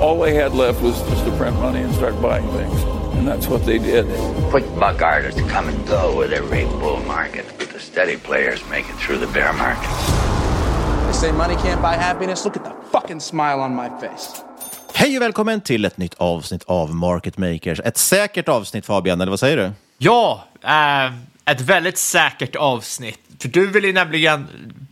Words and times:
All 0.00 0.18
they 0.20 0.34
had 0.34 0.52
left 0.54 0.80
was 0.82 1.00
just 1.10 1.24
to 1.24 1.30
print 1.32 1.56
money 1.60 1.80
and 1.82 1.94
start 1.94 2.20
buying 2.20 2.48
things. 2.48 2.82
And 3.16 3.26
that's 3.26 3.46
what 3.48 3.64
they 3.66 3.78
did. 3.78 4.06
Quick 4.50 4.64
buck 4.78 5.02
artists 5.02 5.40
come 5.50 5.68
and 5.68 5.86
go 5.88 6.18
with 6.18 6.32
every 6.32 6.64
bull 6.64 7.00
market, 7.06 7.44
but 7.58 7.68
the 7.72 7.78
steady 7.78 8.16
players 8.16 8.60
make 8.70 8.84
it 8.88 8.96
through 8.96 9.18
the 9.18 9.32
bear 9.32 9.52
market. 9.52 9.90
They 11.06 11.12
say 11.12 11.32
money 11.32 11.56
can't 11.56 11.82
buy 11.82 11.94
happiness. 11.94 12.44
Look 12.44 12.56
at 12.56 12.64
the 12.64 12.72
fucking 12.90 13.20
smile 13.20 13.60
on 13.60 13.74
my 13.74 13.88
face. 14.00 14.42
Hej 14.94 15.16
och 15.16 15.22
välkommen 15.22 15.60
till 15.60 15.84
ett 15.84 15.96
nytt 15.96 16.14
avsnitt 16.14 16.64
av 16.66 16.94
Market 16.94 17.38
Makers. 17.38 17.80
Ett 17.80 17.96
säkert 17.96 18.48
avsnitt 18.48 18.86
Fabian, 18.86 19.20
eller 19.20 19.30
vad 19.30 19.40
säger 19.40 19.56
du? 19.56 19.70
Ja, 19.98 20.44
eh, 20.64 21.06
ett 21.44 21.60
väldigt 21.60 21.98
säkert 21.98 22.56
avsnitt. 22.56 23.18
För 23.38 23.48
du 23.48 23.66
vill 23.66 23.84
ju 23.84 23.92
nämligen 23.92 24.46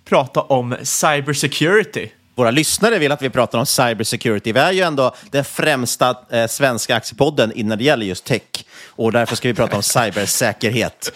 prata 0.05 0.41
om 0.41 0.77
cybersecurity. 0.83 2.11
Våra 2.35 2.51
lyssnare 2.51 2.99
vill 2.99 3.13
att 3.13 3.23
vi 3.23 3.31
pratar 3.31 3.59
om 3.59 3.67
cybersecurity. 3.67 4.53
Vi 4.53 4.61
är 4.61 4.73
ju 4.73 4.81
ändå 4.81 5.15
den 5.31 5.45
främsta 5.45 6.17
eh, 6.31 6.47
svenska 6.47 6.97
aktiepodden 6.97 7.53
när 7.57 7.77
det 7.77 7.85
gäller 7.85 8.07
just 8.07 8.25
tech. 8.25 8.43
Och 8.87 9.13
därför 9.13 9.37
ska 9.37 9.49
vi 9.49 9.55
prata 9.55 9.77
om 9.77 9.83
cybersäkerhet. 9.83 11.13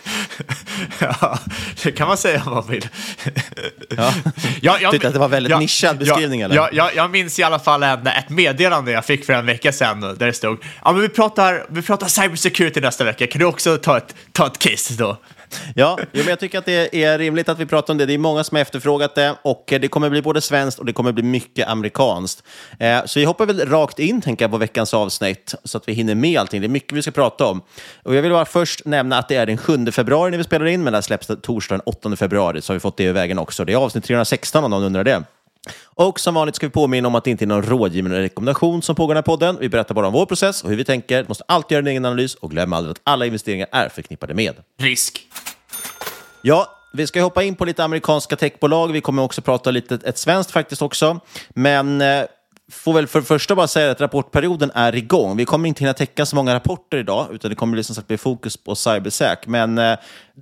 ja, 0.98 1.38
det 1.82 1.92
kan 1.92 2.08
man 2.08 2.16
säga 2.16 2.42
om 2.46 2.52
man 2.52 2.66
vill. 2.66 2.88
Ja. 3.96 4.14
Jag, 4.60 4.82
jag, 4.82 4.92
Tyckte 4.92 5.08
att 5.08 5.14
det 5.14 5.20
var 5.20 5.28
väldigt 5.28 5.58
nischad 5.58 5.98
beskrivning, 5.98 6.40
ja, 6.40 6.44
eller? 6.44 6.56
Jag, 6.56 6.74
jag, 6.74 6.94
jag 6.94 7.10
minns 7.10 7.38
i 7.38 7.42
alla 7.42 7.58
fall 7.58 7.82
en, 7.82 8.06
ett 8.06 8.30
meddelande 8.30 8.92
jag 8.92 9.04
fick 9.04 9.24
för 9.24 9.32
en 9.32 9.46
vecka 9.46 9.72
sedan 9.72 10.00
där 10.00 10.26
det 10.26 10.32
stod 10.32 10.58
ja, 10.84 10.92
men 10.92 11.00
vi, 11.00 11.08
pratar, 11.08 11.66
vi 11.68 11.82
pratar 11.82 12.06
cybersecurity 12.06 12.80
nästa 12.80 13.04
vecka. 13.04 13.26
Kan 13.26 13.38
du 13.38 13.44
också 13.44 13.76
ta 13.76 13.96
ett, 13.96 14.14
ta 14.32 14.46
ett 14.46 14.58
case 14.58 14.94
då? 14.94 15.16
Ja, 15.74 15.98
jo, 16.00 16.06
men 16.12 16.28
jag 16.28 16.40
tycker 16.40 16.58
att 16.58 16.64
det 16.64 17.04
är 17.04 17.18
rimligt 17.18 17.48
att 17.48 17.58
vi 17.58 17.66
pratar 17.66 17.94
om 17.94 17.98
det. 17.98 18.06
Det 18.06 18.14
är 18.14 18.18
många 18.18 18.44
som 18.44 18.54
har 18.56 18.62
efterfrågat 18.62 19.14
det 19.14 19.34
och 19.42 19.72
eh, 19.72 19.80
det 19.80 19.88
kommer 19.88 20.10
bli 20.10 20.22
både 20.22 20.40
svenskt 20.40 20.78
och 20.78 20.84
det 20.84 20.92
kommer 20.92 21.12
bli 21.12 21.22
mycket 21.22 21.68
amerikanskt. 21.68 22.42
Eh, 22.78 23.04
så 23.04 23.18
vi 23.18 23.24
hoppar 23.24 23.46
väl 23.46 23.68
rakt 23.68 23.98
in, 23.98 24.20
tänker 24.20 24.44
jag, 24.44 24.50
på 24.50 24.58
veckans 24.58 24.94
avsnitt 24.94 25.54
så 25.64 25.78
att 25.78 25.88
vi 25.88 25.92
hinner 25.92 26.14
med 26.14 26.40
allting. 26.40 26.60
Det 26.60 26.66
är 26.66 26.68
mycket 26.68 26.92
vi 26.92 27.02
ska 27.02 27.10
prata 27.10 27.46
om. 27.46 27.62
Och 28.02 28.14
jag 28.14 28.22
vill 28.22 28.32
bara 28.32 28.44
först 28.44 28.84
nämna 28.84 29.18
att 29.18 29.28
det 29.28 29.36
är 29.36 29.46
den 29.46 29.56
7 29.56 29.86
februari 29.92 30.30
när 30.30 30.38
vi 30.38 30.44
spelar 30.44 30.66
in, 30.66 30.84
men 30.84 30.92
det 30.92 30.96
här 30.96 31.02
släpps 31.02 31.30
torsdagen 31.42 31.82
8 31.86 32.16
februari, 32.16 32.62
så 32.62 32.72
har 32.72 32.74
vi 32.74 32.80
fått 32.80 32.96
det 32.96 33.04
i 33.04 33.12
vägen 33.12 33.38
också. 33.38 33.64
Det 33.64 33.72
är 33.72 33.76
avsnitt 33.76 34.04
316 34.04 34.64
om 34.64 34.70
någon 34.70 34.82
undrar 34.82 35.04
det. 35.04 35.22
Och 35.84 36.20
som 36.20 36.34
vanligt 36.34 36.56
ska 36.56 36.66
vi 36.66 36.70
påminna 36.70 37.08
om 37.08 37.14
att 37.14 37.24
det 37.24 37.30
inte 37.30 37.44
är 37.44 37.46
någon 37.46 37.62
rådgivande 37.62 38.20
rekommendation 38.20 38.82
som 38.82 38.96
pågår 38.96 39.12
i 39.12 39.14
den 39.14 39.16
här 39.16 39.22
podden. 39.22 39.56
Vi 39.60 39.68
berättar 39.68 39.94
bara 39.94 40.06
om 40.06 40.12
vår 40.12 40.26
process 40.26 40.64
och 40.64 40.70
hur 40.70 40.76
vi 40.76 40.84
tänker. 40.84 41.22
Du 41.22 41.28
måste 41.28 41.44
alltid 41.48 41.74
göra 41.74 41.82
en 41.82 41.86
egen 41.86 42.04
analys 42.04 42.34
och 42.34 42.50
glöm 42.50 42.72
aldrig 42.72 42.90
att 42.90 43.00
alla 43.04 43.26
investeringar 43.26 43.68
är 43.72 43.88
förknippade 43.88 44.34
med 44.34 44.54
risk. 44.80 45.28
Ja, 46.42 46.70
vi 46.92 47.06
ska 47.06 47.22
hoppa 47.22 47.42
in 47.42 47.54
på 47.54 47.64
lite 47.64 47.84
amerikanska 47.84 48.36
techbolag. 48.36 48.92
Vi 48.92 49.00
kommer 49.00 49.22
också 49.22 49.42
prata 49.42 49.70
lite 49.70 49.98
ett 50.04 50.18
svenskt 50.18 50.50
faktiskt 50.50 50.82
också. 50.82 51.20
Men 51.48 52.00
eh, 52.00 52.24
får 52.72 52.92
väl 52.92 53.06
för 53.06 53.20
det 53.20 53.26
första 53.26 53.54
bara 53.54 53.66
säga 53.66 53.90
att 53.90 54.00
rapportperioden 54.00 54.70
är 54.74 54.94
igång. 54.94 55.36
Vi 55.36 55.44
kommer 55.44 55.68
inte 55.68 55.80
hinna 55.80 55.92
täcka 55.92 56.26
så 56.26 56.36
många 56.36 56.54
rapporter 56.54 56.98
idag, 56.98 57.28
utan 57.32 57.48
det 57.48 57.54
kommer 57.54 57.72
bli, 57.72 57.84
som 57.84 57.94
sagt 57.94 58.08
bli 58.08 58.18
fokus 58.18 58.56
på 58.56 58.74
cybersäk. 58.74 59.46
Men 59.46 59.78
eh, 59.78 59.98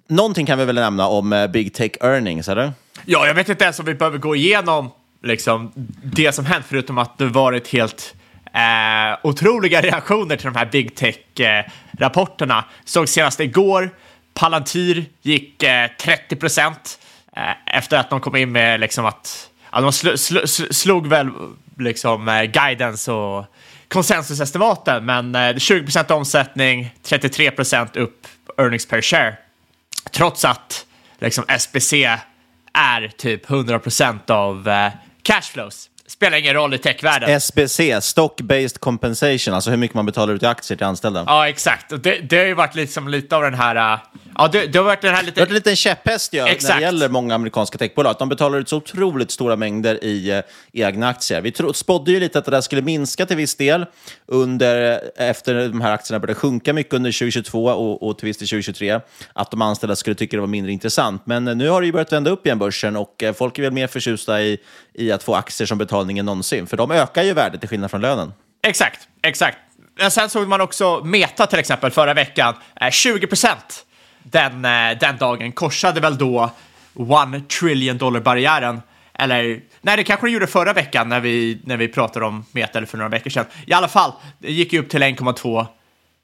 någonting 0.09 0.47
kan 0.47 0.59
vi 0.59 0.65
väl 0.65 0.75
nämna 0.75 1.09
om 1.09 1.33
eh, 1.33 1.47
big 1.47 1.75
tech 1.75 1.93
earnings, 2.01 2.49
eller? 2.49 2.73
Ja, 3.05 3.27
jag 3.27 3.35
vet 3.35 3.49
inte 3.49 3.65
ens 3.65 3.79
om 3.79 3.87
vi 3.87 3.95
behöver 3.95 4.19
gå 4.19 4.37
igenom 4.37 4.91
liksom, 5.23 5.73
det 6.03 6.33
som 6.33 6.47
hänt, 6.47 6.65
förutom 6.69 6.99
att 6.99 7.19
det 7.19 7.27
varit 7.27 7.69
helt 7.69 8.15
eh, 8.55 9.19
otroliga 9.23 9.81
reaktioner 9.81 10.37
till 10.37 10.47
de 10.47 10.57
här 10.57 10.67
big 10.67 10.95
tech-rapporterna. 10.95 12.65
Såg 12.85 13.09
senast 13.09 13.41
igår, 13.41 13.91
Palantir 14.35 15.05
gick 15.23 15.63
eh, 15.63 15.91
30 16.01 16.37
procent 16.37 16.99
eh, 17.37 17.77
efter 17.77 17.97
att 17.99 18.11
de 18.11 18.21
kom 18.21 18.37
in 18.37 18.53
med 18.53 18.81
liksom 18.81 19.07
att 19.07 19.51
ja, 19.73 19.81
de 19.81 19.93
sl 19.93 20.17
sl 20.17 20.39
sl 20.47 20.63
slog 20.71 21.07
väl 21.07 21.31
liksom 21.79 22.29
eh, 22.29 22.43
guidance 22.43 23.13
och 23.13 23.47
konsensusestimaten, 23.89 25.05
men 25.05 25.35
eh, 25.35 25.57
20 25.57 25.83
procent 25.85 26.11
omsättning, 26.11 26.95
33 27.03 27.51
procent 27.51 27.97
upp 27.97 28.27
earnings 28.57 28.87
per 28.87 29.01
share. 29.03 29.37
Trots 30.11 30.45
att 30.45 30.87
liksom, 31.19 31.45
SBC 31.49 31.93
är 32.73 33.09
typ 33.09 33.51
100 33.51 33.79
procent 33.79 34.31
av 34.31 34.69
eh, 34.69 34.93
cashflows. 35.23 35.89
spelar 36.07 36.39
ingen 36.39 36.55
roll 36.55 36.75
i 36.75 36.79
techvärlden. 36.79 37.31
SBC, 37.31 37.81
Stock 38.01 38.41
Based 38.41 38.81
Compensation, 38.81 39.55
alltså 39.55 39.71
hur 39.71 39.77
mycket 39.77 39.95
man 39.95 40.07
betalar 40.07 40.35
ut 40.35 40.43
i 40.43 40.47
aktier 40.47 40.77
till 40.77 40.87
anställda. 40.87 41.25
Ja, 41.27 41.49
exakt. 41.49 41.93
Och 41.93 42.01
det, 42.01 42.19
det 42.19 42.39
har 42.39 42.45
ju 42.45 42.55
varit 42.55 42.75
liksom 42.75 43.09
lite 43.09 43.37
av 43.37 43.43
den 43.43 43.55
här... 43.55 43.95
äh, 43.95 43.99
Ja, 44.39 44.49
det, 44.49 44.67
det 44.67 44.79
har 44.79 44.85
varit 44.85 45.01
den 45.01 45.15
här 45.15 45.23
lite... 45.23 45.35
Det 45.35 45.41
har 45.41 45.47
varit 45.47 45.51
en 45.51 45.55
liten 45.55 45.77
käpphäst 45.77 46.33
ja, 46.33 46.45
när 46.45 46.75
det 46.75 46.81
gäller 46.81 47.09
många 47.09 47.35
amerikanska 47.35 47.79
techbolag. 47.79 48.17
De 48.19 48.29
betalar 48.29 48.59
ut 48.59 48.69
så 48.69 48.77
otroligt 48.77 49.31
stora 49.31 49.57
mängder 49.57 50.05
i 50.05 50.31
eh, 50.31 50.41
egna 50.73 51.09
aktier. 51.09 51.41
Vi 51.41 51.53
tro, 51.53 51.73
spådde 51.73 52.13
ju 52.13 52.21
lite 52.21 52.39
att 52.39 52.45
det 52.45 52.51
där 52.51 52.61
skulle 52.61 52.83
minska 52.83 53.27
till 53.27 53.37
viss 53.37 53.55
del 53.55 53.87
under, 54.33 55.01
efter 55.17 55.55
de 55.69 55.81
här 55.81 55.93
aktierna 55.93 56.21
började 56.21 56.41
sjunka 56.41 56.73
mycket 56.73 56.95
under 56.95 57.13
2022 57.13 57.65
och, 57.65 58.09
och 58.09 58.19
till 58.19 58.27
viss 58.27 58.37
del 58.37 58.49
2023. 58.49 59.01
Att 59.33 59.51
de 59.51 59.63
anställda 59.63 59.97
skulle 59.97 60.15
tycka 60.15 60.37
det 60.37 60.41
var 60.41 60.47
mindre 60.47 60.73
intressant. 60.73 61.27
Men 61.27 61.49
eh, 61.49 61.55
nu 61.55 61.69
har 61.69 61.81
det 61.81 61.87
ju 61.87 61.93
börjat 61.93 62.13
vända 62.13 62.31
upp 62.31 62.47
igen 62.47 62.59
börsen 62.59 62.97
och 62.97 63.23
eh, 63.23 63.33
folk 63.33 63.59
är 63.59 63.63
väl 63.63 63.73
mer 63.73 63.87
förtjusta 63.87 64.43
i, 64.43 64.59
i 64.95 65.13
att 65.13 65.23
få 65.23 65.35
aktier 65.35 65.67
som 65.67 65.79
betalning 65.79 66.19
än 66.19 66.27
någonsin. 66.27 66.67
För 66.67 66.77
de 66.77 66.91
ökar 66.91 67.23
ju 67.23 67.33
värdet 67.33 67.61
till 67.61 67.69
skillnad 67.69 67.91
från 67.91 68.01
lönen. 68.01 68.33
Exakt, 68.67 69.09
exakt. 69.23 69.59
Men 69.99 70.11
sen 70.11 70.31
såg 70.31 70.49
man 70.49 70.61
också 70.61 71.05
Meta 71.05 71.47
till 71.47 71.59
exempel 71.59 71.91
förra 71.91 72.15
veckan. 72.15 72.55
Eh, 72.81 72.91
20 72.91 73.27
procent 73.27 73.87
den, 74.23 74.63
den 75.01 75.17
dagen 75.19 75.53
korsade 75.53 76.01
väl 76.01 76.19
då 76.19 76.51
one 76.95 77.41
trillion 77.41 77.99
dollar-barriären. 77.99 78.81
Eller, 79.23 79.61
nej 79.81 79.97
det 79.97 80.05
kanske 80.05 80.27
det 80.27 80.31
gjorde 80.31 80.47
förra 80.47 80.73
veckan 80.73 81.09
när 81.09 81.21
vi, 81.21 81.61
när 81.65 81.77
vi 81.77 81.89
pratade 81.89 82.27
om 82.27 82.45
Meta 82.53 82.79
eller 82.79 82.87
för 82.87 82.99
några 82.99 83.09
veckor 83.09 83.31
sedan. 83.31 83.45
I 83.67 83.73
alla 83.73 83.89
fall, 83.89 84.13
det 84.39 84.53
gick 84.53 84.73
ju 84.73 84.79
upp 84.79 84.89
till 84.89 85.03
1,2 85.03 85.67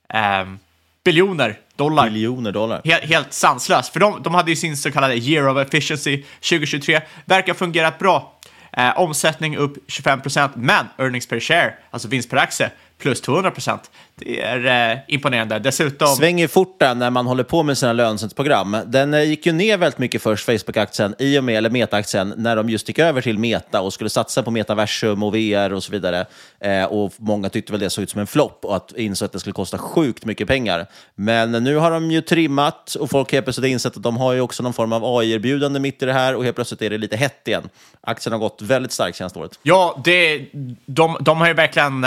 ehm, 0.09 0.59
biljoner 1.05 1.59
dollar. 1.77 2.11
Biljoner 2.11 2.53
dollar. 2.53 2.81
Helt, 2.85 3.05
helt 3.05 3.33
sanslöst, 3.33 3.93
för 3.93 4.00
de, 4.00 4.23
de 4.23 4.35
hade 4.35 4.50
ju 4.50 4.56
sin 4.56 4.77
så 4.77 4.91
kallade 4.91 5.17
year 5.17 5.49
of 5.49 5.59
efficiency 5.59 6.23
2023. 6.23 7.00
Verkar 7.25 7.55
fungerat 7.55 7.99
bra. 7.99 8.39
Eh, 8.73 8.99
omsättning 8.99 9.56
upp 9.56 9.75
25 9.89 10.21
procent, 10.21 10.53
men 10.56 10.87
earnings 10.99 11.27
per 11.27 11.41
share, 11.41 11.75
alltså 11.91 12.09
vinst 12.09 12.31
per 12.31 12.37
aktie, 12.37 12.71
plus 12.99 13.21
200 13.21 13.50
procent. 13.50 13.91
Det 14.15 14.43
är 14.43 14.93
eh, 14.93 14.99
imponerande. 15.09 15.59
Dessutom... 15.59 16.09
svänger 16.09 16.49
fort 16.49 16.77
där 16.79 16.95
när 16.95 17.11
man 17.11 17.27
håller 17.27 17.45
på 17.45 17.62
med 17.62 17.79
sina 17.79 17.93
lönsamhetsprogram. 17.93 18.77
Den 18.87 19.15
eh, 19.15 19.23
gick 19.23 19.47
ju 19.47 19.53
ner 19.53 19.77
väldigt 19.77 19.99
mycket 19.99 20.23
först, 20.23 20.47
Facebook-aktien, 20.47 21.15
i 21.19 21.39
och 21.39 21.45
med, 21.45 21.56
eller 21.56 21.71
Meta-aktien, 21.71 22.35
när 22.37 22.56
de 22.56 22.69
just 22.69 22.89
gick 22.89 22.99
över 22.99 23.21
till 23.21 23.39
Meta 23.39 23.81
och 23.81 23.93
skulle 23.93 24.11
satsa 24.11 24.43
på 24.43 24.50
metaversum 24.50 25.23
och 25.23 25.35
VR 25.35 25.73
och 25.73 25.83
så 25.83 25.93
vidare. 25.93 26.27
Eh, 26.61 26.85
och 26.85 27.12
många 27.17 27.49
tyckte 27.49 27.73
väl 27.73 27.81
det 27.81 27.91
såg 27.91 28.03
ut 28.03 28.11
som 28.11 28.21
en 28.21 28.27
flopp 28.27 28.65
och 28.65 28.77
att 28.77 28.93
insåg 28.97 29.27
att 29.27 29.33
det 29.33 29.41
skulle 29.41 29.53
kosta 29.53 29.79
sjukt 29.79 30.25
mycket 30.25 30.49
pengar. 30.49 30.87
Men 31.15 31.53
nu 31.53 31.77
har 31.77 31.91
de 31.91 32.11
ju 32.11 32.21
trimmat 32.21 32.94
och 32.94 33.11
folk 33.11 33.33
helt 33.33 33.47
plötsligt 33.47 33.65
har 33.65 33.71
insett 33.71 33.97
att 33.97 34.03
de 34.03 34.17
har 34.17 34.33
ju 34.33 34.41
också 34.41 34.62
någon 34.62 34.73
form 34.73 34.93
av 34.93 35.05
AI-erbjudande 35.05 35.81
mitt 35.81 36.03
i 36.03 36.06
det 36.06 36.12
här 36.12 36.35
och 36.35 36.44
helt 36.44 36.56
plötsligt 36.56 36.83
är 36.83 36.91
det 36.91 36.99
lite 36.99 37.17
hett 37.17 37.49
igen. 37.49 37.69
Aktien 38.01 38.33
har 38.33 38.41
gått 38.41 38.62
väldigt 38.62 38.93
starkt 38.93 39.17
senaste 39.17 39.39
året. 39.39 39.59
Ja, 39.62 40.01
det, 40.05 40.47
de, 40.87 41.17
de 41.21 41.39
har 41.39 41.49
ju 41.49 41.55
verkligen... 41.55 42.06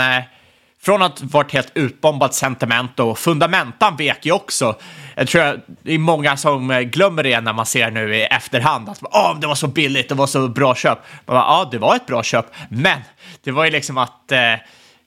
Från 0.84 1.02
att 1.02 1.20
varit 1.22 1.52
helt 1.52 1.72
utbombat 1.74 2.34
sentiment 2.34 3.00
och 3.00 3.18
fundamentan 3.18 3.96
vek 3.96 4.26
ju 4.26 4.32
också. 4.32 4.76
Jag 5.14 5.28
tror 5.28 5.42
att 5.42 5.56
det 5.82 5.94
är 5.94 5.98
många 5.98 6.36
som 6.36 6.68
glömmer 6.92 7.22
det 7.22 7.40
när 7.40 7.52
man 7.52 7.66
ser 7.66 7.90
nu 7.90 8.16
i 8.16 8.22
efterhand 8.22 8.88
att 8.88 9.02
oh, 9.02 9.40
det 9.40 9.46
var 9.46 9.54
så 9.54 9.66
billigt, 9.66 10.08
det 10.08 10.14
var 10.14 10.26
så 10.26 10.48
bra 10.48 10.74
köp. 10.74 10.98
Man 11.26 11.34
bara, 11.34 11.44
ja, 11.44 11.68
det 11.70 11.78
var 11.78 11.96
ett 11.96 12.06
bra 12.06 12.22
köp, 12.22 12.46
men 12.68 12.98
det 13.44 13.50
var 13.50 13.64
ju 13.64 13.70
liksom 13.70 13.98
att 13.98 14.32
eh, 14.32 14.38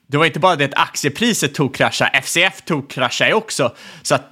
det 0.08 0.18
var 0.18 0.26
inte 0.26 0.40
bara 0.40 0.56
det 0.56 0.66
att 0.66 0.74
aktiepriset 0.80 1.54
tog 1.54 1.76
krascha, 1.76 2.10
FCF 2.24 2.62
tog 2.62 2.90
krascha 2.90 3.36
också. 3.36 3.72
Så 4.02 4.16
att 4.16 4.24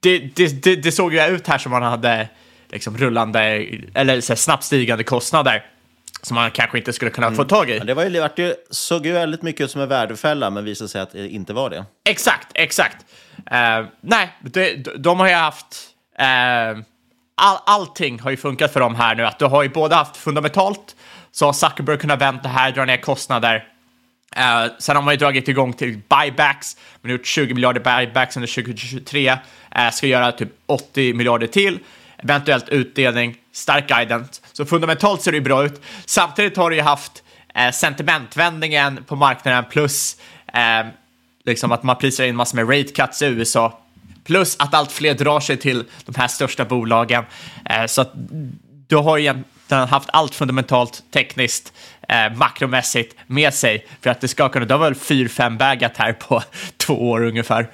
det, 0.00 0.18
det, 0.18 0.62
det, 0.62 0.76
det 0.76 0.92
såg 0.92 1.14
ju 1.14 1.26
ut 1.26 1.46
här 1.46 1.58
som 1.58 1.72
man 1.72 1.82
hade 1.82 2.28
liksom 2.70 2.98
rullande 2.98 3.40
eller 3.94 4.20
så 4.20 4.32
här, 4.32 4.36
snabbt 4.36 4.64
stigande 4.64 5.04
kostnader 5.04 5.62
som 6.26 6.34
man 6.34 6.50
kanske 6.50 6.78
inte 6.78 6.92
skulle 6.92 7.10
kunna 7.10 7.32
få 7.32 7.44
tag 7.44 7.70
i. 7.70 7.76
Ja, 7.78 7.84
det 7.84 7.94
var 7.94 8.04
ju, 8.04 8.28
ju, 8.36 8.54
såg 8.70 9.06
ju 9.06 9.12
väldigt 9.12 9.42
mycket 9.42 9.64
ut 9.64 9.70
som 9.70 9.80
en 9.80 9.88
värdefälla, 9.88 10.50
men 10.50 10.64
visade 10.64 10.88
sig 10.88 11.00
att 11.00 11.12
det 11.12 11.28
inte 11.28 11.52
var 11.52 11.70
det. 11.70 11.84
Exakt, 12.04 12.48
exakt. 12.54 12.96
Eh, 13.50 13.84
nej, 14.00 14.32
de, 14.40 14.74
de 14.98 15.20
har 15.20 15.28
ju 15.28 15.34
haft... 15.34 15.88
eh, 16.18 16.26
all, 17.34 17.58
allting 17.66 18.20
har 18.20 18.30
ju 18.30 18.36
funkat 18.36 18.72
för 18.72 18.80
dem 18.80 18.94
här 18.94 19.14
nu. 19.14 19.26
Att 19.26 19.38
du 19.38 19.44
har 19.44 19.62
ju 19.62 19.68
både 19.68 19.94
haft 19.94 20.16
fundamentalt, 20.16 20.96
så 21.32 21.46
har 21.46 21.52
Zuckerberg 21.52 21.98
kunnat 21.98 22.20
vänta 22.20 22.42
det 22.42 22.48
här, 22.48 22.72
dra 22.72 22.84
ner 22.84 22.96
kostnader. 22.96 23.68
Eh, 24.36 24.66
sen 24.78 24.96
har 24.96 25.02
man 25.02 25.14
ju 25.14 25.18
dragit 25.18 25.48
igång 25.48 25.72
till 25.72 26.00
buybacks. 26.08 26.76
Man 27.02 27.10
har 27.10 27.18
gjort 27.18 27.26
20 27.26 27.54
miljarder 27.54 27.80
buybacks 27.80 28.36
under 28.36 28.54
2023. 28.54 29.28
Eh, 29.76 29.90
ska 29.92 30.06
göra 30.06 30.32
typ 30.32 30.50
80 30.66 31.14
miljarder 31.14 31.46
till. 31.46 31.78
Eventuellt 32.18 32.68
utdelning, 32.68 33.36
stark 33.52 33.88
guidance. 33.88 34.42
Så 34.56 34.64
fundamentalt 34.64 35.22
ser 35.22 35.32
det 35.32 35.36
ju 35.36 35.44
bra 35.44 35.64
ut. 35.64 35.80
Samtidigt 36.06 36.56
har 36.56 36.70
du 36.70 36.76
ju 36.76 36.82
haft 36.82 37.22
eh, 37.54 37.70
sentimentvändningen 37.70 39.04
på 39.04 39.16
marknaden 39.16 39.64
plus 39.70 40.16
eh, 40.52 40.86
liksom 41.44 41.72
att 41.72 41.82
man 41.82 41.96
prisar 41.96 42.24
in 42.24 42.36
massor 42.36 42.56
med 42.56 42.68
rate 42.68 42.92
cuts 42.92 43.22
i 43.22 43.26
USA. 43.26 43.80
Plus 44.24 44.56
att 44.58 44.74
allt 44.74 44.92
fler 44.92 45.14
drar 45.14 45.40
sig 45.40 45.56
till 45.56 45.84
de 46.04 46.14
här 46.16 46.28
största 46.28 46.64
bolagen. 46.64 47.24
Eh, 47.64 47.86
så 47.86 48.00
att 48.00 48.12
du 48.88 48.96
har 48.96 49.18
egentligen 49.18 49.88
haft 49.88 50.08
allt 50.12 50.34
fundamentalt, 50.34 51.02
tekniskt, 51.10 51.72
eh, 52.08 52.36
makromässigt 52.36 53.16
med 53.26 53.54
sig 53.54 53.86
för 54.00 54.10
att 54.10 54.20
det 54.20 54.28
ska 54.28 54.48
kunna, 54.48 54.66
det 54.66 54.74
har 54.74 54.80
väl 54.80 54.94
4-5-bagat 54.94 55.96
här 55.96 56.12
på 56.12 56.42
två 56.76 57.10
år 57.10 57.24
ungefär. 57.24 57.68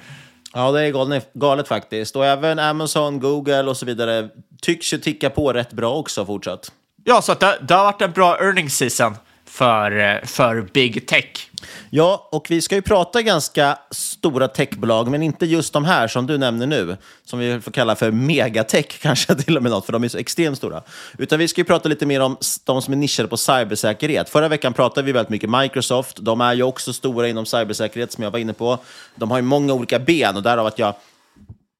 Ja, 0.53 0.71
det 0.71 0.81
är 0.81 0.91
galet, 0.91 1.33
galet 1.33 1.67
faktiskt. 1.67 2.15
Och 2.15 2.25
även 2.25 2.59
Amazon, 2.59 3.19
Google 3.19 3.63
och 3.63 3.77
så 3.77 3.85
vidare 3.85 4.29
tycks 4.61 4.93
ju 4.93 4.97
ticka 4.97 5.29
på 5.29 5.53
rätt 5.53 5.73
bra 5.73 5.95
också 5.95 6.25
fortsatt. 6.25 6.71
Ja, 7.03 7.21
så 7.21 7.31
att 7.31 7.39
det, 7.39 7.57
det 7.61 7.73
har 7.73 7.83
varit 7.83 8.01
en 8.01 8.11
bra 8.11 8.37
earnings 8.37 8.77
season 8.77 9.15
för, 9.53 9.99
eh, 9.99 10.25
för 10.25 10.61
big 10.61 11.07
tech. 11.07 11.49
Ja, 11.89 12.29
och 12.31 12.45
vi 12.49 12.61
ska 12.61 12.75
ju 12.75 12.81
prata 12.81 13.21
ganska 13.21 13.77
stora 13.91 14.47
techbolag, 14.47 15.11
men 15.11 15.23
inte 15.23 15.45
just 15.45 15.73
de 15.73 15.85
här 15.85 16.07
som 16.07 16.27
du 16.27 16.37
nämner 16.37 16.67
nu, 16.67 16.97
som 17.25 17.39
vi 17.39 17.61
får 17.61 17.71
kalla 17.71 17.95
för 17.95 18.11
megatech 18.11 18.85
kanske 19.01 19.35
till 19.35 19.57
och 19.57 19.63
med 19.63 19.71
något, 19.71 19.85
för 19.85 19.93
de 19.93 20.03
är 20.03 20.07
så 20.07 20.17
extremt 20.17 20.57
stora. 20.57 20.81
Utan 21.17 21.39
vi 21.39 21.47
ska 21.47 21.61
ju 21.61 21.65
prata 21.65 21.89
lite 21.89 22.05
mer 22.05 22.21
om 22.21 22.37
de 22.63 22.81
som 22.81 22.93
är 22.93 22.97
nischade 22.97 23.29
på 23.29 23.37
cybersäkerhet. 23.37 24.29
Förra 24.29 24.47
veckan 24.47 24.73
pratade 24.73 25.05
vi 25.05 25.11
väldigt 25.11 25.29
mycket 25.29 25.49
Microsoft. 25.49 26.17
De 26.21 26.41
är 26.41 26.53
ju 26.53 26.63
också 26.63 26.93
stora 26.93 27.27
inom 27.27 27.45
cybersäkerhet, 27.45 28.11
som 28.11 28.23
jag 28.23 28.31
var 28.31 28.39
inne 28.39 28.53
på. 28.53 28.79
De 29.15 29.31
har 29.31 29.37
ju 29.37 29.43
många 29.43 29.73
olika 29.73 29.99
ben 29.99 30.35
och 30.35 30.43
därav 30.43 30.65
att 30.65 30.79
jag 30.79 30.95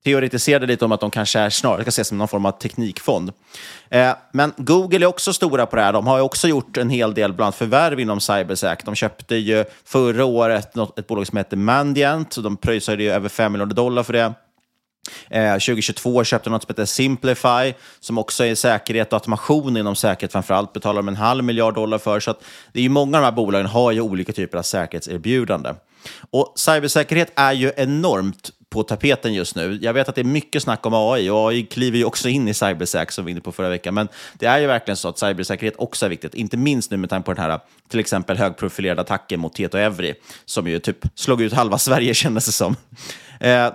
teoretiserade 0.03 0.65
lite 0.65 0.85
om 0.85 0.91
att 0.91 0.99
de 0.99 1.11
kanske 1.11 1.39
är 1.39 1.49
snarare 1.49 1.81
ska 1.81 1.89
ses 1.89 2.07
som 2.07 2.17
någon 2.17 2.27
form 2.27 2.45
av 2.45 2.51
teknikfond. 2.51 3.31
Eh, 3.89 4.11
men 4.31 4.53
Google 4.57 5.05
är 5.05 5.05
också 5.05 5.33
stora 5.33 5.65
på 5.65 5.75
det 5.75 5.81
här. 5.81 5.93
De 5.93 6.07
har 6.07 6.17
ju 6.17 6.23
också 6.23 6.47
gjort 6.47 6.77
en 6.77 6.89
hel 6.89 7.13
del 7.13 7.33
bland 7.33 7.45
annat 7.45 7.55
förvärv 7.55 7.99
inom 7.99 8.19
cybersäkerhet. 8.19 8.85
De 8.85 8.95
köpte 8.95 9.35
ju 9.35 9.65
förra 9.85 10.25
året 10.25 10.75
något, 10.75 10.99
ett 10.99 11.07
bolag 11.07 11.27
som 11.27 11.37
heter 11.37 11.57
Mandiant. 11.57 12.35
De 12.43 12.57
pröjsade 12.57 13.03
ju 13.03 13.11
över 13.11 13.29
5 13.29 13.51
miljarder 13.51 13.75
dollar 13.75 14.03
för 14.03 14.13
det. 14.13 14.33
Eh, 15.29 15.53
2022 15.53 16.23
köpte 16.23 16.49
de 16.49 16.51
något 16.51 16.63
som 16.63 16.69
heter 16.69 16.85
Simplify, 16.85 17.73
som 17.99 18.17
också 18.17 18.45
är 18.45 18.55
säkerhet 18.55 19.13
och 19.13 19.17
automation 19.17 19.77
inom 19.77 19.95
säkerhet 19.95 20.31
framförallt, 20.31 20.73
betalar 20.73 21.01
de 21.01 21.07
en 21.07 21.15
halv 21.15 21.43
miljard 21.43 21.73
dollar 21.73 21.97
för. 21.97 22.19
Så 22.19 22.31
att 22.31 22.43
det 22.73 22.79
är 22.79 22.83
ju 22.83 22.89
många 22.89 23.17
av 23.17 23.21
de 23.21 23.25
här 23.25 23.31
bolagen 23.31 23.65
har 23.65 23.91
ju 23.91 24.01
olika 24.01 24.33
typer 24.33 24.57
av 24.57 24.61
säkerhetserbjudande. 24.61 25.73
Och 26.31 26.53
cybersäkerhet 26.55 27.31
är 27.35 27.53
ju 27.53 27.71
enormt 27.77 28.51
på 28.73 28.83
tapeten 28.83 29.33
just 29.33 29.55
nu. 29.55 29.79
Jag 29.81 29.93
vet 29.93 30.09
att 30.09 30.15
det 30.15 30.21
är 30.21 30.25
mycket 30.25 30.63
snack 30.63 30.85
om 30.85 30.93
AI 30.93 31.29
och 31.29 31.49
AI 31.49 31.63
kliver 31.63 31.97
ju 31.97 32.05
också 32.05 32.29
in 32.29 32.47
i 32.47 32.53
cybersäk 32.53 33.11
som 33.11 33.25
vi 33.25 33.29
var 33.29 33.31
inne 33.31 33.41
på 33.41 33.51
förra 33.51 33.69
veckan. 33.69 33.93
Men 33.93 34.07
det 34.33 34.45
är 34.45 34.59
ju 34.59 34.67
verkligen 34.67 34.97
så 34.97 35.09
att 35.09 35.19
cybersäkerhet 35.19 35.75
också 35.77 36.05
är 36.05 36.09
viktigt, 36.09 36.33
inte 36.33 36.57
minst 36.57 36.91
nu 36.91 36.97
med 36.97 37.09
tanke 37.09 37.25
på 37.25 37.33
den 37.33 37.43
här 37.43 37.59
till 37.89 37.99
exempel 37.99 38.37
högprofilerade 38.37 39.01
attacken 39.01 39.39
mot 39.39 39.53
Tieto 39.53 39.77
Evry 39.77 40.13
som 40.45 40.67
ju 40.67 40.79
typ 40.79 40.97
slog 41.15 41.41
ut 41.41 41.53
halva 41.53 41.77
Sverige 41.87 42.13
kändes 42.13 42.45
det 42.45 42.51
som. 42.51 42.75
Eh, 43.39 43.71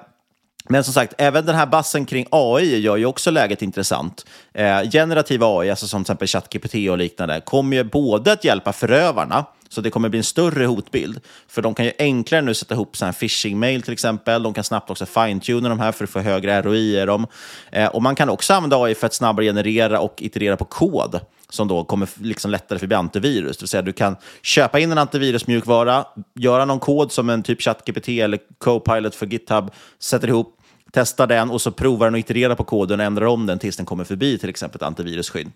men 0.69 0.85
som 0.85 0.95
sagt, 0.95 1.15
även 1.19 1.47
den 1.47 1.55
här 1.55 1.67
bassen 1.67 2.07
kring 2.07 2.27
AI 2.31 2.79
gör 2.79 2.97
ju 2.97 3.07
också 3.07 3.31
läget 3.31 3.63
intressant. 3.63 4.27
Eh, 4.55 4.91
generativ 4.91 5.45
AI, 5.45 5.71
alltså 5.71 5.87
som 5.87 6.05
till 6.05 6.13
exempel 6.13 6.29
ChatGPT 6.29 6.75
och 6.91 6.99
liknande, 6.99 7.41
kommer 7.41 7.77
ju 7.77 7.85
både 7.85 8.33
att 8.33 8.45
hjälpa 8.45 8.73
förövarna, 8.73 9.45
så 9.69 9.81
det 9.81 9.91
kommer 9.91 10.09
bli 10.09 10.19
en 10.19 10.25
större 10.25 10.67
hotbild. 10.67 11.21
För 11.49 11.63
de 11.63 11.75
kan 11.75 11.85
ju 11.85 11.93
enklare 11.99 12.43
nu 12.43 12.55
sätta 12.55 12.75
ihop 12.75 12.97
phishing-mail 12.97 13.83
till 13.83 13.93
exempel. 13.93 14.43
De 14.43 14.55
kan 14.55 14.65
snabbt 14.65 14.91
också 14.91 15.07
fine-tuna 15.07 15.69
de 15.69 15.81
här 15.81 15.93
för 15.93 16.05
att 16.05 16.11
få 16.11 16.21
högre 16.21 16.63
ROI 16.63 17.03
i 17.03 17.07
dem. 17.07 17.27
Eh, 17.73 17.87
och 17.87 18.03
man 18.03 18.15
kan 18.15 18.29
också 18.29 18.55
använda 18.55 18.77
AI 18.83 18.95
för 18.95 19.07
att 19.07 19.15
snabbare 19.15 19.47
generera 19.47 20.01
och 20.01 20.23
iterera 20.23 20.57
på 20.57 20.65
kod 20.65 21.21
som 21.51 21.69
då 21.69 21.85
kommer 21.85 22.09
liksom 22.23 22.51
lättare 22.51 22.79
förbi 22.79 22.95
antivirus. 22.95 23.57
Det 23.57 23.63
vill 23.63 23.69
säga 23.69 23.83
du 23.83 23.93
kan 23.93 24.17
köpa 24.43 24.79
in 24.79 24.93
en 24.93 24.99
antivirusmjukvara, 24.99 26.05
göra 26.35 26.65
någon 26.65 26.81
kod 26.81 27.13
som 27.13 27.31
en 27.31 27.43
typ 27.43 27.63
ChatGPT 27.63 28.09
eller 28.09 28.39
Copilot 28.59 29.15
för 29.15 29.27
GitHub, 29.27 29.71
sätter 29.99 30.29
ihop, 30.29 30.58
testar 30.93 31.27
den 31.27 31.51
och 31.51 31.61
så 31.61 31.71
provar 31.71 32.07
den 32.07 32.15
och 32.15 32.21
itererar 32.21 32.55
på 32.55 32.65
koden 32.65 33.01
och 33.01 33.07
ändrar 33.07 33.27
om 33.27 33.47
den 33.47 33.59
tills 33.59 33.77
den 33.77 33.87
kommer 33.87 34.05
förbi 34.05 34.39
till 34.39 34.49
exempel 34.49 34.77
ett 34.77 34.83
antivirusskydd. 34.83 35.51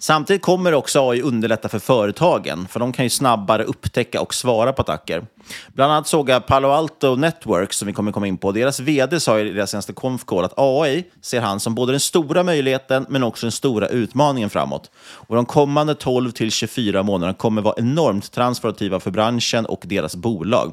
Samtidigt 0.00 0.42
kommer 0.42 0.74
också 0.74 1.10
AI 1.10 1.22
underlätta 1.22 1.68
för 1.68 1.78
företagen, 1.78 2.68
för 2.68 2.80
de 2.80 2.92
kan 2.92 3.04
ju 3.04 3.10
snabbare 3.10 3.64
upptäcka 3.64 4.20
och 4.20 4.34
svara 4.34 4.72
på 4.72 4.82
attacker. 4.82 5.26
Bland 5.68 5.92
annat 5.92 6.06
såg 6.06 6.28
jag 6.28 6.46
Palo 6.46 6.68
Alto 6.68 7.16
Networks 7.16 7.76
som 7.76 7.86
vi 7.86 7.92
kommer 7.92 8.12
komma 8.12 8.26
in 8.26 8.38
på. 8.38 8.52
Deras 8.52 8.80
vd 8.80 9.20
sa 9.20 9.40
i 9.40 9.50
deras 9.50 9.70
senaste 9.70 9.92
konf 9.92 10.24
att 10.28 10.54
AI 10.56 11.04
ser 11.22 11.40
han 11.40 11.60
som 11.60 11.74
både 11.74 11.92
den 11.92 12.00
stora 12.00 12.42
möjligheten 12.42 13.06
men 13.08 13.22
också 13.22 13.46
den 13.46 13.52
stora 13.52 13.88
utmaningen 13.88 14.50
framåt. 14.50 14.90
Och 14.96 15.36
de 15.36 15.46
kommande 15.46 15.94
12 15.94 16.30
till 16.30 16.50
24 16.50 17.02
månaderna 17.02 17.34
kommer 17.34 17.62
vara 17.62 17.74
enormt 17.78 18.32
transformativa 18.32 19.00
för 19.00 19.10
branschen 19.10 19.66
och 19.66 19.82
deras 19.84 20.16
bolag. 20.16 20.72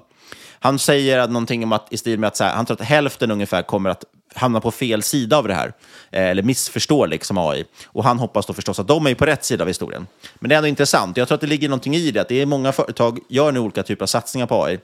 Han 0.63 0.79
säger 0.79 1.19
att 1.19 1.29
någonting 1.29 1.63
om 1.63 1.71
att, 1.71 1.93
i 1.93 1.97
stil 1.97 2.19
med 2.19 2.27
att 2.27 2.37
så 2.37 2.43
här, 2.43 2.55
han 2.55 2.65
tror 2.65 2.81
att 2.81 2.87
hälften 2.87 3.31
ungefär 3.31 3.61
kommer 3.61 3.89
att 3.89 4.03
hamna 4.35 4.61
på 4.61 4.71
fel 4.71 5.03
sida 5.03 5.37
av 5.37 5.47
det 5.47 5.53
här, 5.53 5.73
eh, 6.11 6.23
eller 6.23 6.43
missförstår 6.43 7.07
liksom 7.07 7.37
AI. 7.37 7.65
Och 7.85 8.03
han 8.03 8.19
hoppas 8.19 8.45
då 8.45 8.53
förstås 8.53 8.79
att 8.79 8.87
de 8.87 9.07
är 9.07 9.15
på 9.15 9.25
rätt 9.25 9.45
sida 9.45 9.63
av 9.63 9.67
historien. 9.67 10.07
Men 10.39 10.49
det 10.49 10.55
är 10.55 10.57
ändå 10.57 10.67
intressant. 10.67 11.17
Jag 11.17 11.27
tror 11.27 11.35
att 11.35 11.41
det 11.41 11.47
ligger 11.47 11.69
någonting 11.69 11.95
i 11.95 12.11
det, 12.11 12.21
att 12.21 12.27
det 12.27 12.41
är 12.41 12.45
många 12.45 12.71
företag 12.71 13.19
gör 13.29 13.51
nu 13.51 13.59
olika 13.59 13.83
typer 13.83 14.03
av 14.03 14.07
satsningar 14.07 14.47
på 14.47 14.63
AI. 14.63 14.79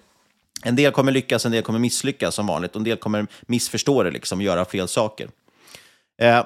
En 0.63 0.75
del 0.75 0.91
kommer 0.91 1.11
lyckas, 1.11 1.45
en 1.45 1.51
del 1.51 1.63
kommer 1.63 1.79
misslyckas 1.79 2.35
som 2.35 2.47
vanligt, 2.47 2.71
och 2.71 2.77
en 2.77 2.83
del 2.83 2.97
kommer 2.97 3.27
missförstå 3.41 4.03
det, 4.03 4.11
liksom, 4.11 4.41
göra 4.41 4.65
fel 4.65 4.87
saker. 4.87 5.29
Eh, 6.21 6.43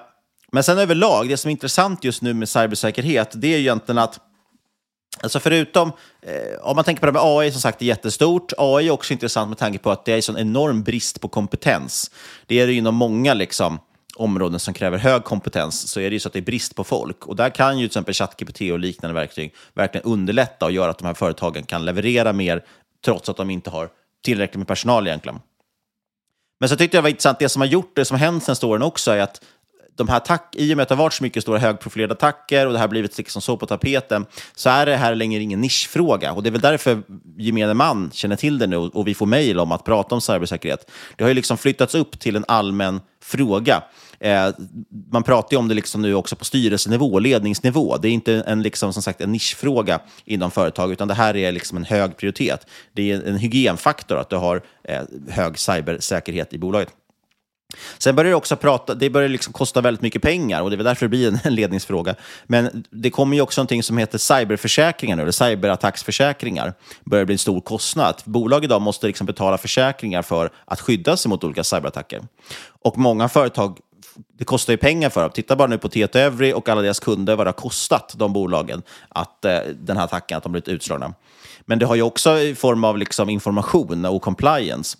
men 0.51 0.63
sen 0.63 0.77
överlag, 0.77 1.29
det 1.29 1.37
som 1.37 1.49
är 1.49 1.51
intressant 1.51 2.03
just 2.03 2.21
nu 2.21 2.33
med 2.33 2.49
cybersäkerhet, 2.49 3.31
det 3.33 3.47
är 3.47 3.57
ju 3.57 3.63
egentligen 3.63 3.97
att 3.97 4.19
Alltså 5.23 5.39
förutom, 5.39 5.91
eh, 6.21 6.59
om 6.61 6.75
man 6.75 6.85
tänker 6.85 6.99
på 6.99 7.05
det 7.05 7.11
med 7.11 7.21
AI, 7.25 7.51
som 7.51 7.61
sagt, 7.61 7.79
det 7.79 7.85
är 7.85 7.87
jättestort. 7.87 8.53
AI 8.57 8.87
är 8.87 8.91
också 8.91 9.13
intressant 9.13 9.49
med 9.49 9.57
tanke 9.57 9.79
på 9.79 9.91
att 9.91 10.05
det 10.05 10.11
är 10.11 10.15
en 10.15 10.21
sån 10.21 10.37
enorm 10.37 10.83
brist 10.83 11.21
på 11.21 11.27
kompetens. 11.27 12.11
Det 12.45 12.59
är 12.59 12.67
det 12.67 12.73
inom 12.73 12.95
många 12.95 13.33
liksom, 13.33 13.79
områden 14.15 14.59
som 14.59 14.73
kräver 14.73 14.97
hög 14.97 15.23
kompetens, 15.23 15.91
så 15.91 15.99
är 15.99 16.09
det 16.09 16.13
ju 16.13 16.19
så 16.19 16.27
att 16.27 16.33
det 16.33 16.39
är 16.39 16.43
brist 16.43 16.75
på 16.75 16.83
folk. 16.83 17.27
Och 17.27 17.35
där 17.35 17.49
kan 17.49 17.79
ju 17.79 17.87
till 17.87 17.91
exempel 17.91 18.13
ChatGPT 18.13 18.61
och 18.61 18.79
liknande 18.79 19.13
verktyg 19.13 19.55
verkligen 19.73 20.05
underlätta 20.05 20.65
och 20.65 20.71
göra 20.71 20.91
att 20.91 20.97
de 20.97 21.05
här 21.05 21.13
företagen 21.13 21.63
kan 21.63 21.85
leverera 21.85 22.33
mer, 22.33 22.63
trots 23.05 23.29
att 23.29 23.37
de 23.37 23.49
inte 23.49 23.69
har 23.69 23.89
tillräckligt 24.23 24.57
med 24.57 24.67
personal 24.67 25.07
egentligen. 25.07 25.39
Men 26.59 26.69
så 26.69 26.75
tyckte 26.75 26.97
jag 26.97 27.01
det 27.01 27.05
var 27.05 27.09
intressant, 27.09 27.39
det 27.39 27.49
som 27.49 27.61
har 27.61 27.67
gjort, 27.67 27.95
det 27.95 28.05
som 28.05 28.15
har 28.15 28.25
hänt 28.25 28.43
senaste 28.43 28.65
åren 28.65 28.81
också, 28.81 29.11
är 29.11 29.19
att 29.19 29.41
de 29.95 30.09
här 30.09 30.17
attack, 30.17 30.55
i 30.57 30.73
och 30.73 30.77
med 30.77 30.83
att 30.83 30.89
det 30.89 30.95
har 30.95 31.03
varit 31.03 31.13
så 31.13 31.23
mycket 31.23 31.43
stora 31.43 31.59
högprofilerade 31.59 32.13
attacker 32.13 32.67
och 32.67 32.73
det 32.73 32.79
har 32.79 32.87
blivit 32.87 33.17
liksom 33.17 33.41
så 33.41 33.57
på 33.57 33.65
tapeten, 33.65 34.25
så 34.55 34.69
är 34.69 34.85
det 34.85 34.95
här 34.95 35.15
längre 35.15 35.43
ingen 35.43 35.61
nischfråga. 35.61 36.33
Och 36.33 36.43
det 36.43 36.49
är 36.49 36.51
väl 36.51 36.61
därför 36.61 37.01
gemene 37.37 37.73
man 37.73 38.11
känner 38.13 38.35
till 38.35 38.57
det 38.57 38.67
nu 38.67 38.77
och 38.77 39.07
vi 39.07 39.13
får 39.13 39.25
mejl 39.25 39.59
om 39.59 39.71
att 39.71 39.83
prata 39.83 40.15
om 40.15 40.21
cybersäkerhet. 40.21 40.91
Det 41.15 41.23
har 41.23 41.29
ju 41.29 41.35
liksom 41.35 41.57
flyttats 41.57 41.95
upp 41.95 42.19
till 42.19 42.35
en 42.35 42.45
allmän 42.47 43.01
fråga. 43.23 43.83
Eh, 44.19 44.49
man 45.11 45.23
pratar 45.23 45.47
ju 45.51 45.57
om 45.57 45.67
det 45.67 45.73
liksom 45.73 46.01
nu 46.01 46.15
också 46.15 46.35
på 46.35 46.45
styrelsenivå 46.45 47.13
och 47.13 47.21
ledningsnivå. 47.21 47.97
Det 47.97 48.07
är 48.07 48.11
inte 48.11 48.43
en, 48.47 48.61
liksom, 48.61 48.93
som 48.93 49.03
sagt, 49.03 49.21
en 49.21 49.31
nischfråga 49.31 49.99
inom 50.25 50.51
företag, 50.51 50.91
utan 50.91 51.07
det 51.07 51.13
här 51.13 51.35
är 51.35 51.51
liksom 51.51 51.77
en 51.77 51.83
hög 51.83 52.17
prioritet. 52.17 52.67
Det 52.93 53.11
är 53.11 53.27
en 53.27 53.37
hygienfaktor 53.37 54.17
att 54.17 54.29
du 54.29 54.35
har 54.35 54.61
eh, 54.83 55.01
hög 55.29 55.59
cybersäkerhet 55.59 56.53
i 56.53 56.57
bolaget. 56.57 56.89
Sen 57.97 58.15
börjar 58.15 58.29
det 58.29 58.35
också 58.35 58.55
prata, 58.55 58.95
det 58.95 59.09
börjar 59.09 59.29
liksom 59.29 59.53
kosta 59.53 59.81
väldigt 59.81 60.01
mycket 60.01 60.21
pengar 60.21 60.61
och 60.61 60.69
det 60.69 60.75
är 60.75 60.77
väl 60.77 60.85
därför 60.85 61.05
det 61.05 61.09
blir 61.09 61.39
en 61.45 61.55
ledningsfråga. 61.55 62.15
Men 62.45 62.83
det 62.89 63.09
kommer 63.09 63.35
ju 63.35 63.41
också 63.41 63.61
någonting 63.61 63.83
som 63.83 63.97
heter 63.97 64.17
cyberförsäkringar 64.17 65.15
nu, 65.15 65.21
eller 65.21 65.31
cyberattacksförsäkringar. 65.31 66.73
Det 67.03 67.09
börjar 67.09 67.25
bli 67.25 67.35
en 67.35 67.39
stor 67.39 67.61
kostnad. 67.61 68.15
Bolag 68.25 68.63
idag 68.63 68.81
måste 68.81 69.07
liksom 69.07 69.25
betala 69.25 69.57
försäkringar 69.57 70.21
för 70.21 70.49
att 70.65 70.81
skydda 70.81 71.17
sig 71.17 71.29
mot 71.29 71.43
olika 71.43 71.63
cyberattacker. 71.63 72.21
Och 72.83 72.97
många 72.97 73.29
företag 73.29 73.77
det 74.37 74.45
kostar 74.45 74.73
ju 74.73 74.77
pengar 74.77 75.09
för 75.09 75.21
dem. 75.21 75.31
Titta 75.33 75.55
bara 75.55 75.67
nu 75.67 75.77
på 75.77 75.89
Tieto 75.89 76.19
Every 76.19 76.53
och 76.53 76.69
alla 76.69 76.81
deras 76.81 76.99
kunder, 76.99 77.35
vad 77.35 77.45
det 77.45 77.49
har 77.49 77.53
kostat 77.53 78.13
de 78.17 78.33
bolagen 78.33 78.81
att 79.09 79.45
eh, 79.45 79.59
den 79.75 79.97
här 79.97 80.03
attacken, 80.03 80.37
att 80.37 80.43
de 80.43 80.51
blivit 80.51 80.67
utslagna. 80.67 81.13
Men 81.65 81.79
det 81.79 81.85
har 81.85 81.95
ju 81.95 82.01
också 82.01 82.39
i 82.39 82.55
form 82.55 82.83
av 82.83 82.97
liksom 82.97 83.29
information 83.29 84.05
och 84.05 84.21
compliance. 84.21 84.97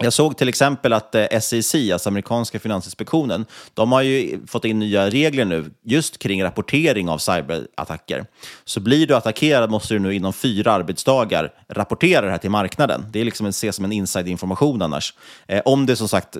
Jag 0.00 0.12
såg 0.12 0.36
till 0.36 0.48
exempel 0.48 0.92
att 0.92 1.14
eh, 1.14 1.40
SEC, 1.40 1.74
alltså 1.92 2.08
amerikanska 2.08 2.58
finansinspektionen, 2.58 3.46
de 3.74 3.92
har 3.92 4.02
ju 4.02 4.38
fått 4.46 4.64
in 4.64 4.78
nya 4.78 5.10
regler 5.10 5.44
nu 5.44 5.70
just 5.84 6.18
kring 6.18 6.44
rapportering 6.44 7.08
av 7.08 7.18
cyberattacker. 7.18 8.24
Så 8.64 8.80
blir 8.80 9.06
du 9.06 9.16
attackerad 9.16 9.70
måste 9.70 9.94
du 9.94 10.00
nu 10.00 10.14
inom 10.14 10.32
fyra 10.32 10.72
arbetsdagar 10.72 11.52
rapportera 11.68 12.24
det 12.24 12.30
här 12.30 12.38
till 12.38 12.50
marknaden. 12.50 13.06
Det 13.10 13.20
är 13.20 13.24
liksom 13.24 13.46
en, 13.46 13.50
ses 13.50 13.76
som 13.76 13.84
en 13.84 13.92
inside-information 13.92 14.82
annars. 14.82 15.14
Eh, 15.46 15.62
om 15.64 15.86
det 15.86 15.96
som 15.96 16.08
sagt 16.08 16.36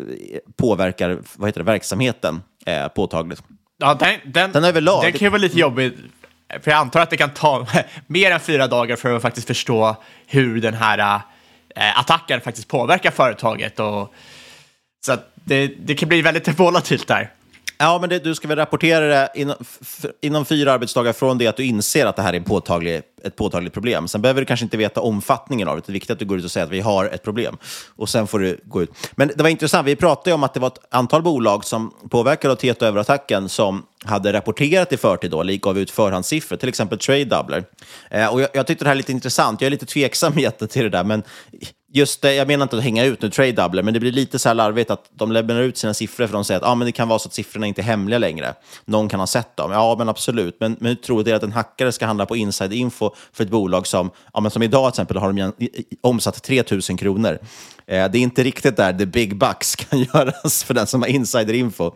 påverkar 0.56 1.18
vad 1.36 1.48
heter 1.48 1.60
det, 1.60 1.64
verksamheten 1.64 2.42
eh, 2.66 2.88
påtagligt. 2.88 3.42
Ja, 3.78 3.94
den, 3.94 4.14
den, 4.24 4.52
den, 4.52 4.64
överlag, 4.64 5.02
den 5.02 5.12
kan 5.12 5.20
ju 5.20 5.28
vara 5.28 5.40
lite 5.40 5.58
jobbig, 5.58 5.92
för 6.62 6.70
jag 6.70 6.78
antar 6.78 7.00
att 7.00 7.10
det 7.10 7.16
kan 7.16 7.30
ta 7.30 7.66
mer 8.06 8.30
än 8.30 8.40
fyra 8.40 8.66
dagar 8.66 8.96
för 8.96 9.16
att 9.16 9.22
faktiskt 9.22 9.46
förstå 9.46 9.96
hur 10.26 10.60
den 10.60 10.74
här 10.74 11.20
Eh, 11.78 11.98
attacker 11.98 12.40
faktiskt 12.40 12.68
påverkar 12.68 13.10
företaget. 13.10 13.80
Och, 13.80 14.14
så 15.06 15.16
det, 15.34 15.66
det 15.66 15.94
kan 15.94 16.08
bli 16.08 16.22
väldigt 16.22 16.48
volatilt 16.58 17.08
där. 17.08 17.32
Ja, 17.80 17.98
men 18.00 18.10
det, 18.10 18.18
du 18.18 18.34
ska 18.34 18.48
väl 18.48 18.58
rapportera 18.58 19.06
det 19.06 19.30
inom, 19.34 19.56
inom, 20.20 20.44
fyra 20.44 20.72
arbetsdagar 20.72 21.12
från 21.12 21.38
det 21.38 21.46
att 21.46 21.56
du 21.56 21.64
inser 21.64 22.06
att 22.06 22.16
det 22.16 22.22
här 22.22 22.34
är 22.34 22.40
påtaglig, 22.40 23.02
ett 23.24 23.36
påtagligt 23.36 23.72
problem. 23.72 24.08
Sen 24.08 24.22
behöver 24.22 24.40
du 24.40 24.44
kanske 24.44 24.64
inte 24.64 24.76
veta 24.76 25.00
omfattningen 25.00 25.68
av 25.68 25.76
det. 25.76 25.82
Det 25.86 25.90
är 25.90 25.92
viktigt 25.92 26.10
att 26.10 26.18
du 26.18 26.24
går 26.24 26.38
ut 26.38 26.44
och 26.44 26.50
säger 26.50 26.66
att 26.66 26.72
vi 26.72 26.80
har 26.80 27.04
ett 27.04 27.22
problem. 27.22 27.56
Och 27.96 28.08
sen 28.08 28.26
får 28.26 28.38
du 28.38 28.60
gå 28.64 28.82
ut. 28.82 28.90
Men 29.12 29.30
det 29.36 29.42
var 29.42 29.50
intressant, 29.50 29.86
vi 29.86 29.96
pratade 29.96 30.34
om 30.34 30.42
att 30.42 30.54
det 30.54 30.60
var 30.60 30.68
ett 30.68 30.78
antal 30.90 31.22
bolag 31.22 31.64
som 31.64 31.94
påverkade 32.10 32.52
av 32.52 32.56
Tieto 32.56 32.84
Euro-attacken 32.86 33.48
som 33.48 33.82
hade 34.04 34.32
rapporterat 34.32 34.92
i 34.92 34.96
förtid 34.96 35.30
då, 35.30 35.40
eller 35.40 35.56
gav 35.56 35.78
ut 35.78 35.90
förhandssiffror, 35.90 36.56
till 36.56 36.68
exempel 36.68 36.98
Trade 36.98 37.24
Doubler. 37.24 37.64
Eh, 38.10 38.32
och 38.32 38.40
jag, 38.40 38.48
jag 38.52 38.66
tyckte 38.66 38.84
det 38.84 38.88
här 38.88 38.94
är 38.94 38.98
lite 38.98 39.12
intressant. 39.12 39.60
Jag 39.60 39.66
är 39.66 39.70
lite 39.70 39.86
tveksam 39.86 40.32
till 40.68 40.82
det 40.82 40.88
där, 40.88 41.04
men 41.04 41.22
just 41.92 42.22
det, 42.22 42.34
jag 42.34 42.48
menar 42.48 42.62
inte 42.62 42.76
att 42.76 42.82
hänga 42.82 43.04
ut 43.04 43.22
nu 43.22 43.30
trade 43.30 43.52
doubler, 43.52 43.82
men 43.82 43.94
det 43.94 44.00
blir 44.00 44.12
lite 44.12 44.38
så 44.38 44.48
här 44.48 44.54
larvigt 44.54 44.90
att 44.90 45.10
de 45.10 45.32
lämnar 45.32 45.60
ut 45.60 45.78
sina 45.78 45.94
siffror 45.94 46.26
för 46.26 46.34
de 46.34 46.44
säger 46.44 46.60
att 46.60 46.66
ah, 46.66 46.74
men 46.74 46.86
det 46.86 46.92
kan 46.92 47.08
vara 47.08 47.18
så 47.18 47.28
att 47.28 47.34
siffrorna 47.34 47.66
inte 47.66 47.80
är 47.80 47.82
hemliga 47.84 48.18
längre. 48.18 48.54
Någon 48.84 49.08
kan 49.08 49.20
ha 49.20 49.26
sett 49.26 49.56
dem. 49.56 49.72
Ja, 49.72 49.94
men 49.98 50.08
absolut. 50.08 50.56
Men, 50.60 50.76
men 50.80 50.88
hur 50.88 50.96
tror 50.96 51.24
du 51.24 51.32
att 51.32 51.42
en 51.42 51.52
hackare 51.52 51.92
ska 51.92 52.06
handla 52.06 52.26
på 52.26 52.36
inside 52.36 52.72
info 52.72 53.10
för 53.32 53.44
ett 53.44 53.50
bolag 53.50 53.86
som, 53.86 54.10
ja, 54.32 54.40
men 54.40 54.50
som 54.50 54.62
idag 54.62 54.94
till 54.94 55.02
exempel 55.02 55.16
har 55.16 55.32
de 55.32 55.52
omsatt 56.00 56.42
3 56.42 56.62
000 56.70 56.98
kronor? 56.98 57.38
Eh, 57.88 58.10
det 58.10 58.18
är 58.18 58.22
inte 58.22 58.42
riktigt 58.44 58.76
där 58.76 58.92
the 58.92 59.06
big 59.06 59.36
bucks 59.36 59.76
kan 59.76 59.98
göras 60.14 60.64
för 60.64 60.74
den 60.74 60.86
som 60.86 61.02
har 61.02 61.08
insiderinfo. 61.08 61.92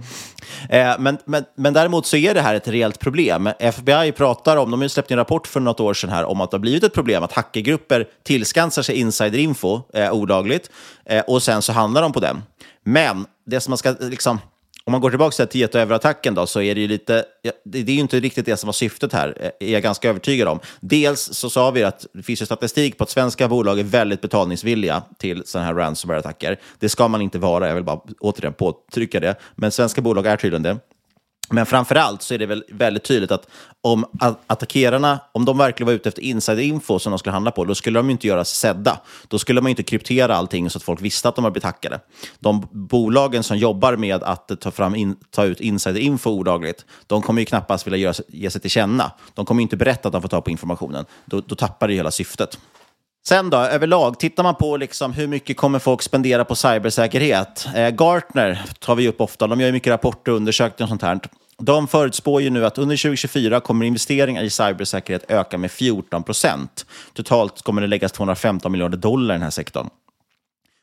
Eh, 0.68 0.94
men, 0.99 1.18
men, 1.25 1.44
men 1.56 1.72
däremot 1.72 2.06
så 2.06 2.16
är 2.16 2.34
det 2.34 2.40
här 2.40 2.54
ett 2.54 2.68
reellt 2.68 2.99
problem. 2.99 3.49
FBI 3.58 4.12
pratar 4.12 4.56
om, 4.56 4.70
de 4.70 4.80
har 4.80 4.88
släppt 4.88 5.11
en 5.11 5.16
rapport 5.16 5.46
för 5.46 5.61
något 5.61 5.80
år 5.80 5.94
sedan 5.94 6.11
här 6.11 6.25
om 6.25 6.40
att 6.40 6.50
det 6.50 6.54
har 6.54 6.61
blivit 6.61 6.84
ett 6.84 6.94
problem 6.94 7.22
att 7.22 7.32
hackergrupper 7.32 8.08
tillskansar 8.22 8.82
sig 8.82 8.94
insiderinfo 8.94 9.80
eh, 9.94 10.12
olagligt 10.12 10.70
eh, 11.04 11.20
och 11.20 11.42
sen 11.42 11.62
så 11.62 11.72
handlar 11.72 12.02
de 12.02 12.12
på 12.12 12.20
den. 12.20 12.42
Men 12.84 13.26
det 13.46 13.61
som 13.61 13.70
man 13.70 13.78
ska 13.78 13.94
liksom 14.00 14.38
om 14.84 14.92
man 14.92 15.00
går 15.00 15.10
tillbaka 15.10 15.46
till 15.46 15.46
Tieto 15.46 15.78
Euro-attacken 15.78 16.34
då, 16.34 16.46
så 16.46 16.60
är 16.60 16.74
det 16.74 16.80
ju 16.80 16.88
lite, 16.88 17.24
det 17.64 17.78
är 17.78 17.90
ju 17.90 18.00
inte 18.00 18.20
riktigt 18.20 18.46
det 18.46 18.56
som 18.56 18.66
var 18.66 18.72
syftet 18.72 19.12
här, 19.12 19.36
eh, 19.40 19.68
är 19.68 19.72
jag 19.72 19.82
ganska 19.82 20.08
övertygad 20.08 20.48
om. 20.48 20.60
Dels 20.80 21.20
så 21.20 21.50
sa 21.50 21.70
vi 21.70 21.82
att 21.82 22.06
det 22.12 22.22
finns 22.22 22.42
ju 22.42 22.46
statistik 22.46 22.98
på 22.98 23.04
att 23.04 23.10
svenska 23.10 23.48
bolag 23.48 23.78
är 23.78 23.84
väldigt 23.84 24.20
betalningsvilliga 24.20 25.02
till 25.18 25.42
sådana 25.46 25.66
här 25.66 25.74
ransomware-attacker. 25.74 26.56
Det 26.78 26.88
ska 26.88 27.08
man 27.08 27.22
inte 27.22 27.38
vara, 27.38 27.68
jag 27.68 27.74
vill 27.74 27.84
bara 27.84 28.00
återigen 28.20 28.52
påtrycka 28.52 29.20
det, 29.20 29.34
men 29.54 29.70
svenska 29.70 30.00
bolag 30.00 30.26
är 30.26 30.36
tydligen 30.36 30.62
det. 30.62 30.78
Men 31.52 31.66
framför 31.66 31.94
allt 31.94 32.23
så 32.23 32.35
är 32.35 32.38
det 32.38 32.47
väl 32.47 32.64
väldigt 32.68 33.04
tydligt 33.04 33.30
att 33.30 33.47
om 33.80 34.04
attackerarna, 34.47 35.21
om 35.32 35.44
de 35.44 35.59
verkligen 35.59 35.87
var 35.87 35.94
ute 35.94 36.09
efter 36.09 36.23
insiderinfo 36.23 36.99
som 36.99 37.11
de 37.11 37.18
skulle 37.18 37.32
handla 37.32 37.50
på, 37.50 37.64
då 37.64 37.75
skulle 37.75 37.99
de 37.99 38.11
inte 38.11 38.26
göra 38.26 38.44
sig 38.44 38.56
sedda. 38.56 39.00
Då 39.28 39.38
skulle 39.38 39.61
man 39.61 39.71
inte 39.71 39.82
kryptera 39.82 40.37
allting 40.37 40.71
så 40.71 40.78
att 40.78 40.82
folk 40.82 41.00
visste 41.00 41.28
att 41.28 41.37
de 41.37 41.44
har 41.44 41.50
blivit 41.50 41.64
hackade. 41.64 42.00
De 42.38 42.68
bolagen 42.71 43.42
som 43.42 43.59
jobbar 43.59 43.97
med 43.97 44.23
att 44.23 44.61
ta, 44.61 44.71
fram 44.71 44.94
in, 44.94 45.16
ta 45.30 45.44
ut 45.44 45.61
insiderinfo 45.61 46.30
olagligt, 46.30 46.85
de 47.06 47.23
kommer 47.23 47.42
ju 47.42 47.47
knappast 47.47 47.87
vilja 47.87 47.99
göra, 47.99 48.14
ge 48.28 48.50
sig 48.50 48.61
till 48.61 48.71
känna. 48.71 49.12
De 49.35 49.47
kommer 49.47 49.62
inte 49.62 49.76
berätta 49.76 50.09
att 50.09 50.12
de 50.12 50.23
får 50.23 50.28
ta 50.28 50.40
på 50.40 50.50
informationen. 50.50 51.04
Då, 51.25 51.40
då 51.40 51.54
tappar 51.54 51.88
det 51.88 51.94
hela 51.94 52.11
syftet. 52.11 52.59
Sen 53.25 53.50
då, 53.50 53.56
överlag, 53.56 54.18
tittar 54.18 54.42
man 54.42 54.54
på 54.54 54.76
liksom 54.76 55.12
hur 55.12 55.26
mycket 55.26 55.56
kommer 55.56 55.78
folk 55.78 56.02
spendera 56.02 56.44
på 56.44 56.54
cybersäkerhet? 56.54 57.68
Eh, 57.75 57.88
Gartner 57.88 58.62
tar 58.78 58.94
vi 58.94 59.09
upp 59.09 59.21
ofta, 59.21 59.47
de 59.47 59.61
gör 59.61 59.73
mycket 59.73 59.90
rapporter 59.90 60.32
och 60.32 60.37
undersökningar 60.37 60.87
och 60.87 60.88
sånt 60.88 61.02
här. 61.02 61.21
De 61.59 61.88
förutspår 61.88 62.42
ju 62.42 62.50
nu 62.50 62.66
att 62.66 62.78
under 62.78 62.97
2024 62.97 63.61
kommer 63.61 63.87
investeringar 63.87 64.42
i 64.42 64.50
cybersäkerhet 64.50 65.30
öka 65.30 65.59
med 65.59 65.71
14 65.71 66.23
procent. 66.23 66.87
Totalt 67.14 67.62
kommer 67.62 67.80
det 67.80 67.87
läggas 67.87 68.12
215 68.12 68.73
miljarder 68.73 68.99
dollar 68.99 69.35
i 69.35 69.37
den 69.37 69.42
här 69.42 69.50
sektorn. 69.50 69.88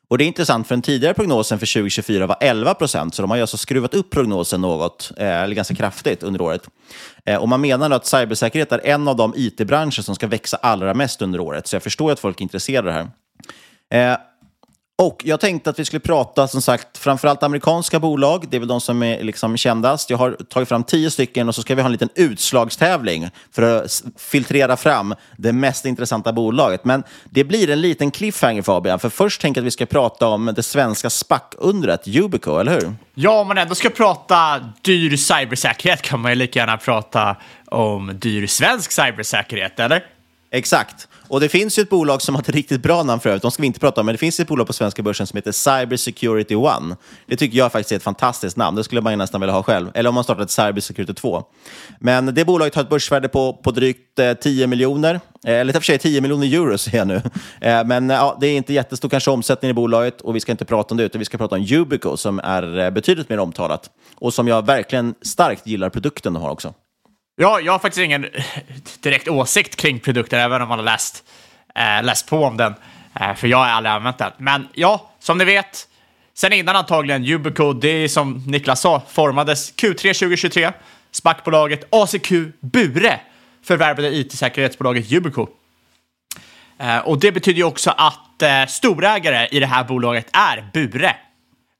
Och 0.09 0.17
Det 0.17 0.23
är 0.23 0.27
intressant, 0.27 0.67
för 0.67 0.75
den 0.75 0.81
tidigare 0.81 1.13
prognosen 1.13 1.59
för 1.59 1.73
2024 1.73 2.27
var 2.27 2.37
11 2.39 2.73
procent, 2.73 3.15
så 3.15 3.21
de 3.21 3.31
har 3.31 3.37
alltså 3.37 3.57
skruvat 3.57 3.93
upp 3.93 4.09
prognosen 4.09 4.61
något, 4.61 5.11
eh, 5.17 5.27
eller 5.27 5.55
ganska 5.55 5.75
kraftigt 5.75 6.23
under 6.23 6.41
året. 6.41 6.61
Eh, 7.25 7.37
och 7.37 7.49
Man 7.49 7.61
menar 7.61 7.91
att 7.91 8.05
cybersäkerhet 8.05 8.71
är 8.71 8.81
en 8.83 9.07
av 9.07 9.15
de 9.15 9.33
it-branscher 9.35 10.01
som 10.01 10.15
ska 10.15 10.27
växa 10.27 10.57
allra 10.57 10.93
mest 10.93 11.21
under 11.21 11.39
året, 11.39 11.67
så 11.67 11.75
jag 11.75 11.83
förstår 11.83 12.11
att 12.11 12.19
folk 12.19 12.39
är 12.39 12.43
intresserade 12.43 12.89
av 12.89 12.93
det 12.93 13.11
här. 13.91 14.11
Eh, 14.13 14.19
och 15.01 15.21
jag 15.25 15.39
tänkte 15.39 15.69
att 15.69 15.79
vi 15.79 15.85
skulle 15.85 15.99
prata, 15.99 16.47
som 16.47 16.61
sagt, 16.61 16.97
framförallt 16.97 17.43
amerikanska 17.43 17.99
bolag. 17.99 18.45
Det 18.49 18.57
är 18.57 18.59
väl 18.59 18.67
de 18.67 18.81
som 18.81 19.03
är 19.03 19.23
liksom 19.23 19.57
kändast. 19.57 20.09
Jag 20.09 20.17
har 20.17 20.31
tagit 20.31 20.69
fram 20.69 20.83
tio 20.83 21.11
stycken 21.11 21.47
och 21.47 21.55
så 21.55 21.61
ska 21.61 21.75
vi 21.75 21.81
ha 21.81 21.85
en 21.85 21.91
liten 21.91 22.09
utslagstävling 22.15 23.29
för 23.51 23.61
att 23.61 24.03
filtrera 24.17 24.77
fram 24.77 25.15
det 25.37 25.53
mest 25.53 25.85
intressanta 25.85 26.33
bolaget. 26.33 26.85
Men 26.85 27.03
det 27.29 27.43
blir 27.43 27.69
en 27.69 27.81
liten 27.81 28.11
cliffhanger, 28.11 28.61
Fabian. 28.61 28.99
För 28.99 29.09
först 29.09 29.41
tänker 29.41 29.61
jag 29.61 29.63
att 29.63 29.67
vi 29.67 29.71
ska 29.71 29.85
prata 29.85 30.27
om 30.27 30.53
det 30.55 30.63
svenska 30.63 31.09
SPAC-undret, 31.09 32.07
Yubico, 32.07 32.57
eller 32.57 32.71
hur? 32.71 32.93
Ja, 33.13 33.39
om 33.39 33.47
man 33.47 33.57
ändå 33.57 33.75
ska 33.75 33.89
prata 33.89 34.65
dyr 34.81 35.17
cybersäkerhet 35.17 36.01
kan 36.01 36.19
man 36.19 36.31
ju 36.31 36.35
lika 36.35 36.59
gärna 36.59 36.77
prata 36.77 37.35
om 37.65 38.11
dyr 38.19 38.47
svensk 38.47 38.91
cybersäkerhet, 38.91 39.79
eller? 39.79 40.03
Exakt. 40.51 41.07
Och 41.29 41.39
det 41.39 41.49
finns 41.49 41.79
ju 41.79 41.81
ett 41.81 41.89
bolag 41.89 42.21
som 42.21 42.35
har 42.35 42.41
ett 42.41 42.49
riktigt 42.49 42.81
bra 42.81 43.03
namn 43.03 43.21
för 43.21 43.29
övrigt, 43.29 43.41
de 43.41 43.51
ska 43.51 43.61
vi 43.61 43.67
inte 43.67 43.79
prata 43.79 44.01
om, 44.01 44.05
men 44.05 44.13
det 44.13 44.19
finns 44.19 44.39
ett 44.39 44.47
bolag 44.47 44.67
på 44.67 44.73
svenska 44.73 45.03
börsen 45.03 45.27
som 45.27 45.37
heter 45.37 45.51
Cyber 45.51 45.97
Security 45.97 46.55
One. 46.55 46.95
Det 47.25 47.35
tycker 47.35 47.57
jag 47.57 47.71
faktiskt 47.71 47.91
är 47.91 47.95
ett 47.95 48.03
fantastiskt 48.03 48.57
namn, 48.57 48.77
det 48.77 48.83
skulle 48.83 49.01
man 49.01 49.13
ju 49.13 49.17
nästan 49.17 49.41
vilja 49.41 49.53
ha 49.53 49.63
själv. 49.63 49.91
Eller 49.93 50.09
om 50.09 50.15
man 50.15 50.23
startar 50.23 50.43
ett 50.43 50.51
Cyber 50.51 50.81
Security 50.81 51.13
2. 51.13 51.43
Men 51.99 52.25
det 52.25 52.45
bolaget 52.45 52.75
har 52.75 52.81
ett 52.83 52.89
börsvärde 52.89 53.27
på, 53.27 53.53
på 53.53 53.71
drygt 53.71 54.19
eh, 54.19 54.33
10 54.33 54.67
miljoner, 54.67 55.19
eh, 55.45 55.53
eller 55.53 55.73
i 55.73 55.77
och 55.77 55.81
för 55.83 55.85
sig 55.85 55.97
10 55.97 56.21
miljoner 56.21 56.47
euro 56.47 56.77
säger 56.77 56.97
jag 56.97 57.07
nu. 57.07 57.21
Eh, 57.61 57.85
men 57.85 58.11
eh, 58.11 58.17
ja, 58.17 58.37
det 58.41 58.47
är 58.47 58.57
inte 58.57 58.73
jättestor 58.73 59.09
kanske 59.09 59.31
omsättning 59.31 59.71
i 59.71 59.73
bolaget 59.73 60.21
och 60.21 60.35
vi 60.35 60.39
ska 60.39 60.51
inte 60.51 60.65
prata 60.65 60.93
om 60.93 60.97
det, 60.97 61.03
utan 61.03 61.19
vi 61.19 61.25
ska 61.25 61.37
prata 61.37 61.55
om 61.55 61.61
Yubico 61.61 62.17
som 62.17 62.39
är 62.39 62.79
eh, 62.79 62.89
betydligt 62.89 63.29
mer 63.29 63.39
omtalat 63.39 63.89
och 64.15 64.33
som 64.33 64.47
jag 64.47 64.65
verkligen 64.65 65.15
starkt 65.21 65.67
gillar 65.67 65.89
produkten 65.89 66.33
de 66.33 66.43
har 66.43 66.49
också. 66.49 66.73
Ja, 67.41 67.59
jag 67.59 67.71
har 67.71 67.79
faktiskt 67.79 68.03
ingen 68.03 68.25
direkt 68.99 69.27
åsikt 69.27 69.75
kring 69.75 69.99
produkten, 69.99 70.39
även 70.39 70.61
om 70.61 70.69
man 70.69 70.79
har 70.79 70.85
läst, 70.85 71.23
eh, 71.75 72.03
läst 72.03 72.29
på 72.29 72.43
om 72.43 72.57
den. 72.57 72.75
Eh, 73.19 73.35
för 73.35 73.47
jag 73.47 73.57
har 73.57 73.65
aldrig 73.65 73.91
använt 73.91 74.17
den. 74.17 74.31
Men 74.37 74.67
ja, 74.73 75.11
som 75.19 75.37
ni 75.37 75.45
vet, 75.45 75.87
sen 76.33 76.53
innan 76.53 76.75
antagligen 76.75 77.25
Yubico, 77.25 77.73
det 77.73 77.87
är 77.89 78.07
som 78.07 78.43
Niklas 78.47 78.81
sa, 78.81 79.01
formades 79.09 79.73
Q3 79.73 80.13
2023. 80.13 80.71
SPAC-bolaget 81.11 81.87
ACQ 81.89 82.31
Bure 82.59 83.19
förvärvade 83.63 84.15
it-säkerhetsbolaget 84.15 85.11
Yubico. 85.11 85.47
Eh, 86.79 86.97
och 86.97 87.19
det 87.19 87.31
betyder 87.31 87.57
ju 87.57 87.63
också 87.65 87.93
att 87.97 88.41
eh, 88.41 88.65
storägare 88.67 89.47
i 89.51 89.59
det 89.59 89.67
här 89.67 89.83
bolaget 89.83 90.27
är 90.33 90.69
Bure. 90.73 91.15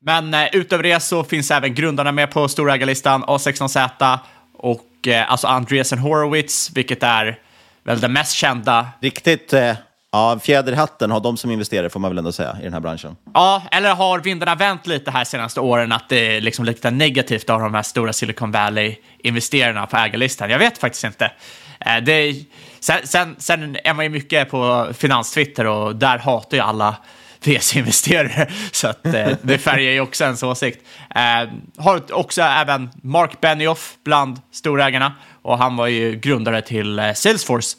Men 0.01 0.33
eh, 0.33 0.47
utöver 0.55 0.83
det 0.83 0.99
så 0.99 1.23
finns 1.23 1.51
även 1.51 1.73
grundarna 1.73 2.11
med 2.11 2.31
på 2.31 2.47
storägarlistan, 2.47 3.23
A16Z 3.23 4.19
och 4.53 4.85
eh, 5.07 5.31
alltså 5.31 5.47
Andreessen 5.47 5.99
Horowitz, 5.99 6.71
vilket 6.73 7.03
är 7.03 7.39
väl 7.83 7.99
den 7.99 8.13
mest 8.13 8.33
kända. 8.33 8.87
Riktigt 9.01 9.53
eh, 9.53 9.73
ja, 10.11 10.39
fjäder 10.39 10.71
i 10.71 10.75
hatten 10.75 11.11
har 11.11 11.19
de 11.19 11.37
som 11.37 11.51
investerar, 11.51 11.89
får 11.89 11.99
man 11.99 12.11
väl 12.11 12.17
ändå 12.17 12.31
säga, 12.31 12.57
i 12.59 12.63
den 12.63 12.73
här 12.73 12.79
branschen. 12.79 13.15
Ja, 13.33 13.63
eller 13.71 13.95
har 13.95 14.19
vindarna 14.19 14.55
vänt 14.55 14.87
lite 14.87 15.11
här 15.11 15.23
senaste 15.23 15.59
åren 15.59 15.91
att 15.91 16.09
det 16.09 16.37
är 16.37 16.41
liksom 16.41 16.65
lite 16.65 16.91
negativt 16.91 17.49
av 17.49 17.61
de 17.61 17.73
här 17.73 17.83
stora 17.83 18.13
Silicon 18.13 18.51
Valley-investerarna 18.51 19.85
på 19.85 19.97
ägarlistan? 19.97 20.49
Jag 20.49 20.59
vet 20.59 20.77
faktiskt 20.77 21.03
inte. 21.03 21.31
Eh, 21.79 21.97
det 21.97 22.11
är, 22.11 22.35
sen, 22.79 22.99
sen, 23.03 23.35
sen 23.39 23.77
är 23.83 23.93
man 23.93 24.05
ju 24.05 24.09
mycket 24.09 24.49
på 24.49 24.87
finanstwitter 24.93 25.65
och 25.65 25.95
där 25.95 26.17
hatar 26.17 26.57
ju 26.57 26.63
alla 26.63 26.95
VC-investerare, 27.43 28.47
så 28.71 28.87
att, 28.87 29.05
eh, 29.05 29.29
det 29.41 29.57
färgar 29.57 29.91
ju 29.91 29.99
också 29.99 30.23
ens 30.23 30.43
åsikt. 30.43 30.85
Eh, 31.15 31.49
har 31.77 32.13
också 32.13 32.41
även 32.41 32.89
Mark 33.03 33.41
Benioff 33.41 33.97
bland 34.03 34.41
storägarna 34.51 35.13
och 35.41 35.57
han 35.57 35.75
var 35.75 35.87
ju 35.87 36.15
grundare 36.15 36.61
till 36.61 36.99
eh, 36.99 37.13
Salesforce. 37.13 37.77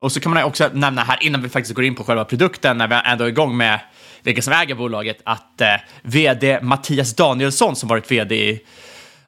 Och 0.00 0.12
så 0.12 0.20
kan 0.20 0.34
man 0.34 0.44
också 0.44 0.70
nämna 0.72 1.04
här, 1.04 1.18
innan 1.20 1.42
vi 1.42 1.48
faktiskt 1.48 1.74
går 1.74 1.84
in 1.84 1.94
på 1.94 2.04
själva 2.04 2.24
produkten, 2.24 2.78
när 2.78 2.88
vi 2.88 3.00
ändå 3.04 3.24
är 3.24 3.28
igång 3.28 3.56
med 3.56 3.80
vilka 4.22 4.42
som 4.42 4.52
äger 4.52 4.74
bolaget, 4.74 5.20
att 5.24 5.60
eh, 5.60 5.68
vd 6.02 6.58
Mattias 6.62 7.14
Danielsson, 7.14 7.76
som 7.76 7.88
varit 7.88 8.10
vd 8.10 8.34
i 8.34 8.60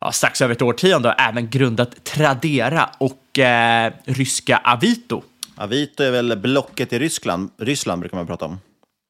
ja, 0.01 0.13
strax 0.13 0.43
över 0.43 0.55
ett 0.55 0.63
årtionde, 0.63 1.09
har 1.09 1.29
även 1.29 1.51
grundat 1.51 2.05
Tradera 2.05 2.91
och 2.99 3.39
eh, 3.39 3.93
ryska 4.05 4.61
Avito. 4.65 5.23
Avito 5.57 6.03
är 6.03 6.11
väl 6.11 6.37
blocket 6.37 6.93
i 6.93 6.99
Ryssland, 6.99 7.51
Ryssland 7.59 8.01
brukar 8.01 8.17
man 8.17 8.27
prata 8.27 8.45
om. 8.45 8.59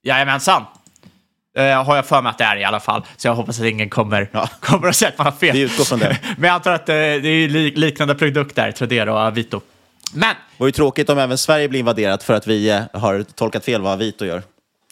Jajamensan. 0.06 0.64
Eh, 1.56 1.84
har 1.84 1.96
jag 1.96 2.06
för 2.06 2.22
mig 2.22 2.30
att 2.30 2.38
det 2.38 2.44
är 2.44 2.56
i 2.56 2.64
alla 2.64 2.80
fall, 2.80 3.02
så 3.16 3.28
jag 3.28 3.34
hoppas 3.34 3.60
att 3.60 3.66
ingen 3.66 3.90
kommer, 3.90 4.30
kommer 4.60 4.88
att 4.88 4.96
säga 4.96 5.08
att 5.08 5.18
man 5.18 5.24
har 5.24 5.32
fel. 5.32 5.52
Vi 5.52 5.60
utgår 5.60 5.84
från 5.84 5.98
det. 5.98 6.18
Men 6.36 6.48
jag 6.48 6.54
antar 6.54 6.72
att 6.72 6.88
eh, 6.88 6.94
det 6.94 7.28
är 7.28 7.48
liknande 7.76 8.14
produkter, 8.14 8.72
Tradera 8.72 9.12
och 9.12 9.18
Avito. 9.18 9.60
Men 10.14 10.28
Det 10.28 10.58
vore 10.58 10.68
ju 10.68 10.72
tråkigt 10.72 11.10
om 11.10 11.18
även 11.18 11.38
Sverige 11.38 11.68
blir 11.68 11.80
invaderat 11.80 12.22
för 12.22 12.34
att 12.34 12.46
vi 12.46 12.70
eh, 12.70 12.82
har 12.92 13.22
tolkat 13.22 13.64
fel 13.64 13.82
vad 13.82 13.92
Avito 13.92 14.24
gör. 14.24 14.42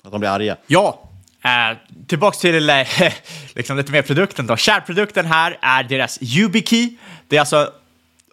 Att 0.05 0.11
de 0.11 0.21
blir 0.21 0.31
arga. 0.31 0.57
Ja, 0.67 1.01
tillbaks 2.07 2.39
till 2.39 2.73
liksom 3.55 3.77
lite 3.77 3.93
mer 3.93 4.03
produkten 4.03 4.47
då. 4.47 4.57
Kärnprodukten 4.57 5.27
här 5.27 5.59
är 5.61 5.83
deras 5.83 6.19
YubiKey. 6.23 6.97
Det 7.29 7.37
är 7.37 7.41
alltså 7.41 7.71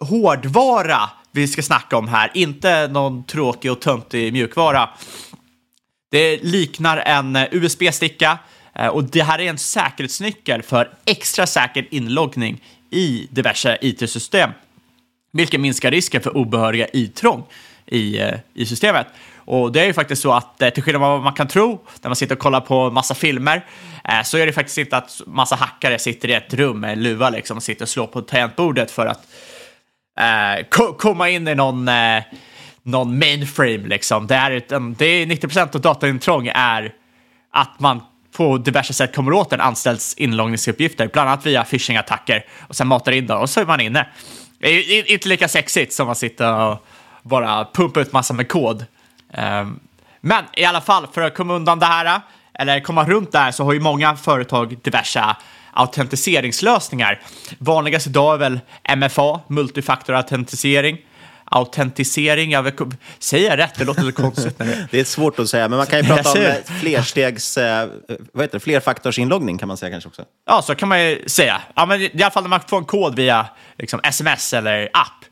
hårdvara 0.00 1.10
vi 1.32 1.48
ska 1.48 1.62
snacka 1.62 1.96
om 1.96 2.08
här, 2.08 2.30
inte 2.34 2.88
någon 2.88 3.24
tråkig 3.24 3.72
och 3.72 3.80
töntig 3.80 4.32
mjukvara. 4.32 4.88
Det 6.12 6.36
liknar 6.42 6.96
en 6.96 7.36
eh, 7.36 7.48
USB-sticka 7.50 8.38
eh, 8.74 8.86
och 8.86 9.04
det 9.04 9.22
här 9.22 9.38
är 9.38 9.48
en 9.48 9.58
säkerhetsnyckel 9.58 10.62
för 10.62 10.90
extra 11.04 11.46
säker 11.46 11.86
inloggning 11.90 12.62
i 12.90 13.26
diverse 13.30 13.78
IT-system, 13.80 14.50
vilket 15.32 15.60
minskar 15.60 15.90
risken 15.90 16.22
för 16.22 16.36
obehöriga 16.36 16.86
intrång 16.86 17.44
i, 17.86 18.18
eh, 18.20 18.34
i 18.54 18.66
systemet. 18.66 19.06
Och 19.36 19.72
det 19.72 19.80
är 19.80 19.86
ju 19.86 19.92
faktiskt 19.92 20.22
så 20.22 20.32
att 20.32 20.58
till 20.58 20.82
skillnad 20.82 21.00
från 21.00 21.10
vad 21.10 21.22
man 21.22 21.32
kan 21.32 21.48
tro 21.48 21.84
när 22.02 22.08
man 22.08 22.16
sitter 22.16 22.34
och 22.34 22.40
kollar 22.40 22.60
på 22.60 22.90
massa 22.90 23.14
filmer 23.14 23.66
så 24.24 24.38
är 24.38 24.46
det 24.46 24.52
faktiskt 24.52 24.78
inte 24.78 24.96
att 24.96 25.20
massa 25.26 25.56
hackare 25.56 25.98
sitter 25.98 26.28
i 26.28 26.32
ett 26.32 26.54
rum 26.54 26.80
med 26.80 26.92
en 26.92 27.02
luva 27.02 27.30
liksom 27.30 27.56
och 27.56 27.62
sitter 27.62 27.84
och 27.84 27.88
slår 27.88 28.06
på 28.06 28.20
tangentbordet 28.22 28.90
för 28.90 29.06
att 29.06 29.26
eh, 30.20 30.66
komma 30.98 31.28
in 31.28 31.48
i 31.48 31.54
någon, 31.54 31.88
eh, 31.88 32.22
någon 32.82 33.18
mainframe. 33.18 33.88
Liksom. 33.88 34.26
Det, 34.26 34.34
är 34.34 34.50
utan, 34.50 34.94
det 34.94 35.06
är 35.06 35.26
90 35.26 35.40
procent 35.40 35.74
av 35.74 35.80
dataintrång 35.80 36.50
är 36.54 36.94
att 37.52 37.80
man 37.80 38.00
på 38.36 38.58
diverse 38.58 38.92
sätt 38.92 39.14
kommer 39.14 39.32
åt 39.32 39.52
en 39.52 39.60
anställds 39.60 40.14
inloggningsuppgifter, 40.14 41.10
bland 41.12 41.28
annat 41.28 41.46
via 41.46 41.64
phishing-attacker 41.64 42.44
och 42.68 42.76
sen 42.76 42.86
matar 42.86 43.12
in 43.12 43.26
dem 43.26 43.40
och 43.40 43.50
så 43.50 43.60
är 43.60 43.66
man 43.66 43.80
inne. 43.80 44.06
Det 44.58 44.68
är 44.68 45.12
inte 45.12 45.28
lika 45.28 45.48
sexigt 45.48 45.92
som 45.92 46.08
att 46.08 46.18
sitta 46.18 46.66
och 46.66 46.86
bara 47.22 47.64
pumpa 47.64 48.00
ut 48.00 48.12
massa 48.12 48.34
med 48.34 48.48
kod. 48.48 48.86
Ehm, 49.32 49.80
men 50.20 50.44
i 50.56 50.64
alla 50.64 50.80
fall, 50.80 51.06
för 51.12 51.20
att 51.20 51.34
komma 51.34 51.54
undan 51.54 51.78
det 51.78 51.86
här, 51.86 52.20
eller 52.54 52.80
komma 52.80 53.04
runt 53.04 53.32
det 53.32 53.38
här, 53.38 53.50
så 53.50 53.64
har 53.64 53.72
ju 53.72 53.80
många 53.80 54.16
företag 54.16 54.76
diverse 54.82 55.36
autentiseringslösningar. 55.72 57.20
Vanligast 57.58 58.06
idag 58.06 58.34
är 58.34 58.38
väl 58.38 58.60
MFA, 58.96 59.40
multifaktorautentisering. 59.46 60.94
Autentisering, 60.94 60.98
vet, 62.62 62.98
säger 63.18 63.50
jag 63.50 63.58
rätt? 63.58 63.74
Det 63.78 63.84
låter 63.84 64.02
lite 64.02 64.22
konstigt. 64.22 64.58
När 64.58 64.86
det... 64.90 65.00
Är 65.00 65.04
svårt 65.04 65.38
att 65.38 65.48
säga, 65.48 65.68
men 65.68 65.76
man 65.78 65.86
kan 65.86 65.98
ju 65.98 66.04
prata 66.14 66.32
om 66.32 66.38
eh, 66.38 66.54
flerstegs... 66.80 67.56
eh, 67.58 67.88
Vad 68.32 68.44
heter 68.44 68.58
det? 68.58 68.60
Flerfaktorsinloggning 68.60 69.58
kan 69.58 69.68
man 69.68 69.76
säga 69.76 69.90
kanske 69.90 70.08
också. 70.08 70.24
Ja, 70.46 70.62
så 70.62 70.74
kan 70.74 70.88
man 70.88 71.02
ju 71.04 71.24
säga. 71.28 71.62
Ja, 71.74 71.86
men 71.86 72.00
I 72.02 72.10
alla 72.22 72.30
fall 72.30 72.42
när 72.42 72.50
man 72.50 72.60
får 72.68 72.78
en 72.78 72.84
kod 72.84 73.14
via 73.16 73.46
liksom, 73.78 74.00
sms 74.04 74.52
eller 74.52 74.88
app. 74.92 75.24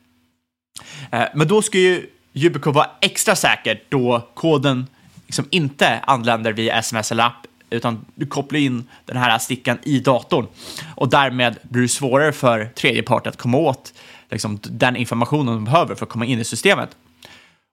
Eh, 1.11 1.27
Men 1.35 1.47
då 1.47 1.61
ska 1.61 1.77
ju 1.77 2.05
Yubico 2.33 2.71
vara 2.71 2.89
extra 3.01 3.35
säker 3.35 3.81
då 3.89 4.27
koden 4.33 4.87
liksom 5.25 5.45
inte 5.49 5.99
anländer 6.07 6.53
via 6.53 6.75
sms 6.79 7.11
eller 7.11 7.23
app, 7.23 7.47
utan 7.69 8.05
du 8.15 8.25
kopplar 8.25 8.59
in 8.59 8.87
den 9.05 9.17
här 9.17 9.39
stickan 9.39 9.77
i 9.83 9.99
datorn. 9.99 10.47
Och 10.95 11.09
därmed 11.09 11.57
blir 11.63 11.81
det 11.81 11.87
svårare 11.87 12.31
för 12.33 12.65
tredje 12.65 13.03
part 13.03 13.27
att 13.27 13.37
komma 13.37 13.57
åt 13.57 13.93
liksom, 14.31 14.59
den 14.61 14.95
informationen 14.95 15.53
de 15.53 15.65
behöver 15.65 15.95
för 15.95 16.05
att 16.05 16.11
komma 16.11 16.25
in 16.25 16.39
i 16.39 16.43
systemet. 16.43 16.97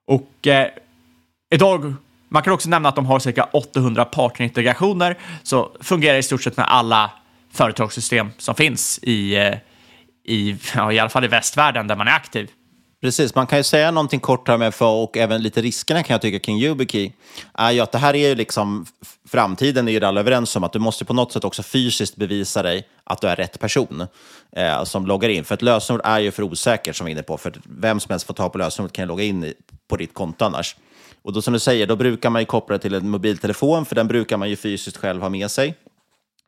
Och 0.07 0.47
eh, 0.47 0.67
idag, 1.53 1.93
man 2.29 2.43
kan 2.43 2.53
också 2.53 2.69
nämna 2.69 2.89
att 2.89 2.95
de 2.95 3.05
har 3.05 3.19
cirka 3.19 3.43
800 3.43 4.05
partnerintegrationer, 4.05 5.17
så 5.43 5.71
fungerar 5.81 6.17
i 6.17 6.23
stort 6.23 6.43
sett 6.43 6.57
med 6.57 6.65
alla 6.69 7.11
företagssystem 7.51 8.31
som 8.37 8.55
finns 8.55 8.99
i, 9.01 9.35
eh, 9.35 9.55
i, 10.23 10.57
ja, 10.75 10.91
i 10.91 10.99
alla 10.99 11.09
fall 11.09 11.25
i 11.25 11.27
västvärlden 11.27 11.87
där 11.87 11.95
man 11.95 12.07
är 12.07 12.15
aktiv. 12.15 12.49
Precis, 13.01 13.35
man 13.35 13.47
kan 13.47 13.59
ju 13.59 13.63
säga 13.63 13.91
någonting 13.91 14.19
kort 14.19 14.47
här 14.47 14.57
med 14.57 14.75
FA 14.75 14.87
och 14.87 15.17
även 15.17 15.41
lite 15.41 15.61
riskerna 15.61 16.03
kan 16.03 16.13
jag 16.13 16.21
tycka 16.21 16.39
kring 16.39 16.59
YubiKey. 16.59 17.11
Är 17.53 17.71
ju 17.71 17.79
att 17.79 17.91
det 17.91 17.97
här 17.97 18.15
är 18.15 18.29
ju 18.29 18.35
liksom 18.35 18.85
framtiden 19.27 19.87
är 19.87 19.91
ju 19.91 20.05
alla 20.05 20.19
överens 20.19 20.55
om 20.55 20.63
att 20.63 20.73
du 20.73 20.79
måste 20.79 21.05
på 21.05 21.13
något 21.13 21.31
sätt 21.31 21.43
också 21.43 21.63
fysiskt 21.63 22.15
bevisa 22.15 22.63
dig 22.63 22.87
att 23.03 23.21
du 23.21 23.27
är 23.27 23.35
rätt 23.35 23.59
person 23.59 24.07
eh, 24.51 24.83
som 24.83 25.05
loggar 25.05 25.29
in. 25.29 25.43
För 25.43 25.55
ett 25.55 25.61
lösenord 25.61 26.01
är 26.03 26.19
ju 26.19 26.31
för 26.31 26.43
osäkert 26.43 26.95
som 26.95 27.05
vi 27.05 27.11
är 27.11 27.15
inne 27.15 27.23
på. 27.23 27.37
För 27.37 27.53
vem 27.63 27.99
som 27.99 28.11
helst 28.11 28.27
får 28.27 28.33
ta 28.33 28.49
på 28.49 28.57
lösenordet 28.57 28.95
kan 28.95 29.03
ju 29.03 29.07
logga 29.07 29.23
in 29.23 29.43
i, 29.43 29.53
på 29.87 29.97
ditt 29.97 30.13
konto 30.13 30.45
annars. 30.45 30.75
Och 31.21 31.33
då 31.33 31.41
som 31.41 31.53
du 31.53 31.59
säger, 31.59 31.87
då 31.87 31.95
brukar 31.95 32.29
man 32.29 32.41
ju 32.41 32.45
koppla 32.45 32.77
det 32.77 32.81
till 32.81 32.93
en 32.93 33.09
mobiltelefon 33.09 33.85
för 33.85 33.95
den 33.95 34.07
brukar 34.07 34.37
man 34.37 34.49
ju 34.49 34.55
fysiskt 34.55 34.97
själv 34.97 35.21
ha 35.21 35.29
med 35.29 35.51
sig. 35.51 35.75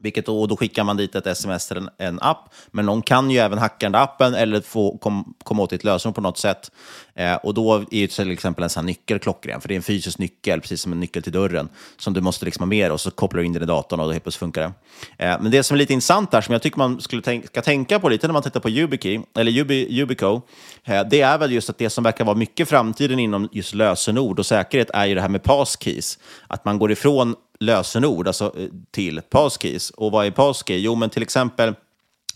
Vilket 0.02 0.26
då, 0.26 0.42
och 0.42 0.48
då 0.48 0.58
skickar 0.58 0.84
man 0.84 0.98
dit 0.98 1.16
ett 1.16 1.28
sms 1.28 1.68
till 1.68 1.78
en, 1.78 1.90
en 1.98 2.20
app. 2.22 2.54
Men 2.72 2.86
någon 2.86 3.02
kan 3.02 3.32
ju 3.32 3.38
även 3.38 3.58
hacka 3.58 3.86
den 3.86 3.92
där 3.92 4.00
appen 4.00 4.34
eller 4.34 4.62
få 4.62 4.98
kom, 4.98 5.34
komma 5.44 5.64
åt 5.64 5.70
ditt 5.70 5.84
lösenord 5.84 6.16
på 6.16 6.22
något 6.22 6.38
sätt. 6.38 6.72
Eh, 7.16 7.36
och 7.36 7.54
då 7.54 7.76
är 7.76 7.86
ju 7.96 8.08
till 8.08 8.32
exempel 8.32 8.64
en 8.64 8.70
sån 8.70 8.82
här 8.82 8.86
nyckel 8.86 9.20
klockren, 9.20 9.62
för 9.62 9.68
det 9.68 9.74
är 9.74 9.76
en 9.76 9.84
fysisk 9.84 10.18
nyckel, 10.18 10.62
precis 10.62 10.82
som 10.82 10.92
en 10.92 11.00
nyckel 11.00 11.24
till 11.24 11.32
dörren, 11.32 11.70
som 11.98 12.14
du 12.14 12.22
måste 12.22 12.46
liksom 12.46 12.62
ha 12.62 12.68
med 12.68 12.86
dig 12.86 12.92
och 12.92 13.02
så 13.02 13.12
kopplar 13.12 13.40
du 13.40 13.46
in 13.46 13.54
den 13.54 13.64
i 13.64 13.66
datorn 13.66 14.00
och 14.00 14.06
då 14.06 14.12
helt 14.12 14.24
plötsligt 14.24 14.40
funkar 14.40 14.62
det. 14.62 15.26
Eh, 15.26 15.42
men 15.42 15.52
det 15.52 15.64
som 15.64 15.76
är 15.76 15.78
lite 15.78 15.94
intressant 15.94 16.32
där, 16.32 16.42
som 16.42 16.54
jag 16.54 16.62
tycker 16.62 16.78
man 16.78 17.02
skulle 17.02 17.22
tänka, 17.22 17.48
ska 17.48 17.62
tänka 17.62 18.00
på 18.00 18.10
lite 18.10 18.28
när 18.28 18.34
man 18.34 18.44
tittar 18.44 18.60
på 18.60 18.70
YubiKey, 18.70 19.22
eller 19.38 19.52
Yubi, 19.52 19.88
Yubico, 19.90 20.42
eh, 20.84 21.02
det 21.10 21.22
är 21.22 21.38
väl 21.38 21.52
just 21.52 21.70
att 21.70 21.78
det 21.78 21.90
som 21.90 22.04
verkar 22.04 22.26
vara 22.26 22.38
mycket 22.38 22.70
framtiden 22.70 23.20
inom 23.20 23.50
just 23.52 23.74
lösenord 23.74 24.40
och 24.40 24.46
säkerhet 24.46 24.90
är 24.94 25.06
ju 25.06 25.16
det 25.16 25.22
här 25.22 25.30
med 25.30 25.44
passkeys. 25.44 26.20
Att 26.48 26.66
man 26.66 26.80
går 26.80 26.92
ifrån 26.92 27.36
lösenord 27.62 28.28
alltså, 28.28 28.54
eh, 28.58 28.68
till 28.92 29.22
passkeys. 29.30 29.90
Och 29.90 30.12
vad 30.12 30.26
är 30.26 30.32
passkey? 30.32 30.78
Jo, 30.78 30.96
men 30.96 31.10
till 31.10 31.24
exempel 31.24 31.74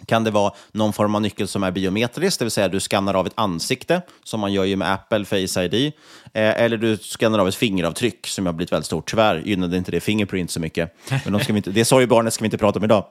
kan 0.05 0.23
det 0.23 0.31
vara 0.31 0.53
någon 0.71 0.93
form 0.93 1.15
av 1.15 1.21
nyckel 1.21 1.47
som 1.47 1.63
är 1.63 1.71
biometrisk, 1.71 2.39
det 2.39 2.45
vill 2.45 2.51
säga 2.51 2.67
du 2.67 2.79
skannar 2.79 3.13
av 3.13 3.27
ett 3.27 3.33
ansikte, 3.35 4.01
som 4.23 4.39
man 4.39 4.53
gör 4.53 4.63
ju 4.63 4.75
med 4.75 4.93
Apple 4.93 5.25
Face 5.25 5.63
ID, 5.63 5.73
eh, 5.75 5.91
eller 6.33 6.77
du 6.77 6.97
skannar 6.97 7.39
av 7.39 7.47
ett 7.47 7.55
fingeravtryck, 7.55 8.27
som 8.27 8.45
har 8.45 8.53
blivit 8.53 8.71
väldigt 8.71 8.85
stort. 8.85 9.09
Tyvärr 9.09 9.41
gynnade 9.45 9.77
inte 9.77 9.91
det 9.91 9.99
Fingerprint 9.99 10.51
så 10.51 10.59
mycket. 10.59 10.95
Men 11.23 11.33
de 11.33 11.41
ska 11.41 11.53
vi 11.53 11.57
inte, 11.57 11.71
det 11.71 11.85
sorgbarnet 11.85 12.33
ska 12.33 12.41
vi 12.41 12.47
inte 12.47 12.57
prata 12.57 12.79
om 12.79 12.85
idag. 12.85 13.05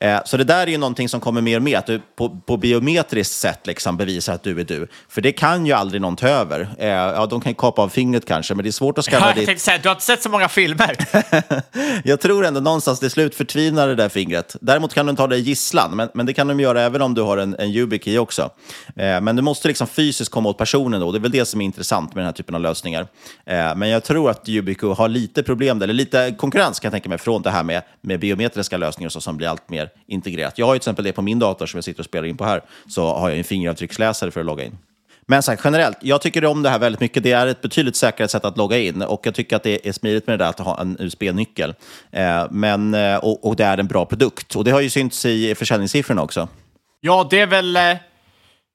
Eh, 0.00 0.20
så 0.24 0.36
det 0.36 0.44
där 0.44 0.66
är 0.66 0.70
ju 0.70 0.78
någonting 0.78 1.08
som 1.08 1.20
kommer 1.20 1.40
mer 1.40 1.56
och 1.56 1.62
mer, 1.62 1.78
att 1.78 1.86
du 1.86 2.00
på, 2.16 2.40
på 2.46 2.56
biometriskt 2.56 3.34
sätt 3.34 3.66
liksom 3.66 3.96
bevisar 3.96 4.34
att 4.34 4.42
du 4.42 4.60
är 4.60 4.64
du. 4.64 4.88
För 5.08 5.20
det 5.20 5.32
kan 5.32 5.66
ju 5.66 5.72
aldrig 5.72 6.00
någon 6.00 6.16
ta 6.16 6.28
över. 6.28 6.68
Eh, 6.78 6.88
ja, 6.88 7.26
de 7.26 7.40
kan 7.40 7.54
kapa 7.54 7.82
av 7.82 7.88
fingret 7.88 8.26
kanske, 8.26 8.54
men 8.54 8.62
det 8.62 8.68
är 8.68 8.72
svårt 8.72 8.98
att 8.98 9.04
skanna 9.04 9.26
Ja, 9.26 9.34
tänkte 9.34 9.64
säga, 9.64 9.78
du 9.82 9.88
har 9.88 9.94
inte 9.94 10.04
sett 10.04 10.22
så 10.22 10.28
många 10.28 10.48
filmer. 10.48 10.96
Jag 12.04 12.20
tror 12.20 12.44
ändå 12.44 12.60
någonstans 12.60 13.00
till 13.00 13.10
slut 13.10 13.34
förtvinar 13.34 13.88
det 13.88 13.94
där 13.94 14.08
fingret. 14.08 14.56
Däremot 14.60 14.94
kan 14.94 15.06
du 15.06 15.14
ta 15.14 15.34
i 15.34 15.40
gisslan, 15.40 15.96
men, 15.96 16.08
men 16.14 16.26
det 16.26 16.32
kan 16.32 16.48
de 16.48 16.60
göra 16.60 16.82
även 16.82 17.02
om 17.02 17.14
du 17.14 17.22
har 17.22 17.38
en, 17.38 17.56
en 17.58 17.68
YubiKey 17.68 18.18
också. 18.18 18.50
Eh, 18.96 19.20
men 19.20 19.36
du 19.36 19.42
måste 19.42 19.68
liksom 19.68 19.86
fysiskt 19.86 20.30
komma 20.30 20.48
åt 20.48 20.58
personen 20.58 21.00
då. 21.00 21.12
Det 21.12 21.18
är 21.18 21.20
väl 21.20 21.30
det 21.30 21.44
som 21.44 21.60
är 21.60 21.64
intressant 21.64 22.14
med 22.14 22.22
den 22.22 22.26
här 22.26 22.32
typen 22.32 22.54
av 22.54 22.60
lösningar. 22.60 23.06
Eh, 23.46 23.76
men 23.76 23.88
jag 23.88 24.04
tror 24.04 24.30
att 24.30 24.48
Yubico 24.48 24.92
har 24.92 25.08
lite 25.08 25.42
problem, 25.42 25.82
eller 25.82 25.94
lite 25.94 26.34
konkurrens 26.38 26.80
kan 26.80 26.88
jag 26.88 26.92
tänka 26.92 27.08
mig, 27.08 27.18
från 27.18 27.42
det 27.42 27.50
här 27.50 27.62
med, 27.62 27.82
med 28.00 28.20
biometriska 28.20 28.76
lösningar 28.76 29.08
och 29.08 29.12
så, 29.12 29.20
som 29.20 29.36
blir 29.36 29.48
allt 29.48 29.61
mer 29.70 29.90
integrerat. 30.06 30.58
Jag 30.58 30.66
har 30.66 30.74
ju 30.74 30.78
till 30.78 30.82
exempel 30.82 31.04
det 31.04 31.12
på 31.12 31.22
min 31.22 31.38
dator 31.38 31.66
som 31.66 31.76
jag 31.76 31.84
sitter 31.84 32.00
och 32.00 32.06
spelar 32.06 32.28
in 32.28 32.36
på 32.36 32.44
här, 32.44 32.62
så 32.88 33.14
har 33.14 33.28
jag 33.28 33.38
en 33.38 33.44
fingeravtrycksläsare 33.44 34.30
för 34.30 34.40
att 34.40 34.46
logga 34.46 34.64
in. 34.64 34.78
Men 35.26 35.42
sagt, 35.42 35.62
generellt, 35.64 35.98
jag 36.00 36.20
tycker 36.20 36.44
om 36.44 36.62
det 36.62 36.70
här 36.70 36.78
väldigt 36.78 37.00
mycket. 37.00 37.22
Det 37.22 37.32
är 37.32 37.46
ett 37.46 37.62
betydligt 37.62 37.96
säkrare 37.96 38.28
sätt 38.28 38.44
att 38.44 38.56
logga 38.56 38.78
in 38.78 39.02
och 39.02 39.20
jag 39.24 39.34
tycker 39.34 39.56
att 39.56 39.62
det 39.62 39.88
är 39.88 39.92
smidigt 39.92 40.26
med 40.26 40.38
det 40.38 40.44
där 40.44 40.50
att 40.50 40.58
ha 40.58 40.80
en 40.80 40.96
USB-nyckel. 41.00 41.74
Eh, 42.10 42.46
men, 42.50 42.94
eh, 42.94 43.16
och, 43.16 43.46
och 43.46 43.56
det 43.56 43.64
är 43.64 43.78
en 43.78 43.86
bra 43.86 44.04
produkt. 44.04 44.56
Och 44.56 44.64
det 44.64 44.70
har 44.70 44.80
ju 44.80 44.90
synts 44.90 45.26
i 45.26 45.54
försäljningssiffrorna 45.54 46.22
också. 46.22 46.48
Ja, 47.00 47.26
det 47.30 47.40
är 47.40 47.46
väl... 47.46 47.76
Eh, 47.76 47.96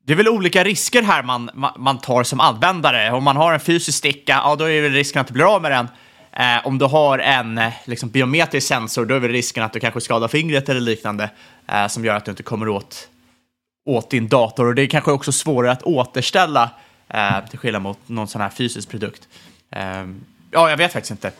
det 0.06 0.14
är 0.14 0.18
väl 0.18 0.28
olika 0.28 0.64
risker 0.64 1.02
här 1.02 1.24
man, 1.24 1.50
man, 1.54 1.72
man 1.78 1.98
tar 1.98 2.24
som 2.24 2.40
användare. 2.40 3.12
Om 3.12 3.24
man 3.24 3.38
har 3.38 3.54
en 3.54 3.60
fysisk 3.60 3.98
sticka, 3.98 4.42
ja 4.44 4.56
då 4.56 4.70
är 4.70 4.82
väl 4.82 4.92
risken 4.92 5.22
att 5.22 5.28
du 5.28 5.34
blir 5.34 5.56
av 5.56 5.62
med 5.62 5.72
den. 5.72 5.88
Eh, 6.40 6.68
om 6.68 6.78
du 6.78 6.86
har 6.86 7.20
en 7.20 7.58
eh, 7.58 7.74
liksom, 7.86 8.10
biometrisk 8.10 8.68
sensor, 8.68 9.06
då 9.06 9.16
är 9.16 9.20
väl 9.20 9.32
risken 9.32 9.64
att 9.64 9.74
du 9.74 9.80
kanske 9.80 10.02
skadar 10.02 10.28
fingret 10.28 10.70
eller 10.70 10.82
liknande, 10.82 11.30
eh, 11.68 11.88
som 11.88 12.06
gör 12.06 12.16
att 12.16 12.26
du 12.26 12.32
inte 12.32 12.44
kommer 12.44 12.70
åt, 12.70 13.10
åt 13.86 14.10
din 14.10 14.28
dator. 14.28 14.66
Och 14.66 14.76
det 14.76 14.82
är 14.82 14.88
kanske 14.88 15.12
också 15.12 15.32
svårare 15.32 15.72
att 15.72 15.84
återställa, 15.84 16.70
eh, 17.10 17.46
till 17.50 17.60
skillnad 17.60 17.82
mot 17.82 18.10
någon 18.10 18.28
sån 18.28 18.42
här 18.42 18.50
fysisk 18.50 18.90
produkt. 18.90 19.28
Eh, 19.72 20.06
ja, 20.52 20.70
jag 20.70 20.78
vet 20.78 20.94
faktiskt 20.94 21.12
inte. 21.12 21.32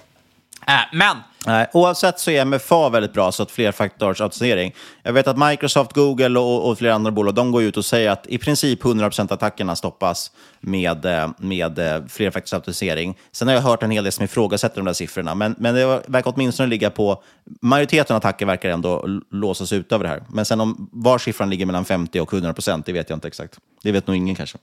Eh, 0.68 0.74
men 0.92 1.18
Nej, 1.48 1.68
oavsett 1.74 2.20
så 2.20 2.32
är 2.32 2.46
MFA 2.46 2.90
väldigt 2.90 3.14
bra, 3.14 3.32
så 3.32 3.44
att 3.44 3.52
flerfaktorsautentisering. 3.52 4.76
Jag 5.04 5.14
vet 5.14 5.28
att 5.28 5.38
Microsoft, 5.38 5.94
Google 5.94 6.40
och, 6.40 6.70
och 6.70 6.78
flera 6.78 6.96
andra 6.96 7.12
bolag 7.12 7.36
de 7.36 7.52
går 7.52 7.64
ut 7.64 7.78
och 7.78 7.86
säger 7.86 8.10
att 8.10 8.28
i 8.28 8.38
princip 8.38 8.84
100% 8.84 9.22
av 9.22 9.34
attackerna 9.34 9.76
stoppas 9.76 10.32
med, 10.60 11.06
eh, 11.06 11.30
med 11.38 11.80
eh, 11.80 12.06
flerfaktorsautentisering. 12.08 13.18
Sen 13.32 13.48
har 13.48 13.56
jag 13.56 13.62
hört 13.62 13.84
en 13.84 13.92
hel 13.92 14.04
del 14.04 14.14
som 14.14 14.26
ifrågasätter 14.26 14.76
de 14.76 14.86
där 14.86 14.94
siffrorna, 14.94 15.36
men, 15.36 15.56
men 15.58 15.76
det 15.76 16.02
verkar 16.08 16.34
åtminstone 16.36 16.70
ligga 16.70 16.90
på... 16.90 17.24
Majoriteten 17.62 18.16
av 18.16 18.18
attacker 18.18 18.46
verkar 18.46 18.70
ändå 18.70 19.06
låsas 19.32 19.74
ut 19.74 19.92
över 19.92 20.04
det 20.04 20.10
här. 20.10 20.24
Men 20.30 20.46
sen 20.46 20.62
om 20.62 20.90
var 20.92 21.18
siffran 21.18 21.50
ligger 21.50 21.66
mellan 21.66 21.86
50 21.86 22.20
och 22.20 22.32
100%, 22.32 22.84
det 22.86 22.94
vet 22.94 23.10
jag 23.10 23.18
inte 23.18 23.28
exakt. 23.28 23.58
Det 23.84 23.92
vet 23.92 24.08
nog 24.08 24.18
ingen 24.18 24.36
kanske. 24.36 24.58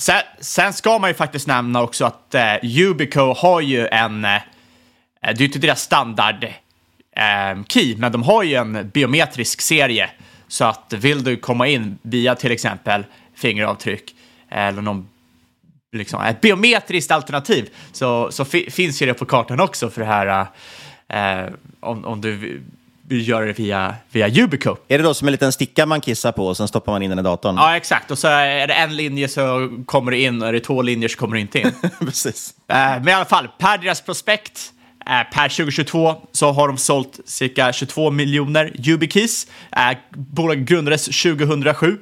Sen, 0.00 0.22
sen 0.40 0.72
ska 0.72 0.98
man 0.98 1.10
ju 1.10 1.14
faktiskt 1.14 1.46
nämna 1.46 1.82
också 1.82 2.04
att 2.04 2.34
eh, 2.34 2.42
Yubico 2.62 3.34
har 3.34 3.60
ju 3.60 3.86
en, 3.86 4.24
eh, 4.24 4.42
det 5.22 5.28
är 5.28 5.38
ju 5.38 5.44
inte 5.44 5.58
deras 5.58 5.82
standard 5.82 6.44
eh, 7.16 7.64
key, 7.68 7.96
men 7.96 8.12
de 8.12 8.22
har 8.22 8.42
ju 8.42 8.54
en 8.54 8.90
biometrisk 8.94 9.60
serie. 9.60 10.10
Så 10.48 10.64
att 10.64 10.92
vill 10.92 11.24
du 11.24 11.36
komma 11.36 11.66
in 11.66 11.98
via 12.02 12.34
till 12.34 12.52
exempel 12.52 13.04
fingeravtryck 13.34 14.14
eller 14.48 14.82
någon 14.82 15.08
liksom, 15.96 16.22
ett 16.22 16.40
biometriskt 16.40 17.10
alternativ 17.10 17.70
så, 17.92 18.32
så 18.32 18.44
fi, 18.44 18.70
finns 18.70 19.02
ju 19.02 19.06
det 19.06 19.14
på 19.14 19.24
kartan 19.24 19.60
också 19.60 19.90
för 19.90 20.00
det 20.00 20.06
här 20.06 20.46
eh, 21.08 21.52
om, 21.80 22.04
om 22.04 22.20
du 22.20 22.62
vill 23.08 23.28
göra 23.28 23.44
det 23.44 23.52
via, 23.52 23.94
via 24.10 24.28
Yubico. 24.28 24.76
Är 24.88 24.98
det 24.98 25.04
då 25.04 25.14
som 25.14 25.28
en 25.28 25.32
liten 25.32 25.52
sticka 25.52 25.86
man 25.86 26.00
kissar 26.00 26.32
på 26.32 26.46
och 26.46 26.56
sen 26.56 26.68
stoppar 26.68 26.92
man 26.92 27.02
in 27.02 27.10
den 27.10 27.18
i 27.18 27.22
datorn? 27.22 27.56
Ja, 27.56 27.76
exakt. 27.76 28.10
Och 28.10 28.18
så 28.18 28.28
är 28.28 28.66
det 28.66 28.74
en 28.74 28.96
linje 28.96 29.28
så 29.28 29.70
kommer 29.86 30.10
du 30.10 30.18
in 30.18 30.42
och 30.42 30.48
är 30.48 30.52
det 30.52 30.60
två 30.60 30.82
linjer 30.82 31.08
så 31.08 31.18
kommer 31.18 31.34
du 31.34 31.40
inte 31.40 31.58
in. 31.60 31.72
Precis. 31.98 32.54
Eh, 32.68 32.76
Men 32.76 33.08
i 33.08 33.12
alla 33.12 33.24
fall, 33.24 33.48
per 33.58 33.78
deras 33.78 34.00
prospekt, 34.00 34.72
eh, 34.78 34.81
Eh, 35.06 35.22
per 35.32 35.48
2022 35.48 36.14
så 36.32 36.52
har 36.52 36.68
de 36.68 36.78
sålt 36.78 37.20
cirka 37.24 37.72
22 37.72 38.10
miljoner 38.10 38.72
YubiKeys. 38.88 39.46
Eh, 39.76 39.96
Bolaget 40.10 40.68
grundades 40.68 41.04
2007. 41.04 41.98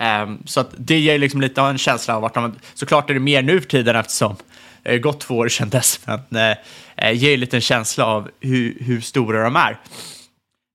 Ehm, 0.00 0.38
så 0.46 0.60
att 0.60 0.74
det 0.76 0.98
ger 0.98 1.18
liksom 1.18 1.40
lite 1.40 1.62
av 1.62 1.70
en 1.70 1.78
känsla 1.78 2.16
av 2.16 2.22
vart 2.22 2.34
de... 2.34 2.54
Såklart 2.74 3.10
är 3.10 3.14
det 3.14 3.20
mer 3.20 3.42
nu 3.42 3.60
för 3.60 3.68
tiden 3.68 3.96
eftersom 3.96 4.36
det 4.82 4.90
har 4.90 4.98
gått 4.98 5.20
två 5.20 5.36
år 5.36 5.48
sedan 5.48 5.68
dess, 5.68 6.00
men 6.04 6.20
eh, 6.50 6.56
eh 6.96 7.12
ger 7.12 7.36
lite 7.36 7.56
en 7.56 7.60
känsla 7.60 8.06
av 8.06 8.30
hur, 8.40 8.76
hur 8.80 9.00
stora 9.00 9.44
de 9.44 9.56
är. 9.56 9.78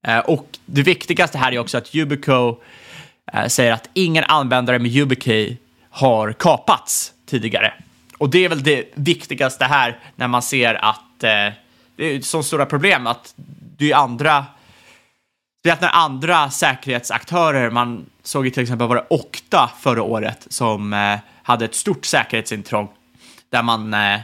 Eh, 0.08 0.20
Och 0.20 0.48
det 0.66 0.84
viktigaste 0.84 1.38
här 1.38 1.52
är 1.52 1.60
också 1.60 1.78
att 1.78 1.96
Yubico 1.96 2.58
eh, 3.34 3.48
säger 3.48 3.72
att 3.72 3.90
ingen 3.94 4.24
användare 4.24 4.80
med 4.80 4.92
YubiKey 4.92 5.58
har 5.90 6.34
kapats 6.34 7.14
tidigare. 7.26 7.74
Och 8.20 8.30
det 8.30 8.46
är 8.46 8.50
väl 8.50 8.64
det 8.64 8.92
viktigaste 8.94 9.66
här 9.66 10.00
när 10.16 10.28
man 10.28 10.42
ser 10.42 10.86
att 10.86 11.24
eh, 11.24 11.54
det 11.96 12.06
är 12.06 12.22
så 12.22 12.44
stora 12.44 12.66
problem 12.66 13.08
att 13.08 13.34
det 13.78 13.92
är 13.92 13.96
andra 13.96 14.46
det 15.64 15.70
är 15.70 15.74
att 15.74 15.82
när 15.82 15.96
andra 15.96 16.50
säkerhetsaktörer, 16.50 17.70
man 17.70 18.06
såg 18.24 18.46
ju 18.46 18.52
till 18.52 18.64
exempel 18.64 18.88
var 18.88 18.96
det 18.96 19.06
Okta 19.10 19.70
förra 19.80 20.04
året 20.04 20.48
som 20.50 20.94
eh, 20.94 21.20
hade 21.44 21.66
ett 21.66 21.76
stort 21.76 22.06
säkerhetsintrång 22.06 22.90
där 23.50 23.64
man 23.64 23.94
eh, 23.94 24.20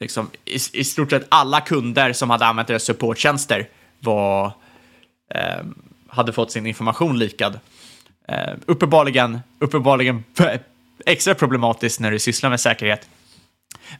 liksom 0.00 0.30
i, 0.44 0.54
i 0.72 0.84
stort 0.84 1.10
sett 1.10 1.26
alla 1.28 1.60
kunder 1.60 2.12
som 2.12 2.30
hade 2.30 2.46
använt 2.46 2.68
deras 2.68 2.82
supporttjänster 2.82 3.68
var 4.00 4.52
eh, 5.34 5.64
hade 6.08 6.32
fått 6.32 6.52
sin 6.52 6.66
information 6.66 7.18
likad. 7.18 7.60
Eh, 8.28 8.54
uppenbarligen, 8.66 9.40
uppenbarligen 9.58 10.24
extra 11.06 11.34
problematiskt 11.34 12.00
när 12.00 12.10
du 12.10 12.18
sysslar 12.18 12.50
med 12.50 12.60
säkerhet. 12.60 13.08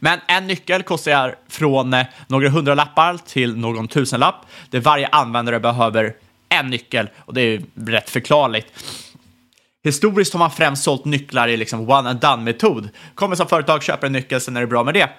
Men 0.00 0.18
en 0.28 0.46
nyckel 0.46 0.82
kostar 0.82 1.36
från 1.48 1.94
eh, 1.94 2.06
några 2.26 2.48
hundralappar 2.48 3.18
till 3.26 3.56
någon 3.56 3.88
tusenlapp, 3.88 4.46
där 4.70 4.80
varje 4.80 5.06
användare 5.06 5.60
behöver 5.60 6.14
en 6.48 6.66
nyckel 6.66 7.10
och 7.18 7.34
det 7.34 7.40
är 7.40 7.46
ju 7.46 7.62
rätt 7.74 8.10
förklarligt. 8.10 8.66
Historiskt 9.84 10.32
har 10.32 10.38
man 10.38 10.50
främst 10.50 10.82
sålt 10.82 11.04
nycklar 11.04 11.48
i 11.48 11.56
liksom 11.56 11.90
one 11.90 12.10
and 12.10 12.20
done-metod. 12.20 12.88
Kommer 13.14 13.36
som 13.36 13.46
företag, 13.46 13.82
köper 13.82 14.06
en 14.06 14.12
nyckel, 14.12 14.40
sen 14.40 14.56
är 14.56 14.60
det 14.60 14.66
bra 14.66 14.84
med 14.84 14.94
det. 14.94 15.10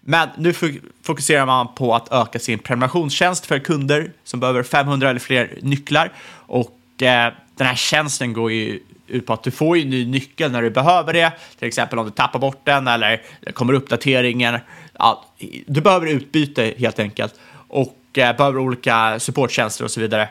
Men 0.00 0.28
nu 0.38 0.54
fokuserar 1.02 1.46
man 1.46 1.74
på 1.74 1.94
att 1.94 2.12
öka 2.12 2.38
sin 2.38 2.58
prenumerationstjänst 2.58 3.46
för 3.46 3.58
kunder 3.58 4.12
som 4.24 4.40
behöver 4.40 4.62
500 4.62 5.10
eller 5.10 5.20
fler 5.20 5.58
nycklar. 5.62 6.12
Och 6.28 7.02
eh, 7.02 7.32
den 7.56 7.66
här 7.66 7.74
tjänsten 7.74 8.32
går 8.32 8.52
ju 8.52 8.80
ut 9.06 9.26
på 9.26 9.32
att 9.32 9.42
du 9.42 9.50
får 9.50 9.76
ju 9.76 9.82
en 9.82 9.90
ny 9.90 10.06
nyckel 10.06 10.52
när 10.52 10.62
du 10.62 10.70
behöver 10.70 11.12
det. 11.12 11.32
Till 11.58 11.68
exempel 11.68 11.98
om 11.98 12.04
du 12.04 12.10
tappar 12.10 12.38
bort 12.38 12.60
den 12.64 12.88
eller 12.88 13.22
det 13.40 13.52
kommer 13.52 13.72
uppdateringen. 13.72 14.58
Ja, 14.98 15.24
du 15.66 15.80
behöver 15.80 16.06
utbyte 16.06 16.74
helt 16.78 16.98
enkelt. 16.98 17.34
Och 17.68 17.98
eh, 18.18 18.36
behöver 18.36 18.58
olika 18.58 19.20
supporttjänster 19.20 19.84
och 19.84 19.90
så 19.90 20.00
vidare. 20.00 20.28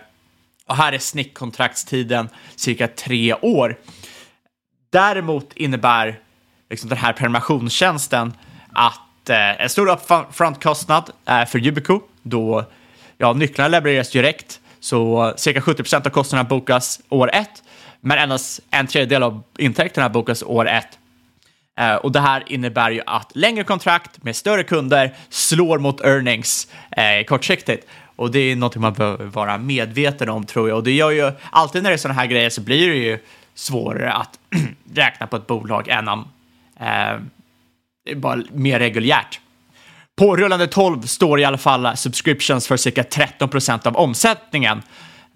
Och 0.65 0.75
här 0.75 0.93
är 0.93 0.99
snittkontraktstiden 0.99 2.29
cirka 2.55 2.87
tre 2.87 3.33
år. 3.33 3.75
Däremot 4.89 5.53
innebär 5.53 6.19
liksom 6.69 6.89
den 6.89 6.97
här 6.97 7.13
prenumerationstjänsten 7.13 8.33
att 8.73 9.29
eh, 9.29 9.61
en 9.61 9.69
stor 9.69 9.89
upfrontkostnad 9.89 11.09
är 11.25 11.45
för 11.45 11.59
Yubico 11.59 12.01
då 12.21 12.65
ja, 13.17 13.33
nycklarna 13.33 13.67
levereras 13.67 14.11
direkt. 14.11 14.59
Så 14.79 15.33
cirka 15.37 15.59
70% 15.59 16.07
av 16.07 16.09
kostnaderna 16.09 16.49
bokas 16.49 16.99
år 17.09 17.29
ett, 17.33 17.63
men 18.05 18.17
endast 18.17 18.59
en 18.71 18.87
tredjedel 18.87 19.23
av 19.23 19.43
intäkterna 19.57 20.09
bokas 20.09 20.43
år 20.43 20.67
ett. 20.67 20.99
Eh, 21.79 21.95
och 21.95 22.11
det 22.11 22.19
här 22.19 22.43
innebär 22.47 22.91
ju 22.91 23.01
att 23.05 23.35
längre 23.35 23.63
kontrakt 23.63 24.23
med 24.23 24.35
större 24.35 24.63
kunder 24.63 25.13
slår 25.29 25.79
mot 25.79 26.01
earnings 26.01 26.67
eh, 26.91 27.25
kortsiktigt. 27.25 27.87
Och 28.15 28.31
det 28.31 28.39
är 28.39 28.55
någonting 28.55 28.81
man 28.81 28.93
behöver 28.93 29.25
vara 29.25 29.57
medveten 29.57 30.29
om 30.29 30.45
tror 30.45 30.69
jag. 30.69 30.77
Och 30.77 30.83
det 30.83 30.91
gör 30.91 31.11
ju, 31.11 31.31
alltid 31.51 31.83
när 31.83 31.89
det 31.89 31.95
är 31.95 31.97
sådana 31.97 32.19
här 32.19 32.27
grejer 32.27 32.49
så 32.49 32.61
blir 32.61 32.89
det 32.89 32.95
ju 32.95 33.19
svårare 33.55 34.13
att 34.13 34.39
räkna 34.93 35.27
på 35.27 35.35
ett 35.35 35.47
bolag 35.47 35.87
än 35.87 36.07
om 36.07 36.19
eh, 36.79 37.19
det 38.05 38.11
är 38.11 38.15
bara 38.15 38.41
mer 38.51 38.79
reguljärt. 38.79 39.39
På 40.15 40.35
rullande 40.35 40.67
12 40.67 41.01
står 41.01 41.39
i 41.39 41.45
alla 41.45 41.57
fall 41.57 41.97
subscriptions 41.97 42.67
för 42.67 42.77
cirka 42.77 43.03
13 43.03 43.49
procent 43.49 43.85
av 43.85 43.97
omsättningen. 43.97 44.81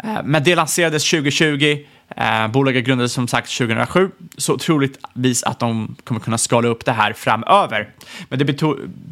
Eh, 0.03 0.19
men 0.23 0.43
det 0.43 0.55
lanserades 0.55 1.09
2020. 1.09 1.85
Eh, 2.15 2.47
bolaget 2.47 2.85
grundades 2.85 3.13
som 3.13 3.27
sagt 3.27 3.57
2007, 3.57 4.11
så 4.37 4.57
troligtvis 4.57 5.43
att 5.43 5.59
de 5.59 5.95
kommer 6.03 6.21
kunna 6.21 6.37
skala 6.37 6.67
upp 6.67 6.85
det 6.85 6.91
här 6.91 7.13
framöver. 7.13 7.89
Men 8.29 8.39
det 8.39 8.45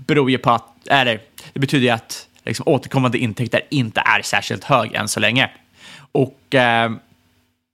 beror 0.08 0.32
ju 0.32 0.38
på 0.38 0.52
att, 0.52 0.88
eller 0.88 1.22
det 1.54 1.60
betyder 1.60 1.86
ju 1.86 1.90
att 1.90 2.28
liksom, 2.46 2.64
återkommande 2.68 3.18
intäkter 3.18 3.62
inte 3.70 4.02
är 4.06 4.22
särskilt 4.22 4.64
hög 4.64 4.94
än 4.94 5.08
så 5.08 5.20
länge. 5.20 5.50
Och 6.12 6.56
eh, 6.56 6.92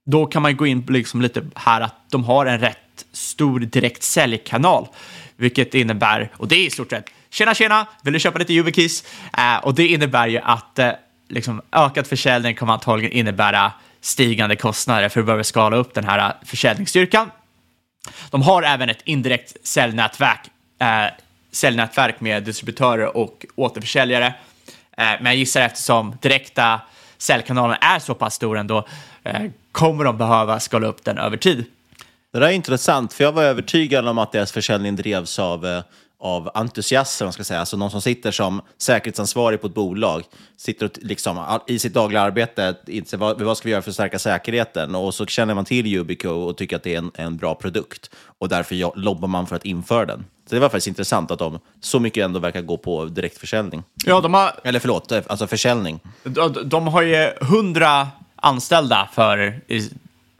då 0.06 0.26
kan 0.26 0.42
man 0.42 0.56
gå 0.56 0.66
in 0.66 0.86
liksom 0.88 1.22
lite 1.22 1.42
här 1.54 1.80
att 1.80 2.10
de 2.10 2.24
har 2.24 2.46
en 2.46 2.58
rätt 2.58 2.78
stor 3.12 3.60
direkt 3.60 4.02
säljkanal, 4.02 4.88
vilket 5.36 5.74
innebär, 5.74 6.30
och 6.36 6.48
det 6.48 6.56
är 6.56 6.66
i 6.66 6.70
stort 6.70 6.90
sett 6.90 7.10
tjena 7.30 7.54
tjena, 7.54 7.86
vill 8.02 8.12
du 8.12 8.18
köpa 8.18 8.38
lite 8.38 8.52
YubiKeys? 8.52 9.04
Eh, 9.38 9.56
och 9.56 9.74
det 9.74 9.86
innebär 9.86 10.26
ju 10.26 10.38
att 10.38 10.78
eh, 10.78 10.90
liksom, 11.28 11.62
ökad 11.72 12.06
försäljning 12.06 12.54
kommer 12.54 12.72
antagligen 12.72 13.12
innebära 13.12 13.72
stigande 14.04 14.56
kostnader 14.56 15.08
för 15.08 15.20
att 15.20 15.26
behöva 15.26 15.44
skala 15.44 15.76
upp 15.76 15.94
den 15.94 16.04
här 16.04 16.18
äh, 16.18 16.46
försäljningsstyrkan. 16.46 17.30
De 18.30 18.42
har 18.42 18.62
även 18.62 18.90
ett 18.90 19.02
indirekt 19.04 19.66
säljnätverk, 19.66 20.40
eh, 20.78 20.86
säljnätverk 21.52 22.20
med 22.20 22.42
distributörer 22.42 23.16
och 23.16 23.46
återförsäljare. 23.54 24.26
Eh, 24.26 24.34
men 24.96 25.24
jag 25.24 25.36
gissar 25.36 25.60
eftersom 25.60 26.16
direkta 26.22 26.80
säljkanalen 27.18 27.76
är 27.80 27.98
så 27.98 28.14
pass 28.14 28.34
stor 28.34 28.58
ändå 28.58 28.86
eh, 29.22 29.42
kommer 29.72 30.04
de 30.04 30.18
behöva 30.18 30.60
skala 30.60 30.86
upp 30.86 31.04
den 31.04 31.18
över 31.18 31.36
tid. 31.36 31.64
Det 32.32 32.38
där 32.38 32.46
är 32.46 32.52
intressant, 32.52 33.12
för 33.12 33.24
jag 33.24 33.32
var 33.32 33.42
övertygad 33.42 34.08
om 34.08 34.18
att 34.18 34.32
deras 34.32 34.52
försäljning 34.52 34.96
drevs 34.96 35.38
av 35.38 35.66
eh, 35.66 35.82
av 36.24 36.50
entusiaster, 36.54 37.24
man 37.24 37.32
ska 37.32 37.44
säga. 37.44 37.60
Alltså 37.60 37.76
någon 37.76 37.90
som 37.90 38.02
sitter 38.02 38.30
som 38.30 38.62
säkerhetsansvarig 38.78 39.60
på 39.60 39.66
ett 39.66 39.74
bolag, 39.74 40.22
sitter 40.56 40.86
och 40.86 40.92
liksom, 41.02 41.60
i 41.66 41.78
sitt 41.78 41.94
dagliga 41.94 42.22
arbete, 42.22 42.74
inser 42.86 43.18
vad, 43.18 43.42
vad 43.42 43.58
ska 43.58 43.68
vi 43.68 43.72
göra 43.72 43.82
för 43.82 43.90
att 43.90 43.94
stärka 43.94 44.18
säkerheten? 44.18 44.94
Och 44.94 45.14
så 45.14 45.26
känner 45.26 45.54
man 45.54 45.64
till 45.64 45.86
Yubico 45.86 46.28
och 46.28 46.56
tycker 46.56 46.76
att 46.76 46.82
det 46.82 46.94
är 46.94 46.98
en, 46.98 47.10
en 47.14 47.36
bra 47.36 47.54
produkt. 47.54 48.10
Och 48.38 48.48
därför 48.48 48.98
lobbar 48.98 49.28
man 49.28 49.46
för 49.46 49.56
att 49.56 49.64
införa 49.64 50.06
den. 50.06 50.24
Så 50.48 50.54
det 50.54 50.60
var 50.60 50.68
faktiskt 50.68 50.86
intressant 50.86 51.30
att 51.30 51.38
de 51.38 51.58
så 51.80 52.00
mycket 52.00 52.24
ändå 52.24 52.38
verkar 52.38 52.62
gå 52.62 52.76
på 52.76 53.04
direktförsäljning. 53.04 53.82
Ja, 54.04 54.20
de 54.20 54.34
har... 54.34 54.60
Eller 54.64 54.80
förlåt, 54.80 55.12
alltså 55.12 55.46
försäljning. 55.46 56.00
De, 56.22 56.56
de 56.64 56.88
har 56.88 57.02
ju 57.02 57.30
hundra 57.40 58.08
anställda 58.36 59.08
för 59.12 59.60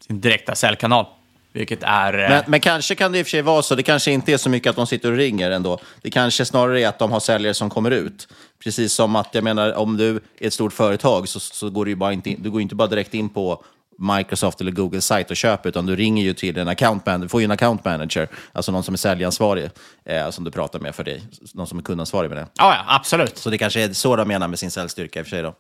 sin 0.01 0.21
direkta 0.21 0.55
säljkanal. 0.55 1.07
Vilket 1.55 1.83
är... 1.83 2.19
Eh, 2.19 2.29
men, 2.29 2.43
men, 2.47 2.61
kanske 2.61 2.95
kan 2.95 3.13
det 3.13 3.19
i 3.19 3.23
och 3.23 3.27
för 3.27 3.31
sig 3.31 3.43
vara 3.43 3.63
så. 3.63 3.75
Det 3.75 3.83
kanske 3.83 4.11
inte 4.11 4.33
är 4.33 4.37
så 4.37 4.49
mycket 4.49 4.71
att 4.71 4.77
de 4.77 4.87
sitter 4.87 5.11
och 5.11 5.17
ringer 5.17 5.51
ändå. 5.51 5.79
Det 6.03 6.11
kanske 6.11 6.45
snarare 6.45 6.81
är 6.81 6.89
att 6.89 6.99
de 6.99 7.13
har 7.13 7.21
säljare 7.21 7.55
som 7.55 7.71
kommer 7.71 7.91
ut. 7.91 8.29
Precis 8.65 8.93
som 8.93 9.17
att, 9.17 9.29
jag 9.33 9.45
menar, 9.45 9.73
om 9.73 9.97
du 9.97 10.17
är 10.17 10.47
ett 10.47 10.55
stort 10.55 10.73
företag 10.73 11.29
så, 11.29 11.41
så 11.41 11.71
går 11.71 11.85
du 11.85 11.91
ju 11.91 11.97
bara 11.97 12.13
inte, 12.13 12.31
in, 12.31 12.43
du 12.43 12.51
går 12.51 12.61
inte 12.61 12.75
bara 12.75 12.89
direkt 12.89 13.15
in 13.15 13.29
på 13.29 13.65
Microsoft 13.99 14.61
eller 14.61 14.73
Google 14.73 15.01
sajt 15.01 15.31
och 15.31 15.37
köper, 15.37 15.69
utan 15.69 15.87
du 15.87 15.97
ringer 15.97 16.25
ju 16.25 16.35
till 16.35 16.59
en 16.59 16.69
account 16.69 17.07
manager, 17.07 17.29
får 17.29 17.41
ju 17.41 17.45
en 17.45 17.51
account 17.51 17.85
manager, 17.85 18.29
alltså 18.53 18.73
någon 18.73 18.83
som 18.83 18.95
är 18.95 18.99
säljansvarig, 18.99 19.71
eh, 20.05 20.31
som 20.31 20.45
du 20.45 20.51
pratar 20.51 20.79
med 20.79 20.95
för 20.95 21.05
dig, 21.05 21.23
någon 21.55 21.67
som 21.67 21.79
är 21.79 21.83
kundansvarig 21.83 22.29
med 22.29 22.39
det. 22.39 22.47
Ja, 22.55 22.75
ja, 22.75 22.85
absolut. 22.87 23.39
Så 23.39 23.51
det 23.51 23.59
kanske 23.59 23.83
är 23.83 23.93
så 23.93 24.17
de 24.17 24.29
menar 24.29 24.49
med 24.49 24.59
sin 24.59 24.71
säljstyrka 24.71 25.19
i 25.19 25.23
och 25.23 25.27
för 25.27 25.31
sig 25.31 25.43
då. 25.43 25.55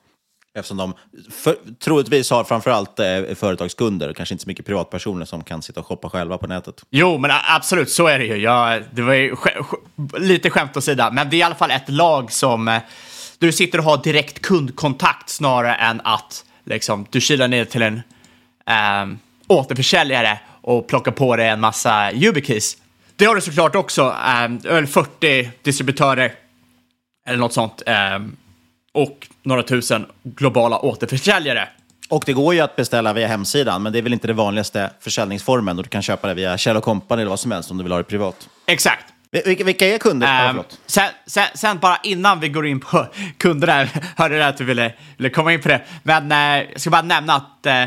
Eftersom 0.56 0.76
de 0.76 0.94
för, 1.30 1.56
troligtvis 1.78 2.30
har 2.30 2.44
framförallt 2.44 2.98
eh, 2.98 3.34
företagskunder 3.34 4.10
och 4.10 4.16
kanske 4.16 4.34
inte 4.34 4.42
så 4.42 4.48
mycket 4.48 4.66
privatpersoner 4.66 5.24
som 5.24 5.44
kan 5.44 5.62
sitta 5.62 5.80
och 5.80 5.86
shoppa 5.86 6.10
själva 6.10 6.38
på 6.38 6.46
nätet. 6.46 6.84
Jo, 6.90 7.18
men 7.18 7.30
absolut, 7.48 7.90
så 7.90 8.06
är 8.06 8.18
det 8.18 8.24
ju. 8.24 8.36
Jag, 8.36 8.82
det 8.92 9.02
var 9.02 9.14
ju 9.14 9.36
lite 10.18 10.50
skämt 10.50 10.76
åsido, 10.76 11.10
men 11.12 11.30
det 11.30 11.36
är 11.36 11.38
i 11.38 11.42
alla 11.42 11.54
fall 11.54 11.70
ett 11.70 11.88
lag 11.88 12.32
som 12.32 12.68
eh, 12.68 12.82
du 13.38 13.52
sitter 13.52 13.78
och 13.78 13.84
har 13.84 14.02
direkt 14.02 14.42
kundkontakt 14.42 15.28
snarare 15.28 15.74
än 15.74 16.00
att 16.04 16.44
liksom, 16.64 17.06
du 17.10 17.20
kilar 17.20 17.48
ner 17.48 17.64
till 17.64 17.82
en 17.82 18.02
eh, 18.66 19.16
återförsäljare 19.46 20.38
och 20.60 20.86
plockar 20.86 21.12
på 21.12 21.36
dig 21.36 21.48
en 21.48 21.60
massa 21.60 22.12
YubiKeys. 22.12 22.76
Det 23.16 23.24
har 23.24 23.34
du 23.34 23.40
såklart 23.40 23.74
också, 23.74 24.16
eh, 24.70 24.86
40 24.86 25.50
distributörer 25.62 26.32
eller 27.26 27.38
något 27.38 27.52
sånt. 27.52 27.82
Eh, 27.86 28.18
och 28.94 29.28
några 29.42 29.62
tusen 29.62 30.06
globala 30.22 30.78
återförsäljare. 30.78 31.68
Och 32.08 32.22
det 32.26 32.32
går 32.32 32.54
ju 32.54 32.60
att 32.60 32.76
beställa 32.76 33.12
via 33.12 33.26
hemsidan, 33.26 33.82
men 33.82 33.92
det 33.92 33.98
är 33.98 34.02
väl 34.02 34.12
inte 34.12 34.26
den 34.26 34.36
vanligaste 34.36 34.90
försäljningsformen. 35.00 35.78
Och 35.78 35.84
du 35.84 35.90
kan 35.90 36.02
köpa 36.02 36.28
det 36.28 36.34
via 36.34 36.58
Kjell 36.58 36.80
Company 36.80 37.22
eller 37.22 37.30
vad 37.30 37.40
som 37.40 37.50
helst 37.50 37.70
om 37.70 37.76
du 37.76 37.82
vill 37.82 37.92
ha 37.92 37.98
det 37.98 38.04
privat. 38.04 38.48
Exakt. 38.66 39.04
Vilka, 39.30 39.64
vilka 39.64 39.86
är 39.86 39.98
kunder? 39.98 40.50
Um, 40.50 40.62
sen, 40.86 41.08
sen, 41.26 41.46
sen, 41.54 41.78
bara 41.78 41.96
innan 42.02 42.40
vi 42.40 42.48
går 42.48 42.66
in 42.66 42.80
på 42.80 43.06
kunderna, 43.38 43.88
hörde 44.16 44.36
jag 44.36 44.48
att 44.48 44.56
du 44.56 44.64
ville, 44.64 44.92
ville 45.16 45.30
komma 45.30 45.52
in 45.52 45.62
på 45.62 45.68
det. 45.68 45.82
Men 46.02 46.32
eh, 46.32 46.68
jag 46.72 46.80
ska 46.80 46.90
bara 46.90 47.02
nämna 47.02 47.34
att 47.34 47.66
eh, 47.66 47.84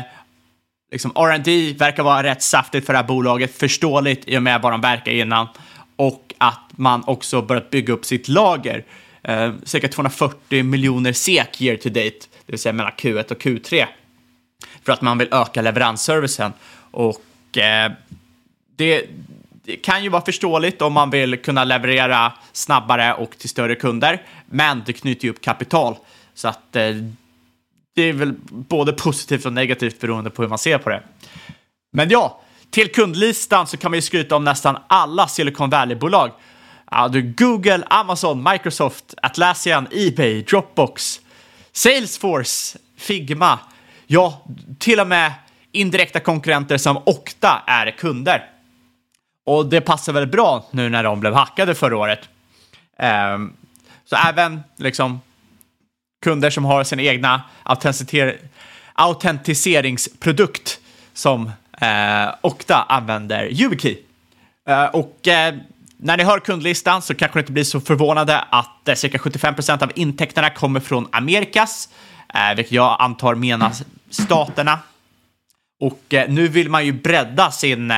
liksom 0.92 1.12
R&D 1.16 1.74
verkar 1.78 2.02
vara 2.02 2.22
rätt 2.22 2.42
saftigt 2.42 2.86
för 2.86 2.92
det 2.92 2.98
här 2.98 3.06
bolaget, 3.06 3.58
förståeligt 3.58 4.28
i 4.28 4.38
och 4.38 4.42
med 4.42 4.60
vad 4.60 4.72
de 4.72 4.80
verkar 4.80 5.12
innan. 5.12 5.48
Och 5.96 6.34
att 6.38 6.70
man 6.70 7.04
också 7.06 7.42
börjat 7.42 7.70
bygga 7.70 7.94
upp 7.94 8.04
sitt 8.04 8.28
lager 8.28 8.84
eh, 9.22 9.52
cirka 9.64 9.88
240 9.88 10.62
miljoner 10.62 11.12
SEK 11.12 11.62
year 11.62 11.76
to 11.76 11.88
date, 11.88 12.18
det 12.46 12.52
vill 12.52 12.58
säga 12.58 12.72
mellan 12.72 12.92
Q1 12.92 13.32
och 13.32 13.42
Q3, 13.42 13.86
för 14.84 14.92
att 14.92 15.02
man 15.02 15.18
vill 15.18 15.28
öka 15.32 15.62
leveransservicen. 15.62 16.52
Och 16.90 17.58
eh, 17.58 17.92
det, 18.76 19.06
det, 19.64 19.76
kan 19.76 20.02
ju 20.02 20.08
vara 20.08 20.24
förståeligt 20.24 20.82
om 20.82 20.92
man 20.92 21.10
vill 21.10 21.36
kunna 21.36 21.64
leverera 21.64 22.32
snabbare 22.52 23.14
och 23.14 23.38
till 23.38 23.48
större 23.48 23.74
kunder, 23.74 24.22
men 24.46 24.82
det 24.86 24.92
knyter 24.92 25.24
ju 25.24 25.30
upp 25.30 25.40
kapital. 25.40 25.96
Så 26.34 26.48
att 26.48 26.76
eh, 26.76 26.94
det 27.94 28.02
är 28.02 28.12
väl 28.12 28.34
både 28.50 28.92
positivt 28.92 29.46
och 29.46 29.52
negativt 29.52 30.00
beroende 30.00 30.30
på 30.30 30.42
hur 30.42 30.48
man 30.48 30.58
ser 30.58 30.78
på 30.78 30.90
det. 30.90 31.02
Men 31.92 32.08
ja, 32.08 32.40
till 32.70 32.92
kundlistan 32.92 33.66
så 33.66 33.76
kan 33.76 33.90
man 33.90 33.98
ju 33.98 34.02
skryta 34.02 34.36
om 34.36 34.44
nästan 34.44 34.78
alla 34.86 35.28
Silicon 35.28 35.70
Valley-bolag 35.70 36.30
Ja, 36.90 37.08
du, 37.08 37.22
Google, 37.22 37.84
Amazon, 37.90 38.42
Microsoft, 38.52 39.14
Atlassian, 39.22 39.88
Ebay, 39.90 40.42
Dropbox, 40.42 41.20
Salesforce, 41.72 42.78
Figma. 42.96 43.58
Ja, 44.06 44.42
till 44.78 45.00
och 45.00 45.06
med 45.06 45.32
indirekta 45.72 46.20
konkurrenter 46.20 46.78
som 46.78 46.96
Okta 46.96 47.62
är 47.66 47.90
kunder. 47.90 48.50
Och 49.44 49.66
det 49.66 49.80
passar 49.80 50.12
väl 50.12 50.26
bra 50.26 50.64
nu 50.70 50.88
när 50.88 51.04
de 51.04 51.20
blev 51.20 51.34
hackade 51.34 51.74
förra 51.74 51.96
året. 51.96 52.28
Um, 53.34 53.52
så 54.04 54.16
även 54.16 54.60
liksom 54.76 55.20
kunder 56.22 56.50
som 56.50 56.64
har 56.64 56.84
sin 56.84 57.00
egna 57.00 57.42
autentiseringsprodukt 58.94 60.80
som 61.14 61.46
uh, 61.82 62.34
Okta 62.40 62.82
använder 62.82 63.62
YubiKey. 63.62 63.98
Uh, 64.68 64.84
och 64.84 65.28
uh, 65.28 65.58
när 66.00 66.16
ni 66.16 66.24
hör 66.24 66.40
kundlistan 66.40 67.02
så 67.02 67.14
kanske 67.14 67.38
ni 67.38 67.40
inte 67.40 67.52
blir 67.52 67.64
så 67.64 67.80
förvånade 67.80 68.38
att 68.38 68.88
eh, 68.88 68.94
cirka 68.94 69.18
75 69.18 69.54
procent 69.54 69.82
av 69.82 69.92
intäkterna 69.94 70.50
kommer 70.50 70.80
från 70.80 71.08
Amerikas, 71.12 71.88
eh, 72.34 72.56
vilket 72.56 72.72
jag 72.72 72.96
antar 73.00 73.34
menas 73.34 73.82
staterna. 74.10 74.78
Och 75.80 76.14
eh, 76.14 76.28
nu 76.28 76.48
vill 76.48 76.68
man 76.70 76.86
ju 76.86 76.92
bredda 76.92 77.50
sin, 77.50 77.92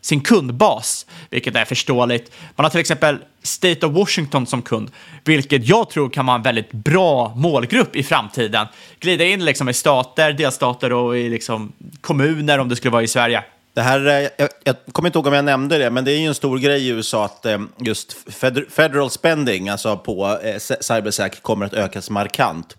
sin 0.00 0.20
kundbas, 0.20 1.06
vilket 1.30 1.56
är 1.56 1.64
förståeligt. 1.64 2.32
Man 2.56 2.64
har 2.64 2.70
till 2.70 2.80
exempel 2.80 3.18
State 3.42 3.86
of 3.86 3.92
Washington 3.92 4.46
som 4.46 4.62
kund, 4.62 4.90
vilket 5.24 5.68
jag 5.68 5.90
tror 5.90 6.10
kan 6.10 6.26
vara 6.26 6.36
en 6.36 6.42
väldigt 6.42 6.72
bra 6.72 7.34
målgrupp 7.36 7.96
i 7.96 8.02
framtiden. 8.02 8.66
Glida 9.00 9.24
in 9.24 9.44
liksom 9.44 9.68
i 9.68 9.72
stater, 9.72 10.32
delstater 10.32 10.92
och 10.92 11.18
i 11.18 11.28
liksom 11.28 11.72
kommuner 12.00 12.58
om 12.58 12.68
det 12.68 12.76
skulle 12.76 12.92
vara 12.92 13.02
i 13.02 13.08
Sverige. 13.08 13.44
Det 13.78 13.82
här, 13.82 14.06
eh, 14.06 14.28
jag, 14.36 14.48
jag, 14.64 14.76
kommer 14.92 15.08
inte 15.08 15.18
ihåg 15.18 15.26
om 15.26 15.32
jag 15.32 15.44
nämnde 15.44 15.78
det, 15.78 15.90
men 15.90 16.04
det 16.04 16.12
är 16.12 16.18
ju 16.18 16.26
en 16.26 16.34
stor 16.34 16.58
grej 16.58 16.86
i 16.86 16.88
USA 16.88 17.24
att 17.24 17.46
eh, 17.46 17.58
just 17.76 18.16
federal 18.70 19.10
spending, 19.10 19.68
alltså 19.68 19.96
på 19.96 20.38
eh, 20.42 20.58
cybersäk, 20.80 21.42
kommer 21.42 21.66
att 21.66 21.74
ökas 21.74 22.10
markant 22.10 22.76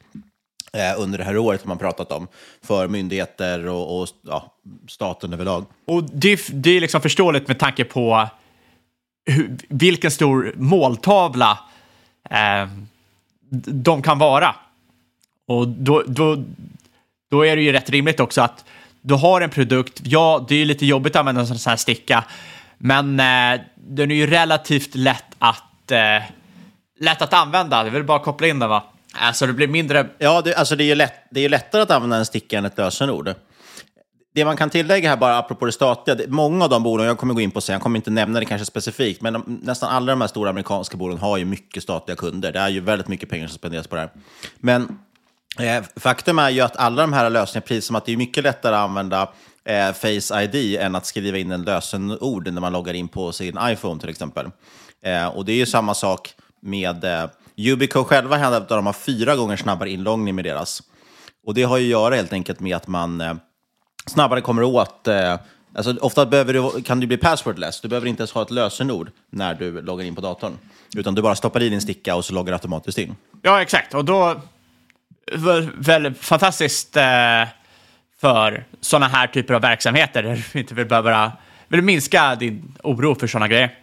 under 0.97 1.17
det 1.17 1.23
här 1.23 1.37
året, 1.37 1.61
som 1.61 1.67
man 1.67 1.77
pratat 1.77 2.11
om, 2.11 2.27
för 2.63 2.87
myndigheter 2.87 3.67
och, 3.67 4.01
och 4.01 4.07
ja, 4.21 4.53
staten 4.87 5.33
överlag. 5.33 5.65
Och 5.85 6.03
det, 6.03 6.47
det 6.49 6.69
är 6.69 6.81
liksom 6.81 7.01
förståeligt 7.01 7.47
med 7.47 7.59
tanke 7.59 7.83
på 7.83 8.27
hur, 9.25 9.57
vilken 9.67 10.11
stor 10.11 10.53
måltavla 10.57 11.59
eh, 12.29 12.67
de 13.65 14.01
kan 14.01 14.19
vara. 14.19 14.55
Och 15.47 15.67
då, 15.67 16.03
då, 16.07 16.43
då 17.31 17.45
är 17.45 17.55
det 17.55 17.61
ju 17.61 17.71
rätt 17.71 17.89
rimligt 17.89 18.19
också 18.19 18.41
att 18.41 18.65
du 19.01 19.13
har 19.13 19.41
en 19.41 19.49
produkt, 19.49 20.01
ja, 20.03 20.45
det 20.49 20.55
är 20.55 20.65
lite 20.65 20.85
jobbigt 20.85 21.15
att 21.15 21.19
använda 21.19 21.41
en 21.41 21.47
sån 21.47 21.69
här 21.69 21.77
sticka, 21.77 22.23
men 22.77 23.19
eh, 23.19 23.61
den 23.75 24.11
är 24.11 24.15
ju 24.15 24.27
relativt 24.27 24.95
lätt 24.95 25.35
att, 25.39 25.91
eh, 25.91 26.23
lätt 26.99 27.21
att 27.21 27.33
använda. 27.33 27.83
Det 27.83 27.89
är 27.89 27.91
väl 27.91 28.03
bara 28.03 28.17
att 28.17 28.23
koppla 28.23 28.47
in 28.47 28.59
den, 28.59 28.69
va? 28.69 28.83
Alltså 29.13 29.47
det 29.47 29.53
blir 29.53 29.67
mindre... 29.67 30.07
Ja, 30.17 30.41
det, 30.41 30.55
alltså 30.55 30.75
det 30.75 30.83
är 30.83 30.85
ju 30.85 30.95
lätt, 30.95 31.13
det 31.31 31.45
är 31.45 31.49
lättare 31.49 31.81
att 31.81 31.91
använda 31.91 32.17
en 32.17 32.25
sticka 32.25 32.57
än 32.57 32.65
ett 32.65 32.77
lösenord. 32.77 33.33
Det 34.35 34.45
man 34.45 34.57
kan 34.57 34.69
tillägga 34.69 35.09
här, 35.09 35.17
bara 35.17 35.37
apropå 35.37 35.65
det 35.65 35.71
statliga, 35.71 36.15
det, 36.15 36.27
många 36.27 36.63
av 36.63 36.69
de 36.69 36.83
bolagen, 36.83 37.07
jag 37.07 37.17
kommer 37.17 37.33
gå 37.33 37.41
in 37.41 37.51
på 37.51 37.61
sen, 37.61 37.73
jag 37.73 37.81
kommer 37.81 37.97
inte 37.97 38.11
nämna 38.11 38.39
det 38.39 38.45
kanske 38.45 38.65
specifikt, 38.65 39.21
men 39.21 39.33
de, 39.33 39.59
nästan 39.63 39.89
alla 39.89 40.11
de 40.11 40.21
här 40.21 40.27
stora 40.27 40.49
amerikanska 40.49 40.97
bolagen 40.97 41.21
har 41.21 41.37
ju 41.37 41.45
mycket 41.45 41.83
statliga 41.83 42.15
kunder. 42.15 42.51
Det 42.51 42.59
är 42.59 42.69
ju 42.69 42.79
väldigt 42.79 43.07
mycket 43.07 43.29
pengar 43.29 43.47
som 43.47 43.57
spenderas 43.57 43.87
på 43.87 43.95
det 43.95 44.01
här. 44.01 44.11
Men 44.59 44.97
Eh, 45.59 45.83
faktum 45.95 46.39
är 46.39 46.49
ju 46.49 46.61
att 46.61 46.77
alla 46.77 47.01
de 47.01 47.13
här 47.13 47.29
lösningarna, 47.29 47.67
precis 47.67 47.85
som 47.85 47.95
att 47.95 48.05
det 48.05 48.13
är 48.13 48.17
mycket 48.17 48.43
lättare 48.43 48.75
att 48.75 48.81
använda 48.81 49.29
eh, 49.65 49.93
Face 49.93 50.43
ID 50.43 50.75
än 50.75 50.95
att 50.95 51.05
skriva 51.05 51.37
in 51.37 51.51
en 51.51 51.61
lösenord 51.61 52.47
när 52.53 52.61
man 52.61 52.73
loggar 52.73 52.93
in 52.93 53.07
på 53.07 53.31
sin 53.31 53.57
iPhone 53.61 53.99
till 53.99 54.09
exempel. 54.09 54.51
Eh, 55.03 55.27
och 55.27 55.45
det 55.45 55.51
är 55.51 55.57
ju 55.57 55.65
samma 55.65 55.93
sak 55.93 56.33
med 56.61 57.03
eh, 57.03 57.29
Ubico 57.57 58.03
själva 58.03 58.37
hävdar 58.37 58.61
att 58.61 58.69
de 58.69 58.85
har 58.85 58.93
fyra 58.93 59.35
gånger 59.35 59.57
snabbare 59.57 59.89
inloggning 59.89 60.35
med 60.35 60.45
deras. 60.45 60.81
Och 61.45 61.53
det 61.53 61.63
har 61.63 61.77
ju 61.77 61.85
att 61.85 61.89
göra 61.89 62.15
helt 62.15 62.33
enkelt 62.33 62.59
med 62.59 62.75
att 62.75 62.87
man 62.87 63.21
eh, 63.21 63.33
snabbare 64.05 64.41
kommer 64.41 64.63
åt... 64.63 65.07
Eh, 65.07 65.39
alltså 65.75 65.95
ofta 66.01 66.25
behöver 66.25 66.53
du, 66.53 66.81
kan 66.81 66.99
du 66.99 67.07
bli 67.07 67.17
passwordless. 67.17 67.81
Du 67.81 67.87
behöver 67.87 68.07
inte 68.07 68.21
ens 68.21 68.31
ha 68.31 68.41
ett 68.41 68.51
lösenord 68.51 69.11
när 69.29 69.53
du 69.53 69.81
loggar 69.81 70.05
in 70.05 70.15
på 70.15 70.21
datorn. 70.21 70.57
Utan 70.95 71.15
du 71.15 71.21
bara 71.21 71.35
stoppar 71.35 71.61
i 71.61 71.69
din 71.69 71.81
sticka 71.81 72.15
och 72.15 72.25
så 72.25 72.33
loggar 72.33 72.53
automatiskt 72.53 72.97
in. 72.97 73.15
Ja, 73.41 73.61
exakt. 73.61 73.93
Och 73.93 74.05
då... 74.05 74.41
Väl, 75.75 76.13
fantastiskt 76.13 76.97
eh, 76.97 77.03
för 78.21 78.63
sådana 78.81 79.07
här 79.07 79.27
typer 79.27 79.53
av 79.53 79.61
verksamheter 79.61 80.23
där 80.23 80.43
du 80.53 80.59
inte 80.59 80.73
vill 80.73 80.85
behöva 80.85 81.31
vill 81.67 81.81
minska 81.81 82.35
din 82.35 82.75
oro 82.83 83.15
för 83.15 83.27
sådana 83.27 83.47
grejer. 83.47 83.75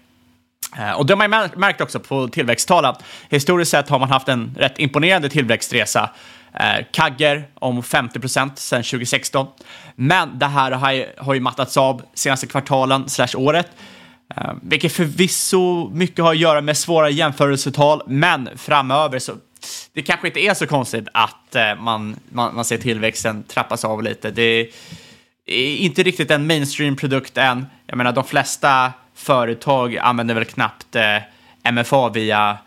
Eh, 0.79 0.93
och 0.93 1.07
det 1.07 1.15
har 1.15 1.29
man 1.29 1.49
märkt 1.57 1.81
också 1.81 2.01
på 2.01 2.29
tillväxttalen. 2.29 2.95
Historiskt 3.29 3.71
sett 3.71 3.89
har 3.89 3.99
man 3.99 4.09
haft 4.09 4.29
en 4.29 4.55
rätt 4.59 4.79
imponerande 4.79 5.29
tillväxtresa. 5.29 6.11
Eh, 6.55 6.85
Kagger 6.93 7.49
om 7.55 7.83
50 7.83 8.21
procent 8.21 8.59
sedan 8.59 8.83
2016. 8.83 9.47
Men 9.95 10.39
det 10.39 10.47
här 10.47 10.71
har 10.73 10.93
ju, 10.93 11.07
har 11.19 11.35
ju 11.35 11.41
mattats 11.41 11.77
av 11.77 12.03
senaste 12.15 12.47
kvartalen 12.47 13.09
slash 13.09 13.37
året. 13.37 13.69
Eh, 14.37 14.53
vilket 14.63 14.93
förvisso 14.93 15.91
mycket 15.93 16.25
har 16.25 16.31
att 16.31 16.39
göra 16.39 16.61
med 16.61 16.77
svåra 16.77 17.11
jämförelsetal, 17.11 18.03
men 18.07 18.49
framöver 18.57 19.19
så 19.19 19.33
det 19.97 20.03
kanske 20.03 20.27
inte 20.27 20.41
är 20.41 20.55
så 20.55 20.67
konstigt 20.67 21.09
att 21.15 21.55
eh, 21.55 21.75
man, 21.79 22.17
man, 22.29 22.55
man 22.55 22.65
ser 22.65 22.79
tillväxten 22.79 23.43
trappas 23.43 23.85
av 23.85 24.03
lite. 24.03 24.31
Det 24.31 24.71
är 25.47 25.77
inte 25.77 26.03
riktigt 26.03 26.31
en 26.31 26.47
mainstream-produkt 26.47 27.37
än. 27.37 27.67
Jag 27.87 27.97
menar, 27.97 28.13
de 28.13 28.25
flesta 28.25 28.93
företag 29.15 29.97
använder 29.97 30.35
väl 30.35 30.45
knappt 30.45 30.97
eh, 30.97 31.73
MFA 31.73 32.09
via, 32.09 32.59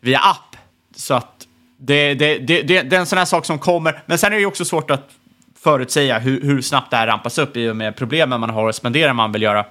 via 0.00 0.18
app. 0.18 0.56
Så 0.96 1.14
att 1.14 1.46
det, 1.76 2.14
det, 2.14 2.38
det, 2.38 2.62
det, 2.62 2.82
det 2.82 2.96
är 2.96 3.00
en 3.00 3.06
sån 3.06 3.18
här 3.18 3.24
sak 3.24 3.44
som 3.44 3.58
kommer. 3.58 4.02
Men 4.06 4.18
sen 4.18 4.32
är 4.32 4.36
det 4.36 4.40
ju 4.40 4.46
också 4.46 4.64
svårt 4.64 4.90
att 4.90 5.10
förutsäga 5.58 6.18
hur, 6.18 6.42
hur 6.42 6.62
snabbt 6.62 6.90
det 6.90 6.96
här 6.96 7.06
rampas 7.06 7.38
upp 7.38 7.56
i 7.56 7.68
och 7.68 7.76
med 7.76 7.96
problemen 7.96 8.40
man 8.40 8.50
har 8.50 8.68
och 8.68 8.74
spendera 8.74 9.12
man 9.12 9.32
vill 9.32 9.42
göra. 9.42 9.66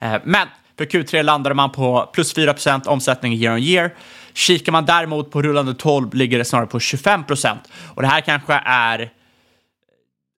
Eh, 0.00 0.16
men 0.24 0.48
för 0.78 0.84
Q3 0.84 1.22
landade 1.22 1.54
man 1.54 1.72
på 1.72 2.10
plus 2.12 2.36
4% 2.36 2.86
omsättning 2.86 3.32
year 3.34 3.54
on 3.54 3.62
year. 3.62 3.94
Kikar 4.34 4.72
man 4.72 4.86
däremot 4.86 5.30
på 5.30 5.42
rullande 5.42 5.74
12 5.74 6.14
ligger 6.14 6.38
det 6.38 6.44
snarare 6.44 6.66
på 6.66 6.78
25% 6.78 7.56
Och 7.94 8.02
det 8.02 8.08
här 8.08 8.20
kanske 8.20 8.52
är 8.64 9.10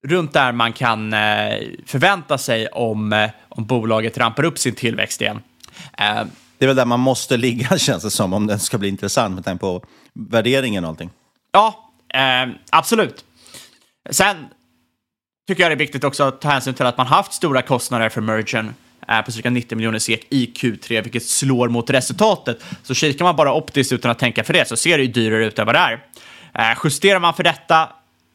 runt 0.06 0.32
där 0.32 0.52
man 0.52 0.72
kan 0.72 1.12
eh, 1.12 1.58
förvänta 1.86 2.38
sig 2.38 2.66
om, 2.66 3.12
eh, 3.12 3.30
om 3.48 3.64
bolaget 3.64 4.18
rampar 4.18 4.44
upp 4.44 4.58
sin 4.58 4.74
tillväxt 4.74 5.20
igen. 5.20 5.42
Eh, 5.98 6.24
det 6.58 6.64
är 6.64 6.66
väl 6.66 6.76
där 6.76 6.84
man 6.84 7.00
måste 7.00 7.36
ligga, 7.36 7.78
känns 7.78 8.02
det 8.02 8.10
som, 8.10 8.32
om 8.32 8.46
den 8.46 8.60
ska 8.60 8.78
bli 8.78 8.88
intressant 8.88 9.34
med 9.34 9.44
tanke 9.44 9.60
på 9.60 9.84
värderingen 10.12 10.84
och 10.84 10.90
allting. 10.90 11.10
Ja, 11.52 11.90
eh, 12.14 12.54
absolut. 12.70 13.24
Sen 14.10 14.36
tycker 15.46 15.62
jag 15.62 15.70
det 15.70 15.74
är 15.74 15.78
viktigt 15.78 16.04
också 16.04 16.24
att 16.24 16.40
ta 16.40 16.48
hänsyn 16.48 16.74
till 16.74 16.86
att 16.86 16.98
man 16.98 17.06
haft 17.06 17.32
stora 17.32 17.62
kostnader 17.62 18.08
för 18.08 18.20
mergen 18.20 18.74
är 19.08 19.22
på 19.22 19.32
cirka 19.32 19.50
90 19.50 19.76
miljoner 19.76 19.98
SEK 19.98 20.26
i 20.30 20.52
Q3, 20.56 21.02
vilket 21.02 21.22
slår 21.22 21.68
mot 21.68 21.90
resultatet. 21.90 22.64
Så 22.82 22.94
kikar 22.94 23.24
man 23.24 23.36
bara 23.36 23.54
optiskt 23.54 23.92
utan 23.92 24.10
att 24.10 24.18
tänka 24.18 24.44
för 24.44 24.52
det 24.52 24.68
så 24.68 24.76
ser 24.76 24.98
det 24.98 25.04
ju 25.04 25.12
dyrare 25.12 25.46
ut 25.46 25.58
än 25.58 25.66
vad 25.66 25.74
det 25.74 25.78
är. 25.78 26.00
Eh, 26.54 26.78
justerar 26.84 27.20
man 27.20 27.34
för 27.34 27.42
detta 27.42 27.88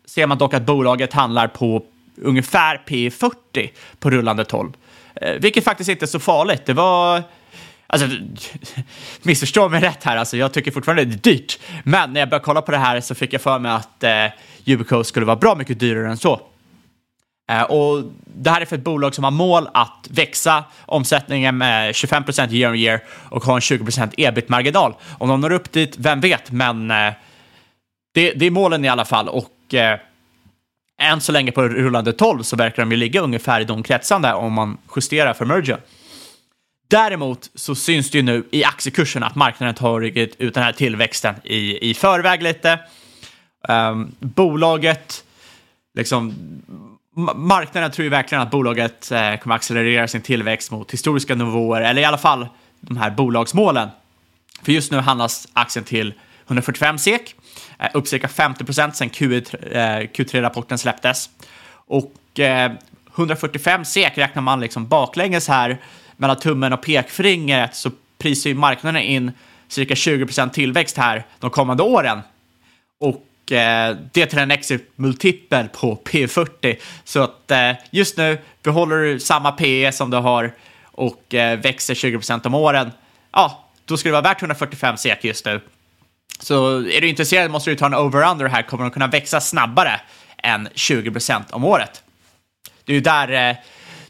ser 0.05 0.27
man 0.27 0.37
dock 0.37 0.53
att 0.53 0.65
bolaget 0.65 1.13
handlar 1.13 1.47
på 1.47 1.83
ungefär 2.21 2.81
P40 2.87 3.69
på 3.99 4.09
rullande 4.09 4.45
12, 4.45 4.71
eh, 5.15 5.33
vilket 5.33 5.63
faktiskt 5.63 5.89
inte 5.89 6.05
är 6.05 6.07
så 6.07 6.19
farligt. 6.19 6.65
Det 6.65 6.73
var 6.73 7.23
Alltså, 7.91 8.07
missförstå 9.21 9.69
mig 9.69 9.81
rätt 9.81 10.03
här, 10.03 10.17
alltså, 10.17 10.37
jag 10.37 10.53
tycker 10.53 10.71
fortfarande 10.71 11.05
det 11.05 11.13
är 11.13 11.33
dyrt. 11.33 11.59
Men 11.83 12.13
när 12.13 12.19
jag 12.19 12.29
började 12.29 12.45
kolla 12.45 12.61
på 12.61 12.71
det 12.71 12.77
här 12.77 13.01
så 13.01 13.15
fick 13.15 13.33
jag 13.33 13.41
för 13.41 13.59
mig 13.59 13.71
att 13.71 14.03
eh, 14.03 14.73
Ubico 14.73 15.03
skulle 15.03 15.25
vara 15.25 15.35
bra 15.35 15.55
mycket 15.55 15.79
dyrare 15.79 16.09
än 16.09 16.17
så. 16.17 16.41
Eh, 17.49 17.61
och 17.61 18.03
det 18.25 18.49
här 18.49 18.61
är 18.61 18.65
för 18.65 18.75
ett 18.75 18.83
bolag 18.83 19.15
som 19.15 19.23
har 19.23 19.31
mål 19.31 19.67
att 19.73 20.07
växa 20.09 20.63
omsättningen 20.85 21.57
med 21.57 21.95
25 21.95 22.23
procent 22.23 22.51
year 22.51 22.71
on 22.71 22.77
year 22.77 23.03
och 23.29 23.43
ha 23.43 23.55
en 23.55 23.61
20 23.61 23.83
procent 23.83 24.13
ebit-marginal. 24.17 24.93
Om 25.17 25.29
de 25.29 25.41
når 25.41 25.51
upp 25.51 25.71
dit, 25.71 25.95
vem 25.97 26.21
vet, 26.21 26.51
men 26.51 26.91
eh, 26.91 27.13
det, 28.13 28.31
det, 28.31 28.45
är 28.45 28.51
målen 28.51 28.85
i 28.85 28.87
alla 28.87 29.05
fall. 29.05 29.29
Och 29.29 29.73
eh, 29.73 29.99
än 31.01 31.21
så 31.21 31.31
länge 31.31 31.51
på 31.51 31.63
rullande 31.63 32.13
12 32.13 32.43
så 32.43 32.55
verkar 32.55 32.83
de 32.83 32.91
ju 32.91 32.97
ligga 32.97 33.21
ungefär 33.21 33.61
i 33.61 33.65
de 33.65 33.83
kretsarna 33.83 34.35
om 34.35 34.53
man 34.53 34.77
justerar 34.95 35.33
för 35.33 35.45
mergen. 35.45 35.79
Däremot 36.87 37.49
så 37.55 37.75
syns 37.75 38.11
det 38.11 38.17
ju 38.17 38.21
nu 38.21 38.43
i 38.51 38.63
aktiekursen 38.63 39.23
att 39.23 39.35
marknaden 39.35 39.75
tagit 39.75 40.35
ut 40.39 40.53
den 40.53 40.63
här 40.63 40.71
tillväxten 40.71 41.35
i, 41.43 41.89
i 41.89 41.93
förväg 41.93 42.43
lite. 42.43 42.79
Um, 43.67 44.15
bolaget, 44.19 45.23
liksom, 45.95 46.33
marknaden 47.35 47.91
tror 47.91 48.03
ju 48.03 48.09
verkligen 48.09 48.41
att 48.41 48.51
bolaget 48.51 49.11
eh, 49.11 49.35
kommer 49.35 49.55
accelerera 49.55 50.07
sin 50.07 50.21
tillväxt 50.21 50.71
mot 50.71 50.93
historiska 50.93 51.35
nivåer, 51.35 51.81
eller 51.81 52.01
i 52.01 52.05
alla 52.05 52.17
fall 52.17 52.47
de 52.79 52.97
här 52.97 53.09
bolagsmålen. 53.09 53.89
För 54.63 54.71
just 54.71 54.91
nu 54.91 54.97
handlas 54.97 55.47
aktien 55.53 55.85
till 55.85 56.13
145 56.47 56.97
SEK, 56.97 57.35
eh, 57.79 57.87
upp 57.93 58.07
cirka 58.07 58.27
50 58.27 58.63
procent 58.65 58.95
sedan 58.95 59.09
Q3-rapporten 59.09 60.75
eh, 60.75 60.79
släpptes. 60.79 61.29
Och 61.71 62.39
eh, 62.39 62.71
145 63.15 63.85
SEK 63.85 64.17
räknar 64.17 64.41
man 64.41 64.59
liksom 64.59 64.87
baklänges 64.87 65.47
här 65.47 65.77
mellan 66.17 66.39
tummen 66.39 66.73
och 66.73 66.81
pekfingret 66.81 67.75
så 67.75 67.91
prisar 68.17 68.49
ju 68.49 68.55
marknaden 68.55 69.01
in 69.01 69.31
cirka 69.67 69.95
20 69.95 70.25
procent 70.25 70.53
tillväxt 70.53 70.97
här 70.97 71.25
de 71.39 71.49
kommande 71.49 71.83
åren. 71.83 72.21
Och 72.99 73.25
eh, 73.51 73.97
det 74.13 74.25
till 74.25 74.39
en 74.39 74.51
exit-multipel 74.51 75.67
på 75.67 76.01
P40. 76.05 76.75
Så 77.03 77.19
att 77.19 77.51
eh, 77.51 77.71
just 77.91 78.17
nu 78.17 78.37
behåller 78.63 78.97
du 78.97 79.19
samma 79.19 79.51
PE 79.51 79.91
som 79.91 80.09
du 80.09 80.17
har 80.17 80.53
och 80.83 81.33
eh, 81.33 81.59
växer 81.59 81.95
20 81.95 82.17
procent 82.17 82.45
om 82.45 82.53
åren. 82.53 82.91
Ja, 83.31 83.65
då 83.85 83.97
skulle 83.97 84.09
det 84.09 84.21
vara 84.21 84.33
värt 84.33 84.41
145 84.41 84.97
SEK 84.97 85.23
just 85.23 85.45
nu. 85.45 85.61
Så 86.39 86.77
är 86.77 87.01
du 87.01 87.07
intresserad 87.07 87.51
måste 87.51 87.69
du 87.69 87.75
ta 87.75 87.85
en 87.85 87.93
over-under 87.93 88.45
här. 88.45 88.61
Kommer 88.61 88.83
de 88.83 88.91
kunna 88.91 89.07
växa 89.07 89.41
snabbare 89.41 90.01
än 90.43 90.69
20 90.75 91.11
procent 91.11 91.51
om 91.51 91.63
året? 91.63 92.03
Det 92.85 92.91
är 92.91 92.95
ju 92.95 93.01
där 93.01 93.49
eh, 93.49 93.55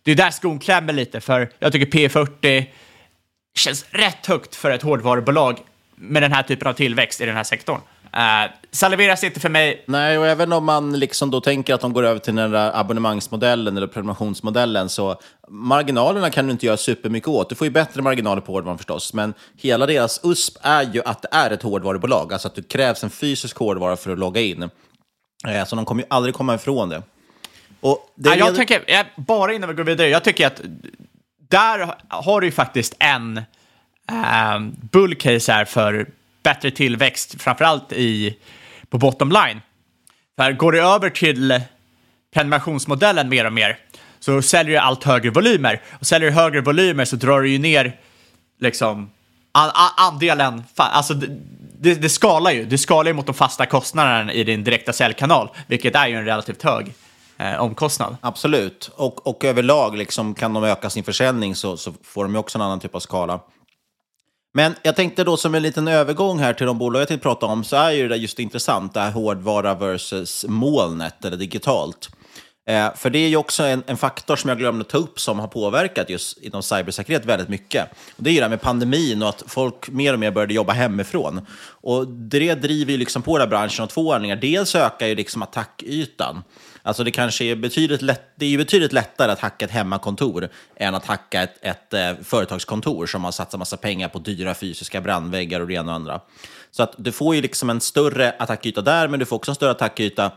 det 0.03 0.11
är 0.11 0.15
där 0.15 0.31
skon 0.31 0.59
klämmer 0.59 0.93
lite, 0.93 1.21
för 1.21 1.51
jag 1.59 1.71
tycker 1.71 1.97
P40 1.97 2.65
känns 3.55 3.85
rätt 3.89 4.25
högt 4.25 4.55
för 4.55 4.71
ett 4.71 4.81
hårdvarubolag 4.81 5.59
med 5.95 6.23
den 6.23 6.31
här 6.31 6.43
typen 6.43 6.67
av 6.67 6.73
tillväxt 6.73 7.21
i 7.21 7.25
den 7.25 7.35
här 7.35 7.43
sektorn. 7.43 7.81
Uh, 8.17 8.51
saliveras 8.71 9.23
inte 9.23 9.39
för 9.39 9.49
mig. 9.49 9.83
Nej, 9.87 10.17
och 10.17 10.27
även 10.27 10.53
om 10.53 10.65
man 10.65 10.99
liksom 10.99 11.31
då 11.31 11.41
tänker 11.41 11.73
att 11.73 11.81
de 11.81 11.93
går 11.93 12.03
över 12.03 12.19
till 12.19 12.35
den 12.35 12.51
där 12.51 12.79
abonnemangsmodellen 12.79 13.77
eller 13.77 13.87
prenumerationsmodellen 13.87 14.89
så 14.89 15.19
marginalerna 15.47 16.29
kan 16.29 16.45
du 16.45 16.51
inte 16.51 16.65
göra 16.65 16.77
supermycket 16.77 17.27
åt. 17.27 17.49
Du 17.49 17.55
får 17.55 17.67
ju 17.67 17.71
bättre 17.71 18.01
marginaler 18.01 18.41
på 18.41 18.51
hårdvaran 18.51 18.77
förstås, 18.77 19.13
men 19.13 19.33
hela 19.57 19.85
deras 19.85 20.19
USP 20.23 20.57
är 20.61 20.93
ju 20.93 21.01
att 21.05 21.21
det 21.21 21.27
är 21.31 21.51
ett 21.51 21.63
hårdvarubolag, 21.63 22.33
alltså 22.33 22.47
att 22.47 22.55
det 22.55 22.67
krävs 22.67 23.03
en 23.03 23.09
fysisk 23.09 23.57
hårdvara 23.57 23.97
för 23.97 24.11
att 24.11 24.19
logga 24.19 24.41
in. 24.41 24.63
Uh, 24.63 25.65
så 25.65 25.75
de 25.75 25.85
kommer 25.85 26.03
ju 26.03 26.07
aldrig 26.09 26.35
komma 26.35 26.55
ifrån 26.55 26.89
det. 26.89 27.01
Och 27.81 28.13
det 28.15 28.29
ja, 28.29 28.35
jag 28.35 28.55
tänker, 28.55 28.83
jag, 28.87 29.05
bara 29.17 29.53
innan 29.53 29.69
vi 29.69 29.75
går 29.75 29.83
vidare, 29.83 30.07
jag 30.07 30.23
tycker 30.23 30.47
att 30.47 30.61
där 31.49 31.95
har 32.07 32.41
du 32.41 32.47
ju 32.47 32.51
faktiskt 32.51 32.95
en 32.99 33.37
äh, 34.09 34.59
bullcase 34.91 35.51
här 35.51 35.65
för 35.65 36.07
bättre 36.43 36.71
tillväxt, 36.71 37.41
framförallt 37.41 37.91
i, 37.91 38.37
på 38.89 38.97
bottom 38.97 39.31
line. 39.31 39.61
För 40.37 40.51
går 40.51 40.71
det 40.71 40.79
över 40.81 41.09
till 41.09 41.61
prenumerationsmodellen 42.33 43.29
mer 43.29 43.45
och 43.45 43.53
mer 43.53 43.77
så 44.19 44.41
säljer 44.41 44.73
du 44.73 44.77
allt 44.77 45.03
högre 45.03 45.29
volymer. 45.29 45.81
Och 45.99 46.07
säljer 46.07 46.29
du 46.29 46.35
högre 46.35 46.61
volymer 46.61 47.05
så 47.05 47.15
drar 47.15 47.41
du 47.41 47.49
ju 47.49 47.57
ner 47.57 47.99
liksom 48.59 49.09
andelen, 49.97 50.63
alltså 50.75 51.13
det, 51.79 51.95
det 51.95 52.09
skalar 52.09 52.51
ju, 52.51 52.65
det 52.65 52.77
skalar 52.77 53.09
ju 53.09 53.13
mot 53.13 53.25
de 53.25 53.35
fasta 53.35 53.65
kostnaderna 53.65 54.33
i 54.33 54.43
din 54.43 54.63
direkta 54.63 54.93
säljkanal, 54.93 55.49
vilket 55.67 55.95
är 55.95 56.07
ju 56.07 56.15
en 56.15 56.25
relativt 56.25 56.63
hög 56.63 56.93
eh, 57.37 57.61
omkostnad. 57.61 58.17
Absolut, 58.21 58.91
och, 58.95 59.27
och 59.27 59.43
överlag 59.43 59.97
liksom, 59.97 60.33
kan 60.35 60.53
de 60.53 60.63
öka 60.63 60.89
sin 60.89 61.03
försäljning 61.03 61.55
så, 61.55 61.77
så 61.77 61.93
får 62.03 62.23
de 62.23 62.33
ju 62.33 62.39
också 62.39 62.57
en 62.57 62.61
annan 62.61 62.79
typ 62.79 62.95
av 62.95 62.99
skala. 62.99 63.39
Men 64.53 64.75
jag 64.83 64.95
tänkte 64.95 65.23
då 65.23 65.37
som 65.37 65.55
en 65.55 65.63
liten 65.63 65.87
övergång 65.87 66.39
här 66.39 66.53
till 66.53 66.65
de 66.65 66.77
bolag 66.77 67.01
jag 67.01 67.07
tänkte 67.07 67.23
prata 67.23 67.45
om, 67.45 67.63
så 67.63 67.75
är 67.75 67.91
ju 67.91 68.03
det 68.03 68.09
där 68.09 68.15
just 68.15 68.39
intressant, 68.39 68.93
det 68.93 68.99
här 68.99 69.11
hårdvara 69.11 69.75
versus 69.75 70.45
molnet 70.47 71.25
eller 71.25 71.37
digitalt. 71.37 72.09
Eh, 72.69 72.95
för 72.95 73.09
det 73.09 73.19
är 73.19 73.27
ju 73.27 73.37
också 73.37 73.63
en, 73.63 73.83
en, 73.87 73.97
faktor 73.97 74.35
som 74.35 74.49
jag 74.49 74.57
glömde 74.57 74.85
ta 74.85 74.97
upp 74.97 75.19
som 75.19 75.39
har 75.39 75.47
påverkat 75.47 76.09
just 76.09 76.37
inom 76.37 76.63
cybersäkerhet 76.63 77.25
väldigt 77.25 77.49
mycket. 77.49 77.91
Och 78.17 78.23
det 78.23 78.29
är 78.29 78.31
ju 78.31 78.39
det 78.39 78.43
här 78.43 78.49
med 78.49 78.61
pandemin 78.61 79.23
och 79.23 79.29
att 79.29 79.43
folk 79.47 79.89
mer 79.89 80.13
och 80.13 80.19
mer 80.19 80.31
började 80.31 80.53
jobba 80.53 80.73
hemifrån. 80.73 81.41
Och 81.81 82.07
det 82.07 82.55
driver 82.55 82.91
ju 82.91 82.97
liksom 82.97 83.21
på 83.21 83.37
den 83.37 83.41
här 83.41 83.49
branschen 83.49 83.83
av 83.83 83.87
två 83.87 84.13
anledningar. 84.13 84.35
Dels 84.35 84.75
ökar 84.75 85.07
ju 85.07 85.15
liksom 85.15 85.41
attackytan. 85.41 86.43
Alltså 86.83 87.03
det 87.03 87.11
kanske 87.11 87.45
är 87.45 87.55
betydligt, 87.55 88.01
lätt, 88.01 88.33
det 88.35 88.53
är 88.53 88.57
betydligt 88.57 88.93
lättare 88.93 89.31
att 89.31 89.39
hacka 89.39 89.65
ett 89.65 89.71
hemmakontor 89.71 90.49
än 90.75 90.95
att 90.95 91.05
hacka 91.05 91.43
ett, 91.43 91.57
ett, 91.61 91.93
ett 91.93 92.27
företagskontor 92.27 93.05
som 93.05 93.23
har 93.23 93.31
satsat 93.31 93.59
massa 93.59 93.77
pengar 93.77 94.09
på 94.09 94.19
dyra 94.19 94.55
fysiska 94.55 95.01
brandväggar 95.01 95.59
och 95.59 95.67
det 95.67 95.73
ena 95.73 95.91
och 95.91 95.95
andra. 95.95 96.21
Så 96.71 96.83
att 96.83 96.95
du 96.97 97.11
får 97.11 97.35
ju 97.35 97.41
liksom 97.41 97.69
en 97.69 97.81
större 97.81 98.31
attackyta 98.39 98.81
där, 98.81 99.07
men 99.07 99.19
du 99.19 99.25
får 99.25 99.35
också 99.35 99.51
en 99.51 99.55
större 99.55 99.71
attackyta 99.71 100.31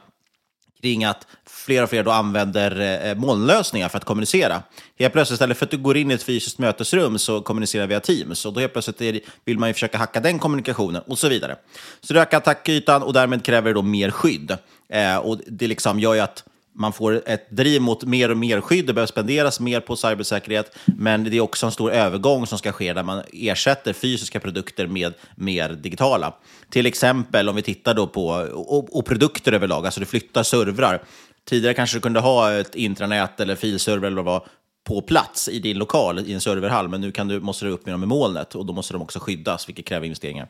kring 0.83 1.05
att 1.05 1.27
fler 1.47 1.83
och 1.83 1.91
fler 1.91 2.05
då 2.05 2.11
använder 2.11 2.81
eh, 2.81 3.11
eh, 3.11 3.17
molnlösningar 3.17 3.89
för 3.89 3.99
att 3.99 4.05
kommunicera. 4.05 4.63
Helt 4.99 5.13
plötsligt, 5.13 5.35
istället 5.35 5.59
för 5.59 5.67
att 5.67 5.71
du 5.71 5.79
går 5.79 5.97
in 5.97 6.11
i 6.11 6.15
ett 6.15 6.23
fysiskt 6.23 6.59
mötesrum 6.59 7.19
så 7.19 7.41
kommunicerar 7.41 7.87
via 7.87 8.01
Teams. 8.01 8.47
Och 8.47 8.53
då 8.53 8.61
helt 8.61 8.73
plötsligt 8.73 9.01
är, 9.01 9.21
vill 9.45 9.59
man 9.59 9.69
ju 9.69 9.73
försöka 9.73 9.99
hacka 9.99 10.21
den 10.21 10.39
kommunikationen 10.39 11.03
och 11.07 11.19
så 11.19 11.29
vidare. 11.29 11.57
Så 12.01 12.15
du 12.15 12.21
ökar 12.21 12.39
attackytan 12.39 13.03
och 13.03 13.13
därmed 13.13 13.45
kräver 13.45 13.71
det 13.71 13.75
då 13.75 13.83
mer 13.83 14.11
skydd. 14.11 14.59
Eh, 14.93 15.17
och 15.17 15.41
det 15.47 15.67
liksom 15.67 16.01
gör 16.01 16.15
ju 16.15 16.21
att 16.21 16.45
man 16.75 16.93
får 16.93 17.23
ett 17.27 17.51
driv 17.51 17.83
mot 17.83 18.05
mer 18.05 18.31
och 18.31 18.37
mer 18.37 18.61
skydd, 18.61 18.87
det 18.87 18.93
behöver 18.93 19.07
spenderas 19.07 19.61
mer 19.61 19.81
på 19.81 19.97
cybersäkerhet, 19.97 20.77
men 20.85 21.25
det 21.25 21.37
är 21.37 21.41
också 21.41 21.67
en 21.67 21.73
stor 21.73 21.93
övergång 21.93 22.47
som 22.47 22.59
ska 22.59 22.73
ske 22.73 22.93
där 22.93 23.03
man 23.03 23.23
ersätter 23.33 23.93
fysiska 23.93 24.41
produkter 24.41 24.87
med 24.87 25.15
mer 25.35 25.69
digitala. 25.69 26.35
Till 26.71 26.87
exempel 26.87 27.49
om 27.49 27.57
vi 27.57 27.63
tittar 27.63 27.95
då 27.95 28.07
på 28.07 28.27
och, 28.53 28.97
och 28.97 29.07
produkter 29.07 29.53
överlag, 29.53 29.85
alltså 29.85 30.01
du 30.01 30.07
flyttar 30.07 30.43
servrar. 30.43 31.03
Tidigare 31.45 31.75
kanske 31.75 31.97
du 31.97 32.01
kunde 32.01 32.21
ha 32.21 32.53
ett 32.53 32.75
intranät 32.75 33.41
eller 33.41 33.57
filserver 33.57 34.07
eller 34.07 34.23
vad 34.23 34.43
på 34.85 35.03
plats 35.03 35.49
i 35.49 35.59
din 35.59 35.79
lokal 35.79 36.19
i 36.19 36.33
en 36.33 36.41
serverhall, 36.41 36.89
men 36.89 37.01
nu 37.01 37.13
kan 37.13 37.29
du, 37.29 37.41
måste 37.41 37.65
du 37.65 37.71
upp 37.71 37.87
med 37.87 37.95
dem 37.95 38.03
i 38.03 38.07
molnet 38.07 38.55
och 38.55 38.67
då 38.67 38.73
måste 38.73 38.93
de 38.93 39.03
också 39.03 39.19
skyddas, 39.19 39.69
vilket 39.69 39.87
kräver 39.87 40.07
investeringar. 40.07 40.49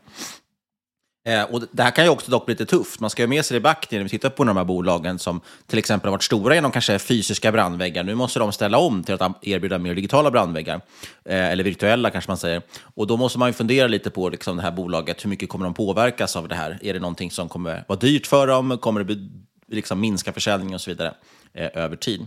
Eh, 1.24 1.42
och 1.42 1.62
det 1.72 1.82
här 1.82 1.90
kan 1.90 2.04
ju 2.04 2.10
också 2.10 2.30
dock 2.30 2.46
bli 2.46 2.52
lite 2.52 2.66
tufft. 2.66 3.00
Man 3.00 3.10
ska 3.10 3.22
ju 3.22 3.28
med 3.28 3.44
sig 3.44 3.54
det 3.54 3.58
i 3.58 3.60
backen 3.60 3.98
när 3.98 4.04
vi 4.04 4.08
tittar 4.08 4.30
på 4.30 4.44
de 4.44 4.56
här 4.56 4.64
bolagen 4.64 5.18
som 5.18 5.40
till 5.66 5.78
exempel 5.78 6.08
har 6.08 6.12
varit 6.12 6.22
stora 6.22 6.54
genom 6.54 6.70
kanske 6.70 6.98
fysiska 6.98 7.52
brandväggar. 7.52 8.04
Nu 8.04 8.14
måste 8.14 8.38
de 8.38 8.52
ställa 8.52 8.78
om 8.78 9.04
till 9.04 9.14
att 9.14 9.44
erbjuda 9.44 9.78
mer 9.78 9.94
digitala 9.94 10.30
brandväggar, 10.30 10.80
eh, 11.24 11.50
eller 11.50 11.64
virtuella 11.64 12.10
kanske 12.10 12.30
man 12.30 12.36
säger. 12.36 12.62
Och 12.94 13.06
då 13.06 13.16
måste 13.16 13.38
man 13.38 13.48
ju 13.48 13.52
fundera 13.52 13.88
lite 13.88 14.10
på 14.10 14.28
liksom, 14.28 14.56
det 14.56 14.62
här 14.62 14.72
bolaget, 14.72 15.24
hur 15.24 15.30
mycket 15.30 15.48
kommer 15.48 15.64
de 15.64 15.74
påverkas 15.74 16.36
av 16.36 16.48
det 16.48 16.54
här? 16.54 16.78
Är 16.82 16.94
det 16.94 17.00
någonting 17.00 17.30
som 17.30 17.48
kommer 17.48 17.84
vara 17.88 17.98
dyrt 17.98 18.26
för 18.26 18.46
dem? 18.46 18.78
Kommer 18.78 19.04
det 19.04 19.16
liksom 19.68 20.00
minska 20.00 20.32
försäljningen 20.32 20.74
och 20.74 20.80
så 20.80 20.90
vidare 20.90 21.14
eh, 21.54 21.70
över 21.74 21.96
tid? 21.96 22.26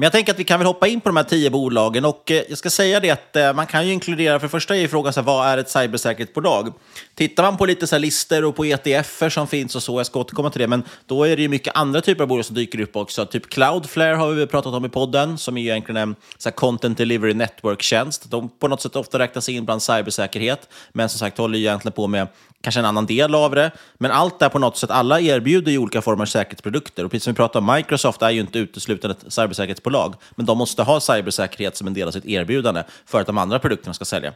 Men 0.00 0.04
jag 0.04 0.12
tänker 0.12 0.32
att 0.32 0.38
vi 0.38 0.44
kan 0.44 0.60
väl 0.60 0.66
hoppa 0.66 0.88
in 0.88 1.00
på 1.00 1.08
de 1.08 1.16
här 1.16 1.24
tio 1.24 1.50
bolagen 1.50 2.04
och 2.04 2.30
eh, 2.30 2.42
jag 2.48 2.58
ska 2.58 2.70
säga 2.70 3.00
det 3.00 3.10
att 3.10 3.36
eh, 3.36 3.52
man 3.52 3.66
kan 3.66 3.86
ju 3.86 3.92
inkludera, 3.92 4.38
för 4.38 4.46
det 4.46 4.50
första 4.50 4.76
är 4.76 4.80
ju 4.80 4.88
frågan 4.88 5.12
så 5.12 5.20
här, 5.20 5.26
vad 5.26 5.46
är 5.46 5.58
ett 5.58 5.70
cybersäkerhetsbolag? 5.70 6.72
Tittar 7.14 7.42
man 7.42 7.56
på 7.56 7.66
lite 7.66 7.86
så 7.86 7.94
här 7.94 8.00
listor 8.00 8.44
och 8.44 8.56
på 8.56 8.64
ETFer 8.64 9.28
som 9.28 9.46
finns 9.46 9.76
och 9.76 9.82
så, 9.82 9.98
jag 9.98 10.06
ska 10.06 10.20
återkomma 10.20 10.50
till 10.50 10.60
det, 10.60 10.66
men 10.66 10.82
då 11.06 11.24
är 11.24 11.36
det 11.36 11.42
ju 11.42 11.48
mycket 11.48 11.76
andra 11.76 12.00
typer 12.00 12.22
av 12.22 12.28
bolag 12.28 12.44
som 12.44 12.56
dyker 12.56 12.80
upp 12.80 12.96
också. 12.96 13.26
Typ 13.26 13.50
Cloudflare 13.50 14.14
har 14.14 14.30
vi 14.30 14.46
pratat 14.46 14.74
om 14.74 14.84
i 14.84 14.88
podden, 14.88 15.38
som 15.38 15.56
är 15.56 15.60
egentligen 15.60 15.96
en 15.96 16.14
så 16.38 16.48
här, 16.48 16.56
content 16.56 16.98
delivery 16.98 17.34
network-tjänst. 17.34 18.30
De 18.30 18.48
på 18.48 18.68
något 18.68 18.82
sätt 18.82 18.96
ofta 18.96 19.18
räknas 19.18 19.48
in 19.48 19.64
bland 19.64 19.82
cybersäkerhet, 19.82 20.68
men 20.92 21.08
som 21.08 21.18
sagt 21.18 21.38
håller 21.38 21.58
ju 21.58 21.64
egentligen 21.64 21.92
på 21.92 22.06
med 22.06 22.26
kanske 22.60 22.80
en 22.80 22.84
annan 22.84 23.06
del 23.06 23.34
av 23.34 23.54
det. 23.54 23.70
Men 23.98 24.10
allt 24.10 24.38
det 24.38 24.48
på 24.48 24.58
något 24.58 24.76
sätt, 24.76 24.90
alla 24.90 25.20
erbjuder 25.20 25.72
ju 25.72 25.78
olika 25.78 26.02
former 26.02 26.22
av 26.22 26.26
säkerhetsprodukter. 26.26 27.04
Och 27.04 27.10
precis 27.10 27.24
som 27.24 27.32
vi 27.32 27.36
pratade 27.36 27.58
om, 27.58 27.74
Microsoft 27.74 28.22
är 28.22 28.30
ju 28.30 28.40
inte 28.40 28.58
uteslutande 28.58 29.16
ett 29.26 29.32
cybersäkerhetsbolag, 29.32 29.89
men 30.34 30.46
de 30.46 30.58
måste 30.58 30.82
ha 30.82 31.00
cybersäkerhet 31.00 31.76
som 31.76 31.86
en 31.86 31.94
del 31.94 32.08
av 32.08 32.12
sitt 32.12 32.26
erbjudande 32.26 32.82
för 33.06 33.20
att 33.20 33.26
de 33.26 33.38
andra 33.38 33.58
produkterna 33.58 33.94
ska 33.94 34.04
sälja. 34.04 34.32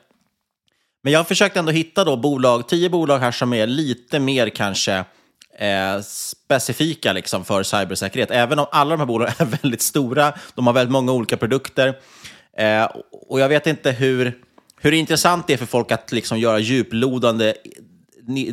Men 1.02 1.12
jag 1.12 1.20
har 1.20 1.24
försökt 1.24 1.56
ändå 1.56 1.72
hitta 1.72 2.04
då 2.04 2.16
bolag, 2.16 2.68
tio 2.68 2.90
bolag 2.90 3.18
här 3.18 3.32
som 3.32 3.52
är 3.52 3.66
lite 3.66 4.18
mer 4.18 4.48
kanske 4.48 5.04
eh, 5.58 6.00
specifika 6.00 7.12
liksom 7.12 7.44
för 7.44 7.62
cybersäkerhet. 7.62 8.30
Även 8.30 8.58
om 8.58 8.66
alla 8.72 8.90
de 8.90 8.98
här 8.98 9.06
bolagen 9.06 9.34
är 9.38 9.44
väldigt 9.62 9.82
stora, 9.82 10.32
de 10.54 10.66
har 10.66 10.74
väldigt 10.74 10.92
många 10.92 11.12
olika 11.12 11.36
produkter. 11.36 11.98
Eh, 12.58 12.84
och 13.28 13.40
jag 13.40 13.48
vet 13.48 13.66
inte 13.66 13.90
hur, 13.90 14.38
hur 14.80 14.92
intressant 14.92 15.46
det 15.46 15.52
är 15.52 15.56
för 15.56 15.66
folk 15.66 15.92
att 15.92 16.12
liksom 16.12 16.38
göra 16.38 16.58
djuplodande 16.58 17.54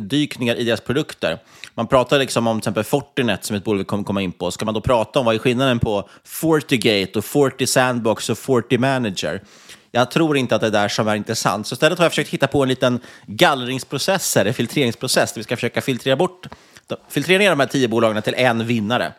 dykningar 0.00 0.54
i 0.54 0.64
deras 0.64 0.80
produkter. 0.80 1.38
Man 1.74 1.86
pratar 1.86 2.18
liksom 2.18 2.46
om 2.46 2.56
till 2.56 2.62
exempel 2.62 2.84
Fortinet 2.84 3.44
som 3.44 3.56
ett 3.56 3.64
bolag 3.64 3.78
vi 3.78 3.84
kommer 3.84 4.04
komma 4.04 4.22
in 4.22 4.32
på. 4.32 4.50
Ska 4.50 4.64
man 4.64 4.74
då 4.74 4.80
prata 4.80 5.18
om 5.18 5.26
vad 5.26 5.34
är 5.34 5.38
skillnaden 5.38 5.78
på 5.78 6.08
Fortigate 6.24 7.18
och 7.18 7.24
Forti 7.24 7.66
Sandbox 7.66 8.30
och 8.30 8.38
Forti 8.38 8.78
Manager? 8.78 9.42
Jag 9.90 10.10
tror 10.10 10.36
inte 10.36 10.54
att 10.54 10.60
det 10.60 10.66
är 10.66 10.70
där 10.70 10.88
som 10.88 11.08
är 11.08 11.14
intressant. 11.14 11.66
Så 11.66 11.72
istället 11.72 11.98
har 11.98 12.04
jag 12.04 12.12
försökt 12.12 12.30
hitta 12.30 12.46
på 12.46 12.62
en 12.62 12.68
liten 12.68 13.00
gallringsprocess, 13.26 14.36
en 14.36 14.54
filtreringsprocess, 14.54 15.32
där 15.32 15.40
vi 15.40 15.44
ska 15.44 15.56
försöka 15.56 15.80
filtrera, 15.80 16.16
bort, 16.16 16.46
filtrera 17.08 17.38
ner 17.38 17.50
de 17.50 17.60
här 17.60 17.66
tio 17.66 17.88
bolagen 17.88 18.22
till 18.22 18.34
en 18.34 18.66
vinnare. 18.66 19.12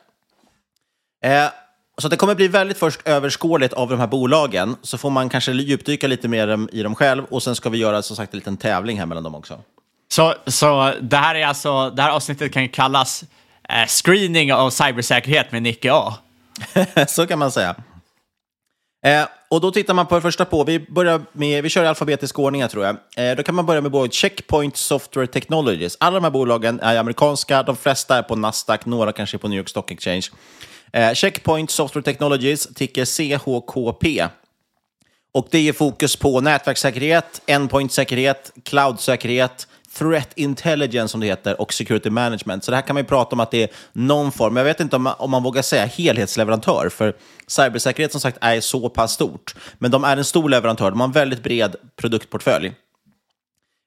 Eh, 1.23 1.45
så 1.97 2.07
det 2.07 2.15
kommer 2.15 2.35
bli 2.35 2.47
väldigt 2.47 2.77
först 2.77 3.07
överskådligt 3.07 3.73
av 3.73 3.89
de 3.89 3.99
här 3.99 4.07
bolagen, 4.07 4.75
så 4.81 4.97
får 4.97 5.09
man 5.09 5.29
kanske 5.29 5.51
djupdyka 5.51 6.07
lite 6.07 6.27
mer 6.27 6.67
i 6.71 6.83
dem 6.83 6.95
själv 6.95 7.25
och 7.29 7.43
sen 7.43 7.55
ska 7.55 7.69
vi 7.69 7.77
göra 7.77 8.01
som 8.01 8.15
sagt 8.15 8.33
en 8.33 8.39
liten 8.39 8.57
tävling 8.57 8.99
här 8.99 9.05
mellan 9.05 9.23
dem 9.23 9.35
också. 9.35 9.59
Så, 10.13 10.33
så 10.47 10.93
det 11.01 11.17
här 11.17 11.35
är 11.35 11.45
alltså, 11.45 11.89
det 11.89 12.01
här 12.01 12.09
avsnittet 12.09 12.53
kan 12.53 12.69
kallas 12.69 13.23
eh, 13.69 13.87
Screening 13.87 14.53
av 14.53 14.69
cybersäkerhet 14.69 15.51
med 15.51 15.63
Nicke 15.63 15.93
A. 15.93 16.13
så 17.07 17.27
kan 17.27 17.39
man 17.39 17.51
säga. 17.51 17.75
Eh, 19.05 19.25
och 19.49 19.61
då 19.61 19.71
tittar 19.71 19.93
man 19.93 20.07
på 20.07 20.15
det 20.15 20.21
första 20.21 20.45
på, 20.45 20.63
vi, 20.63 20.79
börjar 20.79 21.21
med, 21.31 21.63
vi 21.63 21.69
kör 21.69 21.83
i 21.83 21.87
alfabetisk 21.87 22.39
ordning 22.39 22.67
tror 22.67 22.85
jag. 22.85 22.97
Eh, 23.17 23.35
då 23.35 23.43
kan 23.43 23.55
man 23.55 23.65
börja 23.65 23.81
med 23.81 23.91
bolaget 23.91 24.13
Checkpoint 24.13 24.77
Software 24.77 25.27
Technologies. 25.27 25.97
Alla 25.99 26.15
de 26.15 26.23
här 26.23 26.31
bolagen 26.31 26.79
är 26.79 26.97
amerikanska, 26.97 27.63
de 27.63 27.75
flesta 27.75 28.17
är 28.17 28.23
på 28.23 28.35
Nasdaq, 28.35 28.85
några 28.85 29.11
kanske 29.11 29.37
på 29.37 29.47
New 29.47 29.57
York 29.57 29.69
Stock 29.69 29.91
Exchange. 29.91 30.27
Eh, 30.91 31.13
Checkpoint 31.13 31.71
Software 31.71 32.03
Technologies, 32.03 32.67
ticker 32.75 33.05
CHKP. 33.05 34.27
Och 35.33 35.47
det 35.51 35.69
är 35.69 35.73
fokus 35.73 36.15
på 36.15 36.41
nätverkssäkerhet, 36.41 37.41
endpoint-säkerhet, 37.45 38.51
cloud-säkerhet, 38.63 39.67
threat 39.97 40.29
intelligence 40.35 41.11
som 41.11 41.19
det 41.19 41.27
heter 41.27 41.61
och 41.61 41.73
security 41.73 42.09
management. 42.09 42.63
Så 42.63 42.71
det 42.71 42.77
här 42.77 42.81
kan 42.81 42.93
man 42.93 43.03
ju 43.03 43.07
prata 43.07 43.35
om 43.35 43.39
att 43.39 43.51
det 43.51 43.63
är 43.63 43.69
någon 43.91 44.31
form, 44.31 44.57
jag 44.57 44.63
vet 44.63 44.79
inte 44.79 44.95
om 44.95 45.03
man, 45.03 45.15
om 45.17 45.31
man 45.31 45.43
vågar 45.43 45.61
säga 45.61 45.85
helhetsleverantör, 45.85 46.89
för 46.89 47.15
cybersäkerhet 47.47 48.11
som 48.11 48.21
sagt 48.21 48.37
är 48.41 48.61
så 48.61 48.89
pass 48.89 49.11
stort. 49.11 49.55
Men 49.77 49.91
de 49.91 50.03
är 50.03 50.17
en 50.17 50.25
stor 50.25 50.49
leverantör, 50.49 50.89
de 50.91 50.99
har 50.99 51.07
en 51.07 51.13
väldigt 51.13 51.43
bred 51.43 51.75
produktportfölj. 51.95 52.73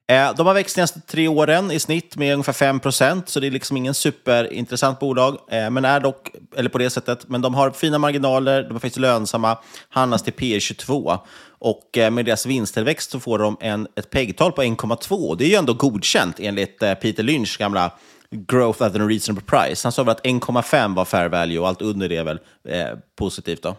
Eh, 0.09 0.34
de 0.36 0.46
har 0.46 0.54
växt 0.54 0.74
de 0.74 0.78
senaste 0.78 1.00
tre 1.00 1.28
åren 1.28 1.70
i 1.70 1.80
snitt 1.80 2.16
med 2.16 2.32
ungefär 2.32 2.52
5 2.52 2.80
procent, 2.80 3.28
så 3.28 3.40
det 3.40 3.46
är 3.46 3.50
liksom 3.50 3.76
ingen 3.76 3.94
superintressant 3.94 4.98
bolag, 4.98 5.38
eh, 5.50 5.70
men 5.70 5.84
är 5.84 6.00
dock, 6.00 6.30
eller 6.57 6.70
på 6.70 6.78
det 6.78 6.90
sättet, 6.90 7.28
men 7.28 7.40
de 7.40 7.54
har 7.54 7.70
fina 7.70 7.98
marginaler, 7.98 8.62
de 8.62 8.76
är 8.76 8.80
faktiskt 8.80 8.96
lönsamma, 8.96 9.59
handlas 9.88 10.22
till 10.22 10.32
P 10.32 10.61
22 10.61 11.18
och 11.59 11.98
eh, 11.98 12.11
med 12.11 12.24
deras 12.24 12.46
vinsttillväxt 12.46 13.11
så 13.11 13.20
får 13.20 13.38
de 13.38 13.57
en, 13.61 13.88
ett 13.96 14.11
PEG-tal 14.11 14.52
på 14.52 14.62
1,2. 14.62 15.36
Det 15.36 15.44
är 15.44 15.48
ju 15.48 15.54
ändå 15.54 15.72
godkänt 15.72 16.40
enligt 16.40 16.78
Peter 16.78 17.22
Lynchs 17.22 17.57
gamla 17.57 17.92
growth 18.30 18.82
at 18.82 18.94
an 18.94 19.09
reasonable 19.09 19.44
price. 19.46 19.86
Han 19.86 19.92
sa 19.92 20.02
väl 20.02 20.12
att 20.12 20.24
1,5 20.24 20.94
var 20.94 21.04
fair 21.04 21.28
value 21.28 21.59
och 21.59 21.68
allt 21.68 21.82
under 21.82 22.09
det 22.09 22.16
är 22.16 22.24
väl 22.24 22.38
eh, 22.68 22.98
positivt 23.18 23.62
då. 23.62 23.76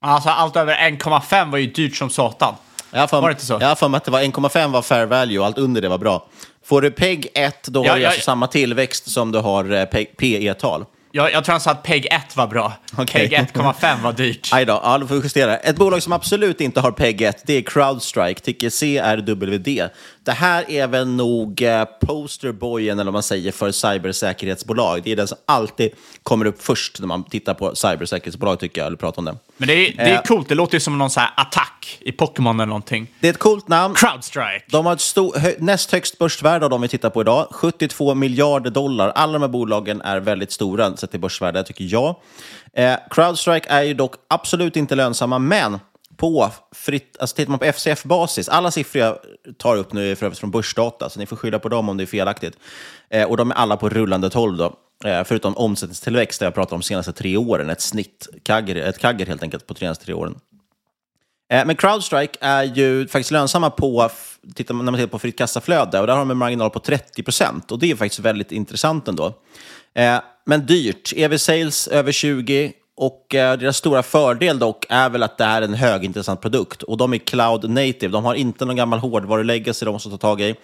Alltså 0.00 0.28
allt 0.28 0.56
över 0.56 0.74
1,5 0.74 1.50
var 1.50 1.58
ju 1.58 1.66
dyrt 1.66 1.96
som 1.96 2.10
satan. 2.10 2.54
Jag 2.96 3.10
för, 3.10 3.20
var 3.20 3.28
det 3.28 3.32
inte 3.32 3.46
så? 3.46 3.58
Jag 3.60 3.68
har 3.68 3.74
för 3.74 3.88
mig 3.88 3.96
att 3.96 4.04
det 4.04 4.10
var 4.10 4.20
1,5 4.20 4.70
var 4.70 4.82
fair 4.82 5.06
value 5.06 5.38
och 5.38 5.46
allt 5.46 5.58
under 5.58 5.80
det 5.80 5.88
var 5.88 5.98
bra. 5.98 6.26
Får 6.64 6.82
du 6.82 6.90
PEG 6.90 7.28
1, 7.34 7.64
då 7.64 7.84
ja, 7.84 7.90
har 7.90 7.96
du 7.96 8.02
jag, 8.02 8.08
alltså 8.08 8.24
samma 8.24 8.46
tillväxt 8.46 9.10
som 9.10 9.32
du 9.32 9.38
har 9.38 9.72
eh, 9.72 9.84
PE-tal. 10.18 10.84
Jag, 11.12 11.32
jag 11.32 11.44
tror 11.44 11.52
han 11.52 11.60
sa 11.60 11.70
att 11.70 11.82
PEG 11.82 12.06
1 12.06 12.36
var 12.36 12.46
bra. 12.46 12.72
Okay. 12.98 13.28
PEG 13.28 13.38
1,5 13.54 14.02
var 14.02 14.12
dyrt. 14.12 14.50
Aj 14.52 14.64
då, 14.64 14.80
ja, 14.84 14.98
då 14.98 15.06
får 15.06 15.14
vi 15.14 15.20
justera. 15.20 15.56
Ett 15.56 15.76
bolag 15.76 16.02
som 16.02 16.12
absolut 16.12 16.60
inte 16.60 16.80
har 16.80 16.90
PEG 16.90 17.22
1, 17.22 17.42
det 17.46 17.54
är 17.54 17.62
Crowdstrike, 17.62 18.40
ticker 18.40 18.70
CRWD. 18.70 19.88
Det 20.26 20.32
här 20.32 20.70
är 20.70 20.86
väl 20.86 21.08
nog 21.08 21.62
eh, 21.62 21.84
posterboyen, 21.84 22.98
eller 22.98 23.04
vad 23.04 23.12
man 23.12 23.22
säger, 23.22 23.52
för 23.52 23.72
cybersäkerhetsbolag. 23.72 25.02
Det 25.04 25.12
är 25.12 25.16
den 25.16 25.28
som 25.28 25.38
alltid 25.46 25.90
kommer 26.22 26.44
upp 26.44 26.62
först 26.62 27.00
när 27.00 27.06
man 27.06 27.24
tittar 27.24 27.54
på 27.54 27.74
cybersäkerhetsbolag, 27.74 28.60
tycker 28.60 28.80
jag, 28.80 28.86
eller 28.86 28.96
pratar 28.96 29.18
om 29.18 29.24
det. 29.24 29.36
Men 29.56 29.68
det 29.68 29.74
är, 29.74 29.96
det 29.96 30.02
är 30.02 30.14
eh, 30.14 30.22
coolt, 30.22 30.48
det 30.48 30.54
låter 30.54 30.74
ju 30.74 30.80
som 30.80 30.98
någon 30.98 31.10
så 31.10 31.20
här 31.20 31.30
attack 31.36 31.98
i 32.00 32.12
Pokémon 32.12 32.60
eller 32.60 32.66
någonting. 32.66 33.06
Det 33.20 33.28
är 33.28 33.32
ett 33.32 33.38
coolt 33.38 33.68
namn. 33.68 33.94
Crowdstrike. 33.94 34.64
De 34.68 34.86
har 34.86 34.92
ett 34.92 35.00
stor, 35.00 35.38
hö, 35.38 35.52
näst 35.58 35.92
högst 35.92 36.18
börsvärde 36.18 36.64
av 36.64 36.70
de 36.70 36.82
vi 36.82 36.88
tittar 36.88 37.10
på 37.10 37.20
idag, 37.20 37.46
72 37.50 38.14
miljarder 38.14 38.70
dollar. 38.70 39.08
Alla 39.08 39.32
de 39.32 39.42
här 39.42 39.48
bolagen 39.48 40.00
är 40.00 40.20
väldigt 40.20 40.52
stora 40.52 40.96
sett 40.96 41.10
till 41.10 41.20
börsvärde, 41.20 41.64
tycker 41.64 41.84
jag. 41.84 42.16
Eh, 42.72 42.94
Crowdstrike 43.10 43.68
är 43.68 43.82
ju 43.82 43.94
dock 43.94 44.14
absolut 44.28 44.76
inte 44.76 44.94
lönsamma, 44.94 45.38
men 45.38 45.78
på 46.16 46.50
fritt, 46.72 47.16
alltså 47.20 47.36
tittar 47.36 47.50
man 47.50 47.58
på 47.58 47.64
FCF-basis, 47.64 48.48
alla 48.48 48.70
siffror 48.70 49.02
jag 49.02 49.18
tar 49.58 49.76
upp 49.76 49.92
nu 49.92 50.10
är 50.10 50.14
för 50.14 50.26
övrigt 50.26 50.38
från 50.38 50.50
börsdata, 50.50 51.10
så 51.10 51.18
ni 51.18 51.26
får 51.26 51.36
skylla 51.36 51.58
på 51.58 51.68
dem 51.68 51.88
om 51.88 51.96
det 51.96 52.04
är 52.04 52.06
felaktigt. 52.06 52.58
Eh, 53.10 53.28
och 53.28 53.36
de 53.36 53.50
är 53.50 53.54
alla 53.54 53.76
på 53.76 53.88
rullande 53.88 54.30
12 54.30 54.56
då, 54.56 54.76
eh, 55.04 55.24
förutom 55.24 55.56
omsättningstillväxt, 55.56 56.40
där 56.40 56.46
jag 56.46 56.54
pratar 56.54 56.76
om 56.76 56.80
de 56.80 56.86
senaste 56.86 57.12
tre 57.12 57.36
åren, 57.36 57.70
ett 57.70 57.80
snitt, 57.80 58.28
kagger, 58.42 58.76
ett 58.76 58.98
kagger 58.98 59.26
helt 59.26 59.42
enkelt 59.42 59.66
på 59.66 59.74
de 59.74 59.80
senaste 59.80 60.04
tre 60.04 60.14
åren. 60.14 60.40
Eh, 61.52 61.66
men 61.66 61.76
Crowdstrike 61.76 62.38
är 62.40 62.62
ju 62.62 63.08
faktiskt 63.08 63.30
lönsamma 63.30 63.70
på, 63.70 64.10
tittar 64.54 64.74
man, 64.74 64.84
när 64.84 64.92
man 64.92 64.98
tittar 64.98 65.10
på 65.10 65.18
fritt 65.18 65.38
kassaflöde, 65.38 66.00
och 66.00 66.06
där 66.06 66.12
har 66.12 66.20
de 66.20 66.30
en 66.30 66.36
marginal 66.36 66.70
på 66.70 66.80
30 66.80 67.22
procent, 67.22 67.72
och 67.72 67.78
det 67.78 67.90
är 67.90 67.96
faktiskt 67.96 68.20
väldigt 68.20 68.52
intressant 68.52 69.08
ändå. 69.08 69.34
Eh, 69.94 70.20
men 70.44 70.66
dyrt, 70.66 71.12
EV-sales 71.16 71.88
över 71.88 72.12
20, 72.12 72.72
och 72.96 73.34
eh, 73.34 73.58
deras 73.58 73.76
stora 73.76 74.02
fördel 74.02 74.58
dock 74.58 74.86
är 74.88 75.10
väl 75.10 75.22
att 75.22 75.38
det 75.38 75.44
är 75.44 75.62
en 75.62 75.74
högintressant 75.74 76.40
produkt. 76.40 76.82
Och 76.82 76.96
de 76.96 77.14
är 77.14 77.18
cloud 77.18 77.70
native, 77.70 78.08
de 78.08 78.24
har 78.24 78.34
inte 78.34 78.64
någon 78.64 78.76
gammal 78.76 78.98
hårdvarulegacy 78.98 79.84
de 79.84 79.92
måste 79.92 80.10
ta 80.10 80.16
tag 80.16 80.40
i. 80.40 80.54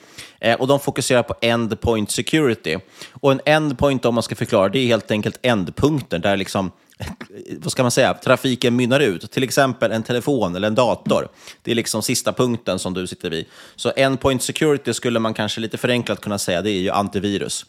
Eh, 0.41 0.61
och 0.61 0.67
de 0.67 0.81
fokuserar 0.81 1.23
på 1.23 1.35
endpoint 1.41 2.11
security. 2.11 2.79
Och 3.13 3.33
en 3.33 3.41
endpoint, 3.45 4.05
om 4.05 4.15
man 4.15 4.23
ska 4.23 4.35
förklara, 4.35 4.69
det 4.69 4.79
är 4.79 4.87
helt 4.87 5.11
enkelt 5.11 5.39
ändpunkten 5.43 6.21
där 6.21 6.37
liksom 6.37 6.71
vad 7.59 7.73
ska 7.73 7.83
man 7.83 7.91
säga, 7.91 8.15
trafiken 8.15 8.77
mynnar 8.77 9.01
ut. 9.01 9.31
Till 9.31 9.43
exempel 9.43 9.93
en 9.93 10.03
telefon 10.03 10.57
eller 10.57 10.69
en 10.69 10.75
dator. 10.75 11.29
Det 11.63 11.71
är 11.71 11.75
liksom 11.75 12.03
sista 12.03 12.33
punkten 12.33 12.79
som 12.79 12.95
du 12.95 13.07
sitter 13.07 13.31
vid. 13.31 13.47
Så 13.77 13.93
endpoint 13.97 14.43
security 14.43 14.95
skulle 14.95 15.19
man 15.19 15.35
kanske 15.35 15.61
lite 15.61 15.79
förenklat 15.79 16.21
kunna 16.21 16.39
säga, 16.39 16.63
det 16.63 16.71
är 16.71 16.81
ju 16.81 16.91
antivirus. 16.91 17.67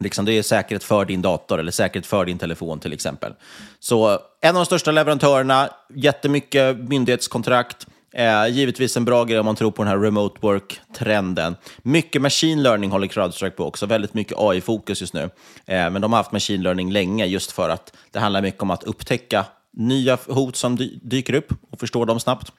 Liksom 0.00 0.24
det 0.24 0.32
är 0.32 0.42
säkerhet 0.42 0.84
för 0.84 1.04
din 1.04 1.22
dator 1.22 1.60
eller 1.60 1.72
säkerhet 1.72 2.06
för 2.06 2.24
din 2.24 2.38
telefon 2.38 2.80
till 2.80 2.92
exempel. 2.92 3.32
Så 3.80 4.18
en 4.40 4.48
av 4.48 4.54
de 4.54 4.66
största 4.66 4.90
leverantörerna, 4.90 5.70
jättemycket 5.94 6.78
myndighetskontrakt, 6.78 7.86
eh, 8.14 8.46
givetvis 8.48 8.96
en 8.96 9.04
bra 9.04 9.24
grej 9.24 9.38
om 9.38 9.46
man 9.46 9.56
tror 9.56 9.70
på 9.70 9.82
den 9.82 9.92
här 9.92 9.98
remote 9.98 10.38
work-trenden. 10.40 11.56
Mycket 11.82 12.22
machine 12.22 12.62
learning 12.62 12.90
håller 12.90 13.06
Crowdstrike 13.06 13.56
på 13.56 13.64
också, 13.64 13.86
väldigt 13.86 14.14
mycket 14.14 14.38
AI-fokus 14.38 15.00
just 15.00 15.14
nu. 15.14 15.30
Eh, 15.66 15.90
men 15.90 16.02
de 16.02 16.12
har 16.12 16.16
haft 16.16 16.32
machine 16.32 16.62
learning 16.62 16.92
länge 16.92 17.26
just 17.26 17.52
för 17.52 17.68
att 17.68 17.96
det 18.10 18.18
handlar 18.18 18.42
mycket 18.42 18.62
om 18.62 18.70
att 18.70 18.84
upptäcka 18.84 19.44
nya 19.76 20.18
hot 20.26 20.56
som 20.56 20.76
dy 20.76 20.98
dyker 21.02 21.34
upp 21.34 21.52
och 21.70 21.80
förstå 21.80 22.04
dem 22.04 22.20
snabbt. 22.20 22.52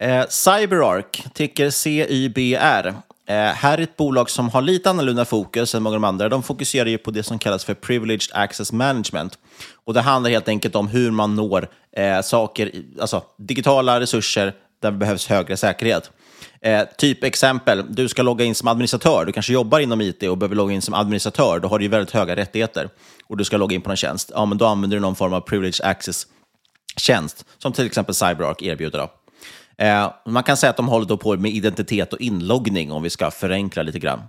Eh, 0.00 0.26
CyberArk, 0.28 1.24
ticker 1.34 1.70
CYBR, 1.70 2.94
Eh, 3.32 3.54
här 3.54 3.78
är 3.78 3.82
ett 3.82 3.96
bolag 3.96 4.30
som 4.30 4.48
har 4.48 4.62
lite 4.62 4.90
annorlunda 4.90 5.24
fokus 5.24 5.74
än 5.74 5.82
många 5.82 5.96
av 5.96 6.02
de 6.02 6.08
andra. 6.08 6.28
De 6.28 6.42
fokuserar 6.42 6.88
ju 6.88 6.98
på 6.98 7.10
det 7.10 7.22
som 7.22 7.38
kallas 7.38 7.64
för 7.64 7.74
Privileged 7.74 8.36
Access 8.36 8.72
Management. 8.72 9.38
Och 9.84 9.94
Det 9.94 10.00
handlar 10.00 10.30
helt 10.30 10.48
enkelt 10.48 10.76
om 10.76 10.88
hur 10.88 11.10
man 11.10 11.36
når 11.36 11.68
eh, 11.96 12.20
saker, 12.20 12.70
alltså 13.00 13.22
digitala 13.38 14.00
resurser 14.00 14.54
där 14.82 14.90
det 14.90 14.96
behövs 14.96 15.26
högre 15.26 15.56
säkerhet. 15.56 16.10
Eh, 16.60 16.82
typ 16.98 17.24
exempel, 17.24 17.84
du 17.88 18.08
ska 18.08 18.22
logga 18.22 18.44
in 18.44 18.54
som 18.54 18.68
administratör. 18.68 19.24
Du 19.24 19.32
kanske 19.32 19.52
jobbar 19.52 19.80
inom 19.80 20.00
IT 20.00 20.22
och 20.22 20.38
behöver 20.38 20.56
logga 20.56 20.74
in 20.74 20.82
som 20.82 20.94
administratör. 20.94 21.58
Då 21.58 21.68
har 21.68 21.78
du 21.78 21.84
ju 21.84 21.88
väldigt 21.88 22.14
höga 22.14 22.36
rättigheter 22.36 22.88
och 23.26 23.36
du 23.36 23.44
ska 23.44 23.56
logga 23.56 23.74
in 23.74 23.82
på 23.82 23.90
en 23.90 23.96
tjänst. 23.96 24.30
Ja, 24.34 24.44
men 24.44 24.58
då 24.58 24.66
använder 24.66 24.96
du 24.96 25.00
någon 25.00 25.16
form 25.16 25.32
av 25.32 25.40
Privileged 25.40 25.86
Access-tjänst, 25.86 27.44
som 27.58 27.72
till 27.72 27.86
exempel 27.86 28.14
CyberArk 28.14 28.62
erbjuder. 28.62 28.98
Då. 28.98 29.21
Eh, 29.78 30.12
man 30.26 30.42
kan 30.42 30.56
säga 30.56 30.70
att 30.70 30.76
de 30.76 30.88
håller 30.88 31.16
på 31.16 31.36
med 31.36 31.50
identitet 31.50 32.12
och 32.12 32.20
inloggning 32.20 32.92
om 32.92 33.02
vi 33.02 33.10
ska 33.10 33.30
förenkla 33.30 33.82
lite 33.82 33.98
grann. 33.98 34.22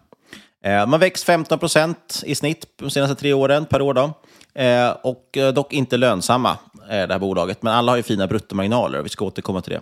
Eh, 0.65 0.87
man 0.87 0.99
växt 0.99 1.23
15 1.23 1.59
procent 1.59 2.23
i 2.25 2.35
snitt 2.35 2.67
de 2.75 2.89
senaste 2.89 3.15
tre 3.15 3.33
åren 3.33 3.65
per 3.65 3.81
år. 3.81 3.93
Då. 3.93 4.13
Eh, 4.55 4.89
och 4.89 5.37
eh, 5.37 5.53
dock 5.53 5.73
inte 5.73 5.97
lönsamma, 5.97 6.57
eh, 6.89 7.07
det 7.07 7.13
här 7.13 7.19
bolaget. 7.19 7.63
Men 7.63 7.73
alla 7.73 7.91
har 7.91 7.97
ju 7.97 8.03
fina 8.03 8.27
bruttomarginaler 8.27 8.99
och 8.99 9.05
vi 9.05 9.09
ska 9.09 9.25
återkomma 9.25 9.61
till 9.61 9.73
det. 9.73 9.81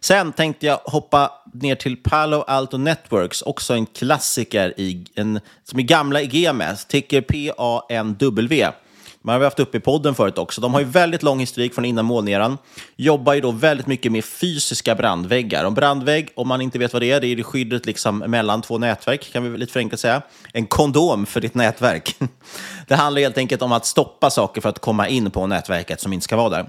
Sen 0.00 0.32
tänkte 0.32 0.66
jag 0.66 0.76
hoppa 0.76 1.32
ner 1.52 1.74
till 1.74 1.96
Palo 1.96 2.44
Alto 2.46 2.76
Networks, 2.76 3.42
också 3.42 3.74
en 3.74 3.86
klassiker 3.86 4.74
i 4.76 5.06
en, 5.14 5.40
som 5.64 5.78
är 5.78 5.82
gamla 5.82 6.22
i 6.22 6.26
GMS, 6.26 6.84
ticker 6.84 7.20
PANW. 7.20 8.72
Man 9.22 9.32
har 9.32 9.38
vi 9.38 9.44
haft 9.44 9.60
uppe 9.60 9.76
i 9.76 9.80
podden 9.80 10.14
förut 10.14 10.38
också. 10.38 10.60
De 10.60 10.74
har 10.74 10.80
ju 10.80 10.86
väldigt 10.86 11.22
lång 11.22 11.40
historik 11.40 11.74
från 11.74 11.84
innan 11.84 12.04
målneran. 12.04 12.58
Jobbar 12.96 13.34
ju 13.34 13.40
då 13.40 13.50
väldigt 13.50 13.86
mycket 13.86 14.12
med 14.12 14.24
fysiska 14.24 14.94
brandväggar. 14.94 15.64
Och 15.64 15.72
brandvägg, 15.72 16.28
om 16.34 16.48
man 16.48 16.60
inte 16.60 16.78
vet 16.78 16.92
vad 16.92 17.02
det 17.02 17.10
är, 17.10 17.20
det 17.20 17.26
är 17.26 17.36
det 17.36 17.42
skyddet 17.42 17.86
liksom 17.86 18.18
mellan 18.18 18.62
två 18.62 18.78
nätverk, 18.78 19.32
kan 19.32 19.52
vi 19.52 19.58
lite 19.58 19.72
förenklat 19.72 20.00
säga. 20.00 20.22
En 20.52 20.66
kondom 20.66 21.26
för 21.26 21.40
ditt 21.40 21.54
nätverk. 21.54 22.16
Det 22.88 22.94
handlar 22.94 23.22
helt 23.22 23.38
enkelt 23.38 23.62
om 23.62 23.72
att 23.72 23.86
stoppa 23.86 24.30
saker 24.30 24.60
för 24.60 24.68
att 24.68 24.78
komma 24.78 25.08
in 25.08 25.30
på 25.30 25.46
nätverket 25.46 26.00
som 26.00 26.12
inte 26.12 26.24
ska 26.24 26.36
vara 26.36 26.48
där. 26.48 26.68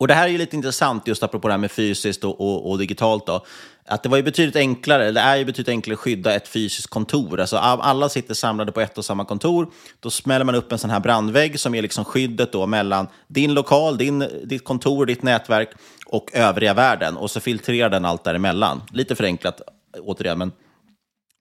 Och 0.00 0.08
det 0.08 0.14
här 0.14 0.24
är 0.24 0.32
ju 0.32 0.38
lite 0.38 0.56
intressant 0.56 1.06
just 1.06 1.22
apropå 1.22 1.48
det 1.48 1.52
här 1.54 1.58
med 1.58 1.70
fysiskt 1.70 2.24
och, 2.24 2.40
och, 2.40 2.70
och 2.70 2.78
digitalt. 2.78 3.26
Då. 3.26 3.44
Att 3.90 4.02
det 4.02 4.08
var 4.08 4.16
ju 4.16 4.22
betydligt 4.22 4.56
enklare, 4.56 5.10
det 5.10 5.20
är 5.20 5.36
ju 5.36 5.44
betydligt 5.44 5.68
enklare 5.68 5.94
att 5.94 6.00
skydda 6.00 6.34
ett 6.34 6.48
fysiskt 6.48 6.90
kontor. 6.90 7.40
Alltså 7.40 7.56
alla 7.56 8.08
sitter 8.08 8.34
samlade 8.34 8.72
på 8.72 8.80
ett 8.80 8.98
och 8.98 9.04
samma 9.04 9.24
kontor. 9.24 9.70
Då 10.00 10.10
smäller 10.10 10.44
man 10.44 10.54
upp 10.54 10.72
en 10.72 10.78
sån 10.78 10.90
här 10.90 11.00
brandvägg 11.00 11.60
som 11.60 11.74
är 11.74 11.82
liksom 11.82 12.04
skyddet 12.04 12.52
då 12.52 12.66
mellan 12.66 13.06
din 13.28 13.54
lokal, 13.54 13.98
din, 13.98 14.28
ditt 14.44 14.64
kontor, 14.64 15.06
ditt 15.06 15.22
nätverk 15.22 15.70
och 16.06 16.30
övriga 16.32 16.74
världen. 16.74 17.16
Och 17.16 17.30
så 17.30 17.40
filtrerar 17.40 17.90
den 17.90 18.04
allt 18.04 18.24
däremellan. 18.24 18.82
Lite 18.92 19.14
förenklat 19.14 19.60
återigen, 19.98 20.38
men 20.38 20.52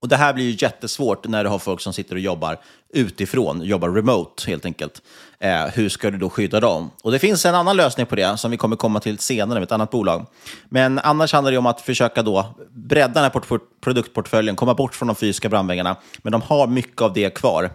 och 0.02 0.08
Det 0.08 0.16
här 0.16 0.34
blir 0.34 0.46
ju 0.46 0.58
jättesvårt 0.60 1.28
när 1.28 1.44
du 1.44 1.50
har 1.50 1.60
folk 1.60 1.82
som 1.82 1.94
sitter 1.94 2.16
och 2.16 2.22
jobbar 2.22 2.58
utifrån, 2.94 3.62
jobbar 3.62 3.90
remote 3.90 4.48
helt 4.48 4.66
enkelt. 4.66 5.02
Eh, 5.40 5.66
hur 5.66 5.90
ska 5.90 6.12
du 6.12 6.18
då 6.18 6.30
skydda 6.30 6.60
dem? 6.60 6.92
Och 7.04 7.12
Det 7.12 7.20
finns 7.20 7.46
en 7.46 7.56
annan 7.56 7.78
lösning 7.78 8.06
på 8.06 8.16
det 8.16 8.38
som 8.38 8.52
vi 8.52 8.58
kommer 8.58 8.76
komma 8.76 9.00
till 9.00 9.20
senare 9.20 9.60
med 9.60 9.64
ett 9.64 9.72
annat 9.72 9.92
bolag. 9.92 10.26
Men 10.70 11.00
annars 11.00 11.34
handlar 11.34 11.52
det 11.52 11.58
om 11.58 11.66
att 11.66 11.82
försöka 11.82 12.24
då 12.24 12.56
bredda 12.72 13.14
den 13.14 13.24
här 13.24 13.60
produktportföljen, 13.82 14.56
komma 14.56 14.74
bort 14.74 14.96
från 14.96 15.08
de 15.08 15.16
fysiska 15.16 15.50
brandväggarna. 15.50 15.96
Men 16.18 16.32
de 16.32 16.42
har 16.42 16.68
mycket 16.68 17.02
av 17.02 17.14
det 17.14 17.34
kvar. 17.34 17.72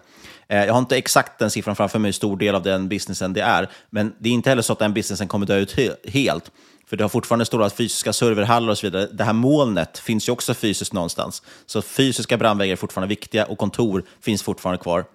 Eh, 0.47 0.65
jag 0.65 0.73
har 0.73 0.79
inte 0.79 0.97
exakt 0.97 1.39
den 1.39 1.51
siffran 1.51 1.75
framför 1.75 1.99
mig, 1.99 2.07
hur 2.07 2.13
stor 2.13 2.37
del 2.37 2.55
av 2.55 2.63
den 2.63 2.89
businessen 2.89 3.33
det 3.33 3.41
är. 3.41 3.69
Men 3.89 4.13
det 4.19 4.29
är 4.29 4.33
inte 4.33 4.49
heller 4.49 4.61
så 4.61 4.73
att 4.73 4.79
den 4.79 4.93
businessen 4.93 5.27
kommer 5.27 5.45
dö 5.45 5.57
ut 5.57 5.75
helt. 6.07 6.51
För 6.87 6.97
det 6.97 7.03
har 7.03 7.09
fortfarande 7.09 7.45
stora 7.45 7.69
fysiska 7.69 8.13
serverhallar 8.13 8.71
och 8.71 8.77
så 8.77 8.87
vidare. 8.87 9.07
Det 9.11 9.23
här 9.23 9.33
molnet 9.33 9.97
finns 9.97 10.29
ju 10.29 10.33
också 10.33 10.53
fysiskt 10.53 10.93
någonstans. 10.93 11.43
Så 11.65 11.81
fysiska 11.81 12.37
brandväggar 12.37 12.71
är 12.71 12.75
fortfarande 12.77 13.07
viktiga 13.07 13.45
och 13.45 13.57
kontor 13.57 14.03
finns 14.21 14.43
fortfarande 14.43 14.83
kvar. 14.83 15.05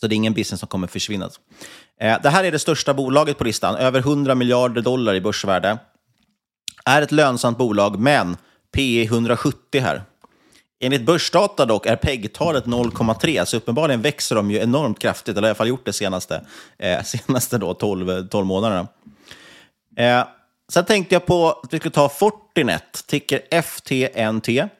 Så 0.00 0.06
det 0.06 0.14
är 0.14 0.16
ingen 0.16 0.34
business 0.34 0.60
som 0.60 0.68
kommer 0.68 0.86
försvinna. 0.86 1.30
Eh, 2.00 2.22
det 2.22 2.30
här 2.30 2.44
är 2.44 2.52
det 2.52 2.58
största 2.58 2.94
bolaget 2.94 3.38
på 3.38 3.44
listan, 3.44 3.76
över 3.76 4.00
100 4.00 4.34
miljarder 4.34 4.82
dollar 4.82 5.14
i 5.14 5.20
börsvärde. 5.20 5.78
Är 6.84 7.02
ett 7.02 7.12
lönsamt 7.12 7.58
bolag, 7.58 7.98
men 7.98 8.36
PE 8.72 9.02
170 9.02 9.80
här. 9.80 10.02
Enligt 10.80 11.06
börsdata 11.06 11.66
dock 11.66 11.86
är 11.86 11.96
PEG-talet 11.96 12.64
0,3, 12.64 13.44
så 13.44 13.56
uppenbarligen 13.56 14.02
växer 14.02 14.36
de 14.36 14.50
ju 14.50 14.58
enormt 14.58 14.98
kraftigt, 14.98 15.36
eller 15.36 15.48
i 15.48 15.50
alla 15.50 15.54
fall 15.54 15.68
gjort 15.68 15.84
det 15.84 15.92
senaste, 15.92 16.42
eh, 16.78 17.02
senaste 17.04 17.58
då 17.58 17.74
12, 17.74 18.28
12 18.28 18.46
månaderna. 18.46 18.88
Eh, 19.96 20.24
Sen 20.72 20.84
tänkte 20.84 21.14
jag 21.14 21.26
på 21.26 21.50
att 21.50 21.72
vi 21.72 21.78
skulle 21.78 21.92
ta 21.92 22.08
Fortinet, 22.08 23.04
ticker 23.06 23.62
FTNT. 23.62 24.70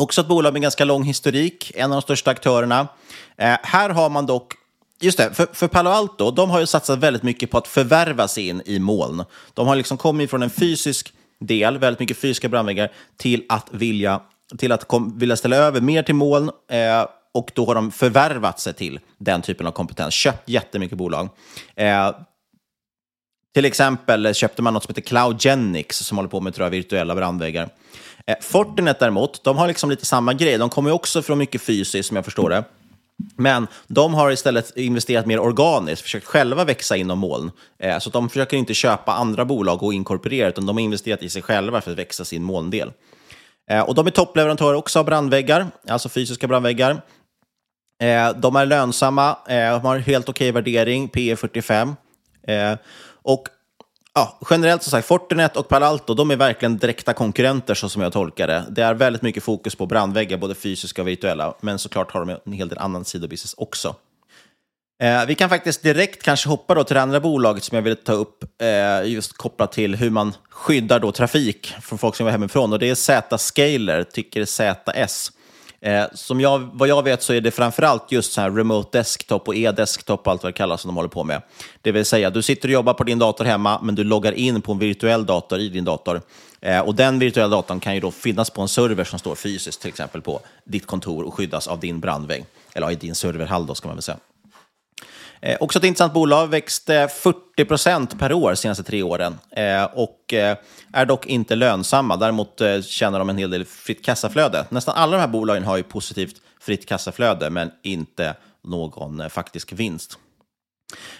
Också 0.00 0.20
ett 0.20 0.26
bolag 0.28 0.52
med 0.52 0.62
ganska 0.62 0.84
lång 0.84 1.04
historik, 1.04 1.72
en 1.74 1.92
av 1.92 1.96
de 1.96 2.02
största 2.02 2.30
aktörerna. 2.30 2.88
Eh, 3.36 3.56
här 3.62 3.90
har 3.90 4.10
man 4.10 4.26
dock 4.26 4.54
Just 5.00 5.18
det, 5.18 5.34
för, 5.34 5.46
för, 5.52 5.68
Palo 5.68 5.90
Alto, 5.90 6.30
de 6.30 6.50
har 6.50 6.60
ju 6.60 6.66
satsat 6.66 6.98
väldigt 6.98 7.22
mycket 7.22 7.50
på 7.50 7.58
att 7.58 7.68
förvärva 7.68 8.28
sig 8.28 8.48
in 8.48 8.62
i 8.66 8.78
moln. 8.78 9.24
De 9.54 9.66
har 9.66 9.76
liksom 9.76 9.96
kommit 9.98 10.30
från 10.30 10.42
en 10.42 10.50
fysisk 10.50 11.12
del, 11.40 11.78
väldigt 11.78 12.00
mycket 12.00 12.18
fysiska 12.18 12.48
brandväggar, 12.48 12.92
till 13.16 13.44
att 13.48 13.66
vilja, 13.70 14.20
till 14.58 14.72
att 14.72 14.88
kom, 14.88 15.18
vilja 15.18 15.36
ställa 15.36 15.56
över 15.56 15.80
mer 15.80 16.02
till 16.02 16.14
moln. 16.14 16.50
Eh, 16.70 17.06
och 17.34 17.50
då 17.54 17.66
har 17.66 17.74
de 17.74 17.90
förvärvat 17.90 18.60
sig 18.60 18.74
till 18.74 19.00
den 19.18 19.42
typen 19.42 19.66
av 19.66 19.70
kompetens, 19.70 20.14
köpt 20.14 20.48
jättemycket 20.48 20.98
bolag. 20.98 21.28
Eh, 21.76 22.10
till 23.54 23.64
exempel 23.64 24.34
köpte 24.34 24.62
man 24.62 24.74
något 24.74 24.82
som 24.82 24.90
heter 24.90 25.08
CloudGenix 25.08 25.98
som 25.98 26.18
håller 26.18 26.30
på 26.30 26.40
med 26.40 26.54
tror 26.54 26.64
jag, 26.66 26.70
virtuella 26.70 27.14
brandväggar. 27.14 27.68
Eh, 28.26 28.36
Fortinet 28.40 28.98
däremot, 28.98 29.44
de 29.44 29.58
har 29.58 29.68
liksom 29.68 29.90
lite 29.90 30.06
samma 30.06 30.34
grej. 30.34 30.58
De 30.58 30.70
kommer 30.70 30.90
också 30.90 31.22
från 31.22 31.38
mycket 31.38 31.62
fysiskt 31.62 32.08
som 32.08 32.16
jag 32.16 32.24
förstår 32.24 32.50
det. 32.50 32.64
Men 33.36 33.66
de 33.86 34.14
har 34.14 34.30
istället 34.30 34.76
investerat 34.76 35.26
mer 35.26 35.38
organiskt, 35.38 36.02
försökt 36.02 36.26
själva 36.26 36.64
växa 36.64 36.96
inom 36.96 37.18
moln. 37.18 37.50
Eh, 37.78 37.98
så 37.98 38.10
de 38.10 38.28
försöker 38.28 38.56
inte 38.56 38.74
köpa 38.74 39.12
andra 39.12 39.44
bolag 39.44 39.82
och 39.82 39.94
inkorporera, 39.94 40.48
utan 40.48 40.66
de 40.66 40.76
har 40.76 40.82
investerat 40.82 41.22
i 41.22 41.28
sig 41.28 41.42
själva 41.42 41.80
för 41.80 41.90
att 41.90 41.98
växa 41.98 42.24
sin 42.24 42.42
molndel. 42.42 42.92
Eh, 43.70 43.80
och 43.80 43.94
de 43.94 44.06
är 44.06 44.10
toppleverantörer 44.10 44.74
också 44.74 44.98
av 44.98 45.04
brandväggar, 45.04 45.66
alltså 45.88 46.08
fysiska 46.08 46.46
brandväggar. 46.46 47.02
Eh, 48.02 48.30
de 48.36 48.56
är 48.56 48.66
lönsamma, 48.66 49.36
eh, 49.48 49.72
de 49.72 49.80
har 49.80 49.98
helt 49.98 50.28
okej 50.28 50.52
värdering, 50.52 51.08
P 51.08 51.36
45. 51.36 51.94
Och 53.28 53.48
ja, 54.14 54.38
generellt 54.50 54.82
som 54.82 54.90
sagt, 54.90 55.08
Fortinet 55.08 55.56
och 55.56 55.68
Palo 55.68 55.86
Alto, 55.86 56.14
de 56.14 56.30
är 56.30 56.36
verkligen 56.36 56.78
direkta 56.78 57.12
konkurrenter 57.12 57.74
så 57.74 57.88
som 57.88 58.02
jag 58.02 58.12
tolkar 58.12 58.46
det. 58.46 58.64
Det 58.70 58.82
är 58.82 58.94
väldigt 58.94 59.22
mycket 59.22 59.42
fokus 59.42 59.74
på 59.74 59.86
brandväggar, 59.86 60.38
både 60.38 60.54
fysiska 60.54 61.02
och 61.02 61.08
virtuella, 61.08 61.54
men 61.60 61.78
såklart 61.78 62.10
har 62.10 62.24
de 62.24 62.38
en 62.46 62.52
hel 62.52 62.68
del 62.68 62.78
annan 62.78 63.04
sidobusiness 63.04 63.54
också. 63.56 63.96
Eh, 65.02 65.26
vi 65.26 65.34
kan 65.34 65.48
faktiskt 65.48 65.82
direkt 65.82 66.22
kanske 66.22 66.48
hoppa 66.48 66.74
då 66.74 66.84
till 66.84 66.94
det 66.94 67.02
andra 67.02 67.20
bolaget 67.20 67.64
som 67.64 67.76
jag 67.76 67.82
ville 67.82 67.96
ta 67.96 68.12
upp, 68.12 68.62
eh, 68.62 69.10
just 69.10 69.32
kopplat 69.32 69.72
till 69.72 69.96
hur 69.96 70.10
man 70.10 70.34
skyddar 70.50 71.00
då 71.00 71.12
trafik 71.12 71.74
från 71.82 71.98
folk 71.98 72.16
som 72.16 72.26
är 72.26 72.30
hemifrån. 72.30 72.72
Och 72.72 72.78
det 72.78 72.90
är 72.90 72.94
Z-Scaler, 72.94 74.04
tycker 74.04 74.44
ZS. 74.44 75.32
Eh, 75.80 76.04
som 76.14 76.40
jag, 76.40 76.70
vad 76.72 76.88
jag 76.88 77.02
vet 77.02 77.22
så 77.22 77.32
är 77.32 77.40
det 77.40 77.50
framförallt 77.50 78.12
just 78.12 78.32
så 78.32 78.40
här 78.40 78.50
remote 78.50 78.98
desktop 78.98 79.48
och 79.48 79.54
e-desktop 79.54 80.26
och 80.26 80.32
allt 80.32 80.42
vad 80.42 80.52
det 80.52 80.56
kallas 80.56 80.80
som 80.80 80.88
de 80.88 80.96
håller 80.96 81.08
på 81.08 81.24
med. 81.24 81.42
Det 81.82 81.92
vill 81.92 82.04
säga, 82.04 82.30
du 82.30 82.42
sitter 82.42 82.68
och 82.68 82.72
jobbar 82.72 82.94
på 82.94 83.04
din 83.04 83.18
dator 83.18 83.44
hemma, 83.44 83.80
men 83.82 83.94
du 83.94 84.04
loggar 84.04 84.32
in 84.32 84.62
på 84.62 84.72
en 84.72 84.78
virtuell 84.78 85.26
dator 85.26 85.58
i 85.58 85.68
din 85.68 85.84
dator. 85.84 86.22
Eh, 86.60 86.80
och 86.80 86.94
den 86.94 87.18
virtuella 87.18 87.48
datorn 87.48 87.80
kan 87.80 87.94
ju 87.94 88.00
då 88.00 88.10
finnas 88.10 88.50
på 88.50 88.62
en 88.62 88.68
server 88.68 89.04
som 89.04 89.18
står 89.18 89.34
fysiskt, 89.34 89.80
till 89.80 89.88
exempel 89.88 90.22
på 90.22 90.40
ditt 90.64 90.86
kontor 90.86 91.24
och 91.24 91.34
skyddas 91.34 91.68
av 91.68 91.80
din 91.80 92.00
brandvägg. 92.00 92.44
Eller 92.74 92.90
i 92.90 92.94
din 92.94 93.14
serverhall 93.14 93.66
då, 93.66 93.74
ska 93.74 93.88
man 93.88 93.96
väl 93.96 94.02
säga. 94.02 94.18
Eh, 95.40 95.56
också 95.60 95.78
ett 95.78 95.84
intressant 95.84 96.12
bolag, 96.12 96.46
växte 96.46 96.96
eh, 96.96 97.08
40 97.08 97.64
procent 97.64 98.18
per 98.18 98.32
år 98.32 98.50
de 98.50 98.56
senaste 98.56 98.82
tre 98.82 99.02
åren 99.02 99.38
eh, 99.50 99.84
och 99.84 100.34
eh, 100.34 100.56
är 100.92 101.06
dock 101.06 101.26
inte 101.26 101.54
lönsamma. 101.54 102.16
Däremot 102.16 102.60
eh, 102.60 102.80
tjänar 102.80 103.18
de 103.18 103.28
en 103.30 103.38
hel 103.38 103.50
del 103.50 103.64
fritt 103.64 104.04
kassaflöde. 104.04 104.66
Nästan 104.68 104.94
alla 104.94 105.12
de 105.16 105.20
här 105.20 105.28
bolagen 105.28 105.64
har 105.64 105.76
ju 105.76 105.82
positivt 105.82 106.36
fritt 106.60 106.88
kassaflöde, 106.88 107.50
men 107.50 107.70
inte 107.82 108.34
någon 108.64 109.20
eh, 109.20 109.28
faktisk 109.28 109.72
vinst. 109.72 110.18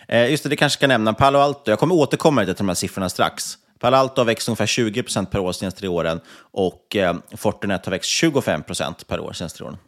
Eh, 0.09 0.31
just 0.31 0.43
det, 0.43 0.49
det 0.49 0.57
kanske 0.57 0.77
ska 0.77 0.87
nämna 0.87 1.13
Palo 1.15 1.39
Alto. 1.39 1.71
Jag 1.71 1.79
kommer 1.79 1.95
återkomma 1.95 2.45
till 2.45 2.55
de 2.55 2.69
här 2.69 2.75
siffrorna 2.75 3.09
strax. 3.09 3.59
Palo 3.79 3.97
Alto 3.97 4.21
har 4.21 4.27
växt 4.27 4.49
ungefär 4.49 4.67
20 4.67 5.03
procent 5.03 5.31
per 5.31 5.39
år 5.39 5.47
de 5.47 5.55
senaste 5.55 5.81
tre 5.81 5.89
åren 5.89 6.21
och 6.39 6.97
eh, 6.97 7.17
Fortinet 7.37 7.87
har 7.87 7.91
växt 7.91 8.11
25 8.11 8.63
procent 8.63 9.07
per 9.07 9.21
år 9.21 9.29
de 9.29 9.35
senaste 9.35 9.59
tre 9.59 9.67
åren. 9.67 9.79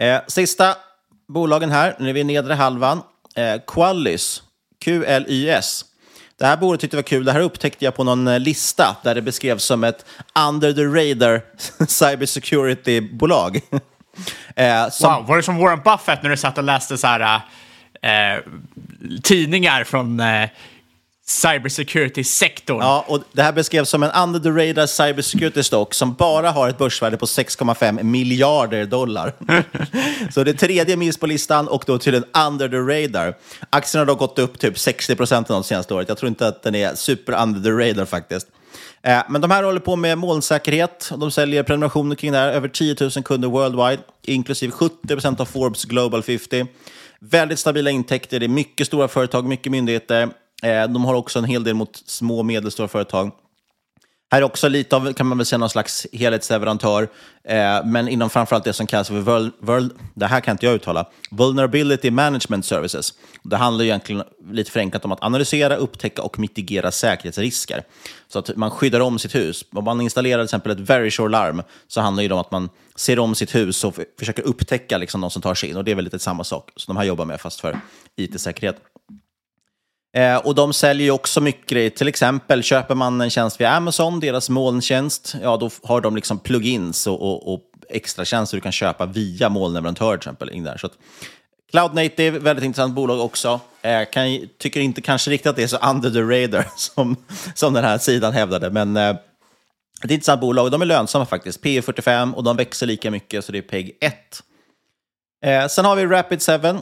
Eh, 0.00 0.20
sista 0.26 0.76
bolagen 1.28 1.70
här, 1.70 1.96
nu 1.98 2.08
är 2.08 2.12
vi 2.12 2.20
i 2.20 2.24
nedre 2.24 2.54
halvan. 2.54 3.02
Eh, 3.36 3.60
Qualys, 3.66 4.42
QLYS. 4.84 5.84
Det 6.38 6.46
här 6.46 6.56
borde 6.56 6.78
tyckte 6.78 6.96
var 6.96 7.02
kul. 7.02 7.24
Det 7.24 7.32
här 7.32 7.40
upptäckte 7.40 7.84
jag 7.84 7.94
på 7.96 8.04
någon 8.04 8.28
eh, 8.28 8.38
lista 8.38 8.96
där 9.02 9.14
det 9.14 9.22
beskrevs 9.22 9.64
som 9.64 9.84
ett 9.84 10.04
under 10.48 10.72
the 10.72 10.84
radar 10.84 11.42
cybersecurity-bolag. 11.86 13.60
eh, 14.56 14.88
som... 14.90 15.14
Wow, 15.14 15.26
var 15.26 15.36
det 15.36 15.42
som 15.42 15.58
Warren 15.58 15.80
Buffett 15.84 16.22
när 16.22 16.30
du 16.30 16.36
satt 16.36 16.58
och 16.58 16.64
läste 16.64 16.98
så 16.98 17.06
här, 17.06 17.40
eh, 18.02 18.42
tidningar 19.22 19.84
från 19.84 20.20
eh, 20.20 20.48
cybersecurity-sektorn. 21.30 22.80
Ja, 22.80 23.04
och 23.08 23.22
det 23.32 23.42
här 23.42 23.52
beskrevs 23.52 23.88
som 23.88 24.02
en 24.02 24.10
under 24.10 24.40
the 24.40 24.48
radar 24.48 24.86
cybersecurity 24.86 25.62
stock 25.62 25.94
som 25.94 26.14
bara 26.14 26.50
har 26.50 26.68
ett 26.68 26.78
börsvärde 26.78 27.16
på 27.16 27.26
6,5 27.26 28.02
miljarder 28.02 28.86
dollar. 28.86 29.32
så 30.32 30.44
det 30.44 30.54
tredje 30.54 30.96
minst 30.96 31.20
på 31.20 31.26
listan 31.26 31.68
och 31.68 31.84
då 31.86 31.98
till 31.98 32.14
en 32.14 32.24
under 32.46 32.68
the 32.68 32.76
radar. 32.76 33.34
Aktien 33.70 33.98
har 33.98 34.06
då 34.06 34.14
gått 34.14 34.38
upp 34.38 34.58
typ 34.58 34.78
60 34.78 35.16
procent 35.16 35.48
de 35.48 35.64
senaste 35.64 35.94
året. 35.94 36.08
Jag 36.08 36.18
tror 36.18 36.28
inte 36.28 36.46
att 36.46 36.62
den 36.62 36.74
är 36.74 36.94
super 36.94 37.42
under 37.42 37.60
the 37.60 37.70
radar 37.70 38.04
faktiskt. 38.04 38.46
Eh, 39.02 39.22
men 39.28 39.40
de 39.40 39.50
här 39.50 39.62
håller 39.62 39.80
på 39.80 39.96
med 39.96 40.18
molnsäkerhet. 40.18 41.12
De 41.16 41.30
säljer 41.30 41.62
prenumerationer 41.62 42.16
kring 42.16 42.32
det 42.32 42.38
här. 42.38 42.52
Över 42.52 42.68
10 42.68 42.96
000 43.00 43.10
kunder 43.10 43.48
worldwide, 43.48 44.02
inklusive 44.22 44.72
70 44.72 45.06
procent 45.06 45.40
av 45.40 45.44
Forbes 45.44 45.84
Global 45.84 46.22
50. 46.22 46.66
Väldigt 47.22 47.58
stabila 47.58 47.90
intäkter, 47.90 48.40
det 48.40 48.46
är 48.46 48.48
mycket 48.48 48.86
stora 48.86 49.08
företag, 49.08 49.44
mycket 49.44 49.72
myndigheter. 49.72 50.28
Eh, 50.62 50.88
de 50.88 51.04
har 51.04 51.14
också 51.14 51.38
en 51.38 51.44
hel 51.44 51.64
del 51.64 51.74
mot 51.74 52.02
små 52.06 52.38
och 52.38 52.46
medelstora 52.46 52.88
företag. 52.88 53.30
Här 54.32 54.38
är 54.38 54.44
också 54.44 54.68
lite 54.68 54.96
av, 54.96 55.12
kan 55.12 55.26
man 55.26 55.38
väl 55.38 55.46
säga, 55.46 55.58
någon 55.58 55.70
slags 55.70 56.06
helhetsleverantör, 56.12 57.08
eh, 57.44 57.84
men 57.84 58.08
inom 58.08 58.30
framförallt 58.30 58.64
det 58.64 58.72
som 58.72 58.86
kallas 58.86 59.08
för, 59.08 59.20
world, 59.20 59.52
world, 59.60 59.92
det 60.14 60.26
här 60.26 60.40
kan 60.40 60.52
inte 60.52 60.66
jag 60.66 60.74
uttala, 60.74 61.06
Vulnerability 61.30 62.10
Management 62.10 62.66
Services. 62.66 63.14
Det 63.42 63.56
handlar 63.56 63.84
egentligen 63.84 64.22
lite 64.50 64.70
förenklat 64.70 65.04
om 65.04 65.12
att 65.12 65.22
analysera, 65.22 65.76
upptäcka 65.76 66.22
och 66.22 66.38
mitigera 66.38 66.92
säkerhetsrisker. 66.92 67.82
Så 68.28 68.38
att 68.38 68.56
man 68.56 68.70
skyddar 68.70 69.00
om 69.00 69.18
sitt 69.18 69.34
hus. 69.34 69.64
Om 69.72 69.84
man 69.84 70.00
installerar 70.00 70.38
till 70.38 70.44
exempel 70.44 70.72
ett 70.72 70.90
Verisure 70.90 71.28
larm 71.28 71.62
så 71.88 72.00
handlar 72.00 72.22
det 72.22 72.34
om 72.34 72.40
att 72.40 72.50
man 72.50 72.68
ser 72.96 73.18
om 73.18 73.34
sitt 73.34 73.54
hus 73.54 73.84
och 73.84 73.98
försöker 74.18 74.42
upptäcka 74.42 74.98
liksom, 74.98 75.20
de 75.20 75.30
som 75.30 75.42
tar 75.42 75.54
sig 75.54 75.68
in. 75.68 75.76
Och 75.76 75.84
det 75.84 75.90
är 75.90 75.94
väl 75.94 76.04
lite 76.04 76.18
samma 76.18 76.44
sak 76.44 76.70
som 76.76 76.94
de 76.94 76.98
här 76.98 77.06
jobbar 77.06 77.24
med, 77.24 77.40
fast 77.40 77.60
för 77.60 77.80
it-säkerhet. 78.16 78.76
Eh, 80.16 80.36
och 80.36 80.54
de 80.54 80.72
säljer 80.72 81.04
ju 81.04 81.10
också 81.10 81.40
mycket 81.40 81.66
grejer. 81.66 81.90
Till 81.90 82.08
exempel 82.08 82.62
köper 82.62 82.94
man 82.94 83.20
en 83.20 83.30
tjänst 83.30 83.60
via 83.60 83.70
Amazon, 83.70 84.20
deras 84.20 84.48
molntjänst, 84.48 85.34
ja 85.42 85.56
då 85.56 85.70
har 85.82 86.00
de 86.00 86.16
liksom 86.16 86.38
plugins 86.38 87.06
och, 87.06 87.22
och, 87.22 87.54
och 87.54 87.60
extra 87.88 88.24
tjänster 88.24 88.56
du 88.56 88.60
kan 88.60 88.72
köpa 88.72 89.06
via 89.06 89.48
molnleverantör 89.48 90.16
till 90.16 90.18
exempel. 90.18 90.50
In 90.50 90.64
där. 90.64 90.76
Så 90.76 90.86
att, 90.86 90.92
Cloud 91.70 91.94
Native, 91.94 92.38
väldigt 92.38 92.64
intressant 92.64 92.94
bolag 92.94 93.20
också. 93.20 93.60
Eh, 93.82 94.04
kan, 94.12 94.48
tycker 94.58 94.80
inte 94.80 95.00
kanske 95.00 95.30
riktigt 95.30 95.50
att 95.50 95.56
det 95.56 95.62
är 95.62 95.66
så 95.66 95.76
under 95.76 96.10
the 96.10 96.20
radar 96.20 96.66
som, 96.76 97.16
som 97.54 97.72
den 97.72 97.84
här 97.84 97.98
sidan 97.98 98.32
hävdade, 98.32 98.70
men 98.70 98.96
eh, 98.96 99.16
ett 100.04 100.10
intressant 100.10 100.40
bolag. 100.40 100.70
De 100.70 100.82
är 100.82 100.86
lönsamma 100.86 101.26
faktiskt. 101.26 101.62
P 101.62 101.82
45 101.82 102.34
och 102.34 102.44
de 102.44 102.56
växer 102.56 102.86
lika 102.86 103.10
mycket, 103.10 103.44
så 103.44 103.52
det 103.52 103.58
är 103.58 103.62
PEG 103.62 103.96
1. 104.00 104.14
Eh, 105.44 105.66
sen 105.66 105.84
har 105.84 105.96
vi 105.96 106.06
Rapid7 106.06 106.80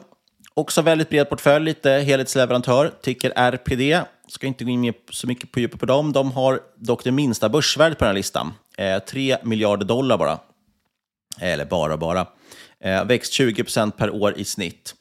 Också 0.59 0.83
väldigt 0.83 1.11
bred 1.11 1.29
portfölj, 1.29 1.65
lite 1.65 1.91
helhetsleverantör. 1.91 2.93
Tycker 3.03 3.33
RPD. 3.37 4.05
Ska 4.29 4.47
inte 4.47 4.65
gå 4.65 4.71
in 4.71 4.95
så 5.11 5.27
mycket 5.27 5.53
på 5.53 5.61
djupet 5.61 5.81
på 5.81 5.87
dem. 5.87 6.13
De 6.13 6.33
har 6.33 6.61
dock 6.77 7.05
det 7.05 7.13
minsta 7.13 7.49
börsvärdet 7.49 7.99
på 7.99 8.05
den 8.05 8.09
här 8.09 8.15
listan. 8.15 8.55
Eh, 8.79 8.99
3 8.99 9.39
miljarder 9.43 9.87
dollar 9.87 10.19
bara. 10.19 10.39
Eller 11.41 11.65
bara, 11.65 11.97
bara. 11.97 12.27
Eh, 12.81 13.05
växt 13.05 13.33
20 13.33 13.91
per 13.97 14.11
år 14.11 14.39
i 14.39 14.45
snitt. 14.45 14.95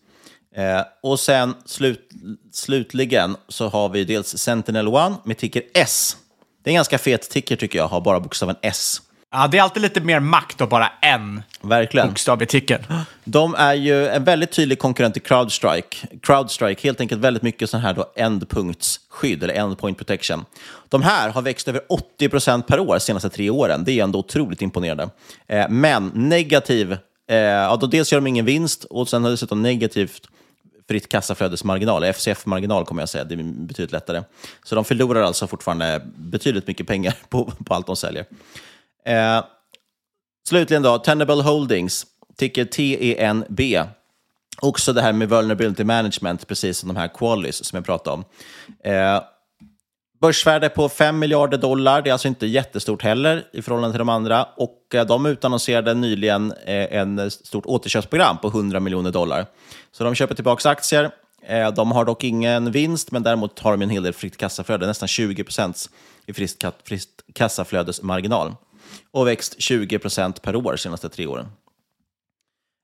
Eh, 0.56 0.82
och 1.04 1.20
sen 1.20 1.56
slut, 1.66 2.10
slutligen 2.52 3.36
så 3.48 3.68
har 3.68 3.90
vi 3.90 4.04
dels 4.04 4.38
Sentinel 4.38 4.88
One 4.88 5.16
med 5.26 5.38
ticker 5.38 5.64
S. 5.74 6.18
Det 6.64 6.70
är 6.70 6.72
en 6.72 6.76
ganska 6.76 6.98
fet 6.98 7.30
ticker 7.30 7.56
tycker 7.56 7.80
jag, 7.80 7.88
har 7.88 8.02
bara 8.02 8.20
bokstaven 8.20 8.56
S. 8.62 9.02
Ja, 9.32 9.48
det 9.48 9.58
är 9.58 9.62
alltid 9.62 9.82
lite 9.82 10.02
mer 10.02 10.20
makt 10.20 10.62
att 10.62 10.70
bara 10.70 10.92
en 11.02 11.42
Verkligen. 11.62 12.08
bokstav 12.08 12.44
i 12.44 12.46
ticken. 12.46 12.82
De 13.24 13.56
är 13.56 13.74
ju 13.74 14.08
en 14.08 14.24
väldigt 14.24 14.52
tydlig 14.52 14.80
konkurrent 14.80 15.14
till 15.14 15.24
Crowdstrike. 15.24 15.98
Crowdstrike, 16.22 16.88
helt 16.88 17.02
enkelt 17.02 17.22
väldigt 17.22 17.44
mycket 17.44 17.70
sån 17.70 17.80
här 17.80 17.94
då 17.94 18.06
endpunktsskydd, 18.16 19.44
eller 19.44 19.54
endpoint 19.54 19.98
protection. 19.98 20.46
De 20.90 21.02
här 21.02 21.30
har 21.30 21.42
växt 21.42 21.68
över 21.68 21.82
80 21.90 22.30
procent 22.30 22.68
per 22.68 22.80
år 22.80 22.94
de 22.94 23.00
senaste 23.00 23.30
tre 23.30 23.50
åren. 23.50 23.84
Det 23.84 23.92
är 23.92 24.04
ändå 24.04 24.20
otroligt 24.20 24.62
imponerande. 24.62 25.10
Eh, 25.48 25.70
men 25.70 26.12
negativ, 26.14 26.98
eh, 27.30 27.38
ja, 27.38 27.78
då 27.82 27.88
dels 27.88 28.12
gör 28.12 28.20
de 28.22 28.28
ingen 28.28 28.46
vinst 28.46 28.84
och 28.84 29.10
sen 29.10 29.24
har 29.24 29.32
dessutom 29.32 29.62
negativt 29.62 30.28
fritt 30.88 31.10
kassaflödesmarginal, 31.10 32.04
FCF-marginal 32.04 32.86
kommer 32.86 33.02
jag 33.02 33.10
säga, 33.10 33.24
det 33.24 33.34
är 33.34 33.44
betydligt 33.44 33.92
lättare. 33.92 34.24
Så 34.64 34.76
de 34.76 34.86
förlorar 34.86 35.22
alltså 35.22 35.48
fortfarande 35.48 36.02
betydligt 36.16 36.68
mycket 36.68 36.88
pengar 36.88 37.14
på, 37.30 37.54
på 37.66 37.74
allt 37.74 37.88
de 37.88 37.96
säljer. 37.96 38.26
Eh, 39.08 39.44
slutligen 40.48 40.84
då, 40.84 40.98
Tenable 40.98 41.44
Holdings, 41.44 42.06
ticker 42.38 42.66
TENB. 42.66 43.60
Också 44.62 44.94
det 44.94 45.02
här 45.02 45.14
med 45.14 45.30
vulnerability 45.30 45.84
management, 45.84 46.48
precis 46.48 46.78
som 46.78 46.88
de 46.88 46.96
här 46.96 47.08
Qualis 47.08 47.66
som 47.66 47.78
jag 47.78 47.86
pratade 47.86 48.14
om. 48.14 48.26
Eh, 48.84 49.22
börsvärde 50.22 50.70
på 50.70 50.90
5 50.90 51.20
miljarder 51.20 51.58
dollar, 51.58 52.02
det 52.02 52.10
är 52.10 52.12
alltså 52.12 52.28
inte 52.28 52.48
jättestort 52.48 53.04
heller 53.04 53.44
i 53.54 53.62
förhållande 53.62 53.94
till 53.94 54.00
de 54.00 54.10
andra. 54.10 54.44
Och 54.44 54.96
eh, 54.96 55.06
de 55.06 55.26
utannonserade 55.26 55.94
nyligen 55.94 56.52
eh, 56.66 56.98
en 56.98 57.32
stort 57.32 57.66
återköpsprogram 57.66 58.38
på 58.38 58.48
100 58.48 58.80
miljoner 58.80 59.12
dollar. 59.12 59.46
Så 59.92 60.04
de 60.04 60.16
köper 60.16 60.36
tillbaka 60.36 60.70
aktier. 60.70 61.12
Eh, 61.48 61.72
de 61.72 61.92
har 61.92 62.06
dock 62.06 62.24
ingen 62.24 62.72
vinst, 62.72 63.12
men 63.12 63.24
däremot 63.24 63.60
har 63.60 63.72
de 63.72 63.82
en 63.82 63.90
hel 63.90 64.04
del 64.04 64.14
fritt 64.14 64.38
kassaflöde, 64.38 64.88
nästan 64.88 65.08
20% 65.08 65.90
i 66.26 66.34
fritt 66.34 66.64
kassaflödesmarginal 67.34 68.56
och 69.18 69.28
växt 69.28 69.62
20 69.62 70.00
procent 70.00 70.42
per 70.42 70.56
år 70.56 70.72
de 70.72 70.78
senaste 70.78 71.10
tre 71.10 71.28
åren. 71.28 71.48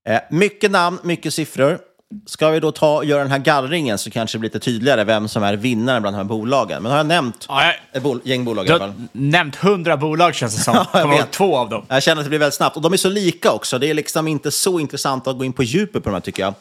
Eh, 0.09 0.19
mycket 0.29 0.71
namn, 0.71 0.99
mycket 1.03 1.33
siffror. 1.33 1.79
Ska 2.25 2.49
vi 2.49 2.59
då 2.59 2.71
ta, 2.71 3.03
göra 3.03 3.21
den 3.21 3.31
här 3.31 3.39
gallringen 3.39 3.97
så 3.97 4.11
kanske 4.11 4.37
det 4.37 4.39
blir 4.39 4.49
lite 4.49 4.59
tydligare 4.59 5.03
vem 5.03 5.27
som 5.27 5.43
är 5.43 5.53
vinnaren 5.53 6.01
bland 6.01 6.15
de 6.15 6.17
här 6.17 6.23
bolagen. 6.23 6.83
Men 6.83 6.91
har 6.91 6.97
jag 6.99 7.05
nämnt 7.05 7.45
ja, 7.49 7.65
jag, 7.65 7.75
ett 7.93 8.03
bol 8.03 8.21
gäng 8.23 8.45
bolag 8.45 8.69
alla 8.69 8.79
fall? 8.79 8.93
nämnt 9.11 9.55
hundra 9.55 9.97
bolag 9.97 10.35
känns 10.35 10.55
det 10.55 10.61
som. 10.61 10.73
ja, 10.93 10.99
jag 10.99 11.07
vet. 11.07 11.31
två 11.31 11.57
av 11.57 11.69
dem. 11.69 11.85
Jag 11.89 12.03
känner 12.03 12.21
att 12.21 12.25
det 12.25 12.29
blir 12.29 12.39
väldigt 12.39 12.53
snabbt. 12.53 12.75
Och 12.75 12.81
de 12.81 12.93
är 12.93 12.97
så 12.97 13.09
lika 13.09 13.51
också. 13.51 13.79
Det 13.79 13.89
är 13.89 13.93
liksom 13.93 14.27
inte 14.27 14.51
så 14.51 14.79
intressant 14.79 15.27
att 15.27 15.37
gå 15.37 15.45
in 15.45 15.53
på 15.53 15.63
djupet 15.63 16.03
på 16.03 16.09
de 16.09 16.13
här 16.13 16.21
tycker 16.21 16.43
jag. 16.43 16.53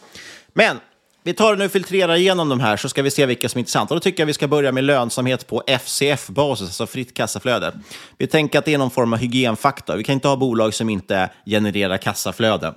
Men 0.52 0.80
vi 1.22 1.34
tar 1.34 1.56
nu 1.56 1.68
filtrerar 1.68 2.14
igenom 2.14 2.48
de 2.48 2.60
här 2.60 2.76
så 2.76 2.88
ska 2.88 3.02
vi 3.02 3.10
se 3.10 3.26
vilka 3.26 3.48
som 3.48 3.58
är 3.58 3.60
intressanta. 3.60 3.94
Och 3.94 4.00
då 4.00 4.02
tycker 4.02 4.22
jag 4.22 4.26
vi 4.26 4.32
ska 4.32 4.48
börja 4.48 4.72
med 4.72 4.84
lönsamhet 4.84 5.46
på 5.46 5.62
FCF-basis, 5.66 6.66
alltså 6.66 6.86
fritt 6.86 7.14
kassaflöde. 7.14 7.72
Vi 8.18 8.26
tänker 8.26 8.58
att 8.58 8.64
det 8.64 8.74
är 8.74 8.78
någon 8.78 8.90
form 8.90 9.12
av 9.12 9.18
hygienfaktor. 9.18 9.96
Vi 9.96 10.04
kan 10.04 10.12
inte 10.12 10.28
ha 10.28 10.36
bolag 10.36 10.74
som 10.74 10.90
inte 10.90 11.30
genererar 11.46 11.96
kassaflöde 11.96 12.74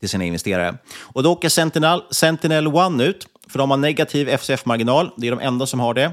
till 0.00 0.08
sina 0.08 0.24
investerare. 0.24 0.74
Och 1.00 1.22
då 1.22 1.32
åker 1.32 1.48
Sentinel, 1.48 2.02
Sentinel 2.10 2.66
One 2.66 3.04
ut, 3.04 3.26
för 3.48 3.58
de 3.58 3.70
har 3.70 3.76
negativ 3.76 4.28
FCF-marginal. 4.28 5.10
Det 5.16 5.26
är 5.26 5.30
de 5.30 5.40
enda 5.40 5.66
som 5.66 5.80
har 5.80 5.94
det. 5.94 6.12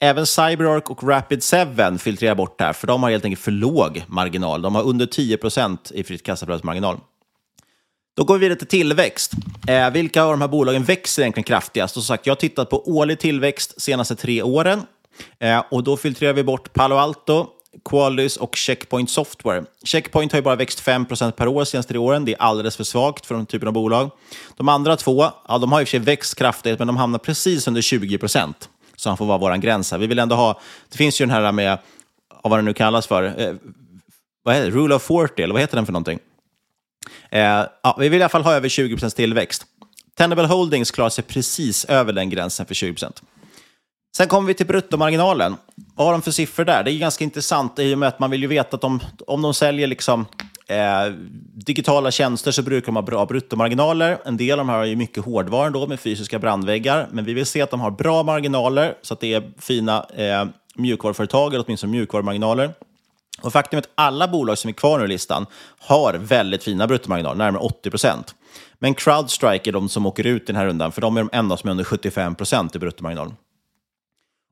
Även 0.00 0.26
CyberArk 0.26 0.90
och 0.90 1.00
Rapid7 1.00 1.98
filtrerar 1.98 2.34
bort 2.34 2.58
det 2.58 2.64
här, 2.64 2.72
för 2.72 2.86
de 2.86 3.02
har 3.02 3.10
helt 3.10 3.24
enkelt 3.24 3.42
för 3.42 3.50
låg 3.50 4.04
marginal. 4.06 4.62
De 4.62 4.74
har 4.74 4.82
under 4.82 5.06
10% 5.06 5.92
i 5.92 6.04
fritt 6.04 6.22
kassaflödesmarginal. 6.22 6.98
Då 8.14 8.24
går 8.24 8.34
vi 8.34 8.40
vidare 8.40 8.58
till 8.58 8.66
tillväxt. 8.66 9.32
Eh, 9.68 9.90
vilka 9.90 10.22
av 10.22 10.30
de 10.30 10.40
här 10.40 10.48
bolagen 10.48 10.84
växer 10.84 11.22
egentligen 11.22 11.44
kraftigast? 11.44 11.96
Och 11.96 12.02
som 12.02 12.14
sagt, 12.14 12.26
jag 12.26 12.30
har 12.30 12.36
tittat 12.40 12.70
på 12.70 12.88
årlig 12.88 13.18
tillväxt 13.18 13.80
senaste 13.80 14.16
tre 14.16 14.42
åren. 14.42 14.82
Eh, 15.38 15.62
och 15.70 15.84
då 15.84 15.96
filtrerar 15.96 16.32
vi 16.32 16.44
bort 16.44 16.72
Palo 16.72 16.96
Alto, 16.96 17.46
Qualys 17.84 18.36
och 18.36 18.56
Checkpoint 18.56 19.10
Software. 19.10 19.64
Checkpoint 19.84 20.32
har 20.32 20.38
ju 20.38 20.42
bara 20.42 20.56
växt 20.56 20.80
5% 20.80 21.30
per 21.30 21.48
år 21.48 21.60
de 21.60 21.66
senaste 21.66 21.92
tre 21.92 21.98
åren. 21.98 22.24
Det 22.24 22.32
är 22.32 22.42
alldeles 22.42 22.76
för 22.76 22.84
svagt 22.84 23.26
för 23.26 23.34
den 23.34 23.46
typen 23.46 23.68
av 23.68 23.74
bolag. 23.74 24.10
De 24.56 24.68
andra 24.68 24.96
två, 24.96 25.30
ja, 25.48 25.58
de 25.58 25.72
har 25.72 25.80
i 25.80 25.84
och 25.84 25.88
för 25.88 25.90
sig 25.90 26.00
växt 26.00 26.34
kraftigt, 26.34 26.78
men 26.78 26.86
de 26.86 26.96
hamnar 26.96 27.18
precis 27.18 27.68
under 27.68 27.82
20 27.82 28.18
Så 28.96 29.08
han 29.08 29.16
får 29.16 29.26
vara 29.26 29.38
vår 29.38 29.56
gräns 29.56 29.90
här. 29.90 29.98
Vi 29.98 30.06
vill 30.06 30.18
ändå 30.18 30.36
ha, 30.36 30.60
det 30.90 30.96
finns 30.96 31.20
ju 31.20 31.26
den 31.26 31.34
här 31.34 31.52
med, 31.52 31.78
vad 32.42 32.58
det 32.58 32.62
nu 32.62 32.74
kallas 32.74 33.06
för, 33.06 33.24
eh, 33.40 33.54
vad 34.42 34.54
heter 34.54 34.70
det? 34.70 34.76
Rule 34.76 34.94
of 34.94 35.02
40, 35.02 35.42
eller 35.42 35.54
vad 35.54 35.60
heter 35.60 35.76
den 35.76 35.86
för 35.86 35.92
någonting? 35.92 36.18
Eh, 37.30 37.66
ja, 37.82 37.96
vi 37.98 38.08
vill 38.08 38.20
i 38.20 38.22
alla 38.22 38.28
fall 38.28 38.42
ha 38.42 38.54
över 38.54 38.68
20% 38.68 39.16
tillväxt. 39.16 39.66
Tenable 40.18 40.46
Holdings 40.46 40.90
klarar 40.90 41.10
sig 41.10 41.24
precis 41.24 41.84
över 41.84 42.12
den 42.12 42.30
gränsen 42.30 42.66
för 42.66 42.74
20% 42.74 43.12
Sen 44.16 44.28
kommer 44.28 44.48
vi 44.48 44.54
till 44.54 44.66
bruttomarginalen. 44.66 45.56
Vad 45.94 46.06
har 46.06 46.12
de 46.12 46.22
för 46.22 46.30
siffror 46.30 46.64
där? 46.64 46.82
Det 46.84 46.92
är 46.92 46.98
ganska 46.98 47.24
intressant 47.24 47.78
i 47.78 47.94
och 47.94 47.98
med 47.98 48.08
att 48.08 48.18
man 48.18 48.30
vill 48.30 48.42
ju 48.42 48.46
veta 48.46 48.74
att 48.74 48.80
de, 48.80 49.00
om 49.26 49.42
de 49.42 49.54
säljer 49.54 49.86
liksom, 49.86 50.26
eh, 50.66 51.14
digitala 51.54 52.10
tjänster 52.10 52.50
så 52.50 52.62
brukar 52.62 52.86
de 52.86 52.96
ha 52.96 53.02
bra 53.02 53.26
bruttomarginaler. 53.26 54.18
En 54.24 54.36
del 54.36 54.50
av 54.50 54.66
de 54.66 54.68
här 54.68 54.78
har 54.78 54.84
ju 54.84 54.96
mycket 54.96 55.24
hårdvara 55.24 55.70
då 55.70 55.86
med 55.86 56.00
fysiska 56.00 56.38
brandväggar, 56.38 57.08
men 57.12 57.24
vi 57.24 57.34
vill 57.34 57.46
se 57.46 57.62
att 57.62 57.70
de 57.70 57.80
har 57.80 57.90
bra 57.90 58.22
marginaler 58.22 58.94
så 59.02 59.14
att 59.14 59.20
det 59.20 59.34
är 59.34 59.52
fina 59.58 60.06
eh, 60.16 60.44
mjukvaruföretag, 60.74 61.54
eller 61.54 61.64
åtminstone 61.66 61.90
mjukvarumarginaler. 61.90 62.74
Och 63.42 63.52
faktum 63.52 63.76
är 63.76 63.82
att 63.82 63.90
alla 63.94 64.28
bolag 64.28 64.58
som 64.58 64.68
är 64.68 64.72
kvar 64.72 64.98
nu 64.98 65.04
i 65.04 65.08
listan 65.08 65.46
har 65.78 66.14
väldigt 66.14 66.64
fina 66.64 66.86
bruttomarginaler, 66.86 67.36
närmare 67.36 67.62
80 67.62 67.90
procent. 67.90 68.34
Men 68.78 68.94
Crowdstrike 68.94 69.70
är 69.70 69.72
de 69.72 69.88
som 69.88 70.06
åker 70.06 70.26
ut 70.26 70.46
den 70.46 70.56
här 70.56 70.66
rundan, 70.66 70.92
för 70.92 71.00
de 71.00 71.16
är 71.16 71.20
de 71.20 71.30
enda 71.32 71.56
som 71.56 71.68
är 71.68 71.70
under 71.70 71.84
75 71.84 72.34
procent 72.34 72.76
i 72.76 72.78
bruttomarginal. 72.78 73.34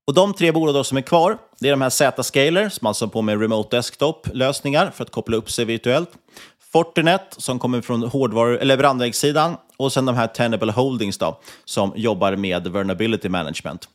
Och 0.06 0.14
de 0.14 0.34
tre 0.34 0.52
bolag 0.52 0.86
som 0.86 0.98
är 0.98 1.02
kvar, 1.02 1.38
det 1.60 1.68
är 1.68 1.70
de 1.70 1.80
här 1.80 1.90
Z-Scaler, 1.90 2.68
som 2.68 2.86
alltså 2.86 3.08
på 3.08 3.22
med 3.22 3.40
remote 3.40 3.76
desktop-lösningar 3.76 4.90
för 4.90 5.04
att 5.04 5.10
koppla 5.10 5.36
upp 5.36 5.50
sig 5.50 5.64
virtuellt. 5.64 6.10
Fortinet, 6.72 7.34
som 7.36 7.58
kommer 7.58 7.80
från 7.80 8.02
hårdvaru 8.02 8.58
eller 8.58 8.76
brandvägssidan. 8.76 9.56
Och 9.76 9.92
sen 9.92 10.06
de 10.06 10.16
här 10.16 10.26
Tenable 10.26 10.72
Holdings, 10.72 11.18
då, 11.18 11.40
som 11.64 11.92
jobbar 11.96 12.36
med 12.36 12.66
vulnerability 12.66 13.28
management. 13.28 13.88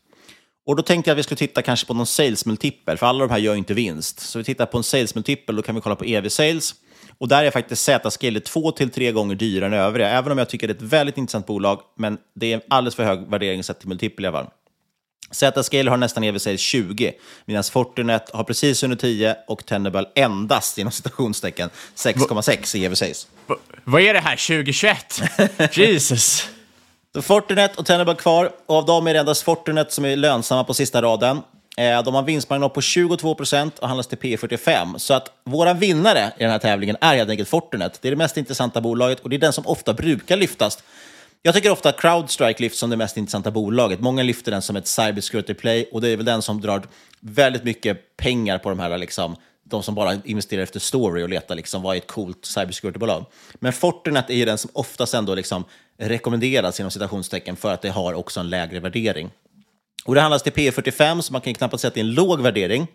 Och 0.65 0.75
då 0.75 0.83
tänkte 0.83 1.09
jag 1.09 1.15
att 1.15 1.19
vi 1.19 1.23
skulle 1.23 1.37
titta 1.37 1.61
kanske 1.61 1.87
på 1.87 1.93
någon 1.93 2.05
sales 2.05 2.45
multipel, 2.45 2.97
för 2.97 3.05
alla 3.05 3.19
de 3.19 3.31
här 3.31 3.39
gör 3.39 3.55
inte 3.55 3.73
vinst. 3.73 4.19
Så 4.19 4.37
vi 4.39 4.43
tittar 4.43 4.65
på 4.65 4.77
en 4.77 4.83
sales 4.83 5.15
multipel, 5.15 5.55
då 5.55 5.61
kan 5.61 5.75
vi 5.75 5.81
kolla 5.81 5.95
på 5.95 6.05
EV-sales. 6.05 6.75
Och 7.17 7.27
där 7.27 7.43
är 7.43 7.51
faktiskt 7.51 7.83
Z-Scale 7.83 8.39
två 8.39 8.71
till 8.71 8.89
tre 8.89 9.11
gånger 9.11 9.35
dyrare 9.35 9.67
än 9.67 9.73
övriga, 9.73 10.09
även 10.09 10.31
om 10.31 10.37
jag 10.37 10.49
tycker 10.49 10.67
det 10.67 10.71
är 10.71 10.75
ett 10.75 10.81
väldigt 10.81 11.17
intressant 11.17 11.45
bolag, 11.45 11.81
men 11.97 12.17
det 12.35 12.53
är 12.53 12.61
alldeles 12.69 12.95
för 12.95 13.03
hög 13.03 13.29
värdering 13.29 13.63
sett 13.63 13.79
till 13.79 13.89
multipel 13.89 14.25
i 14.25 14.27
alla 14.27 14.37
fall. 14.37 14.51
Z-Scale 15.31 15.89
har 15.89 15.97
nästan 15.97 16.23
EV-sales 16.23 16.57
20, 16.57 17.13
medan 17.45 17.63
Fortinet 17.63 18.29
har 18.33 18.43
precis 18.43 18.83
under 18.83 18.97
10 18.97 19.35
och 19.47 19.65
Tenable 19.65 20.05
endast 20.15 20.77
inom 20.77 20.91
citationstecken 20.91 21.69
6,6 21.95 22.77
i 22.77 22.85
EV-sales. 22.85 23.27
Vad 23.83 24.01
är 24.01 24.13
det 24.13 24.19
här 24.19 24.35
2021? 24.35 25.21
Jesus! 25.77 26.49
Fortinet 27.21 27.75
och 27.75 27.85
Tenable 27.85 28.15
kvar, 28.15 28.51
och 28.65 28.75
av 28.75 28.85
dem 28.85 29.07
är 29.07 29.13
det 29.13 29.19
endast 29.19 29.43
Fortinet 29.43 29.91
som 29.91 30.05
är 30.05 30.15
lönsamma 30.15 30.63
på 30.63 30.73
sista 30.73 31.01
raden. 31.01 31.41
Eh, 31.77 32.03
de 32.03 32.13
har 32.13 32.23
vinstmarginal 32.23 32.69
på 32.69 32.81
22 32.81 33.35
procent 33.35 33.79
och 33.79 33.87
handlas 33.87 34.07
till 34.07 34.17
P 34.17 34.37
45. 34.37 34.99
Så 34.99 35.13
att 35.13 35.31
våra 35.43 35.73
vinnare 35.73 36.31
i 36.37 36.43
den 36.43 36.51
här 36.51 36.59
tävlingen 36.59 36.97
är 37.01 37.15
helt 37.15 37.29
enkelt 37.29 37.49
Fortinet. 37.49 37.99
Det 38.01 38.07
är 38.07 38.09
det 38.09 38.17
mest 38.17 38.37
intressanta 38.37 38.81
bolaget 38.81 39.19
och 39.19 39.29
det 39.29 39.35
är 39.35 39.39
den 39.39 39.53
som 39.53 39.67
ofta 39.67 39.93
brukar 39.93 40.37
lyftas. 40.37 40.83
Jag 41.41 41.55
tycker 41.55 41.71
ofta 41.71 41.89
att 41.89 42.01
Crowdstrike 42.01 42.63
lyfts 42.63 42.79
som 42.79 42.89
det 42.89 42.97
mest 42.97 43.17
intressanta 43.17 43.51
bolaget. 43.51 43.99
Många 43.99 44.23
lyfter 44.23 44.51
den 44.51 44.61
som 44.61 44.75
ett 44.75 44.87
cybersecurity 44.87 45.53
play 45.53 45.89
och 45.91 46.01
det 46.01 46.09
är 46.09 46.17
väl 46.17 46.25
den 46.25 46.41
som 46.41 46.61
drar 46.61 46.81
väldigt 47.19 47.63
mycket 47.63 48.17
pengar 48.17 48.57
på 48.57 48.69
de 48.69 48.79
här 48.79 48.97
liksom, 48.97 49.35
de 49.63 49.83
som 49.83 49.95
bara 49.95 50.13
investerar 50.25 50.63
efter 50.63 50.79
story 50.79 51.23
och 51.23 51.29
letar 51.29 51.55
liksom, 51.55 51.81
vad 51.81 51.95
är 51.95 51.97
ett 51.97 52.07
coolt 52.07 52.45
cybersecurity-bolag. 52.45 53.25
Men 53.55 53.73
Fortinet 53.73 54.29
är 54.29 54.35
ju 54.35 54.45
den 54.45 54.57
som 54.57 54.69
oftast 54.73 55.13
ändå 55.13 55.35
liksom 55.35 55.63
rekommenderas 55.97 56.79
inom 56.79 56.91
citationstecken 56.91 57.55
för 57.55 57.73
att 57.73 57.81
det 57.81 57.89
har 57.89 58.13
också 58.13 58.39
en 58.39 58.49
lägre 58.49 58.79
värdering. 58.79 59.29
Och 60.05 60.15
det 60.15 60.21
handlas 60.21 60.43
till 60.43 60.53
P45, 60.53 61.21
så 61.21 61.33
man 61.33 61.41
kan 61.41 61.53
knappast 61.53 61.81
säga 61.81 61.87
att 61.87 61.93
det 61.93 61.99
är 61.99 62.05
en 62.05 62.13
låg 62.13 62.41
värdering. 62.41 62.87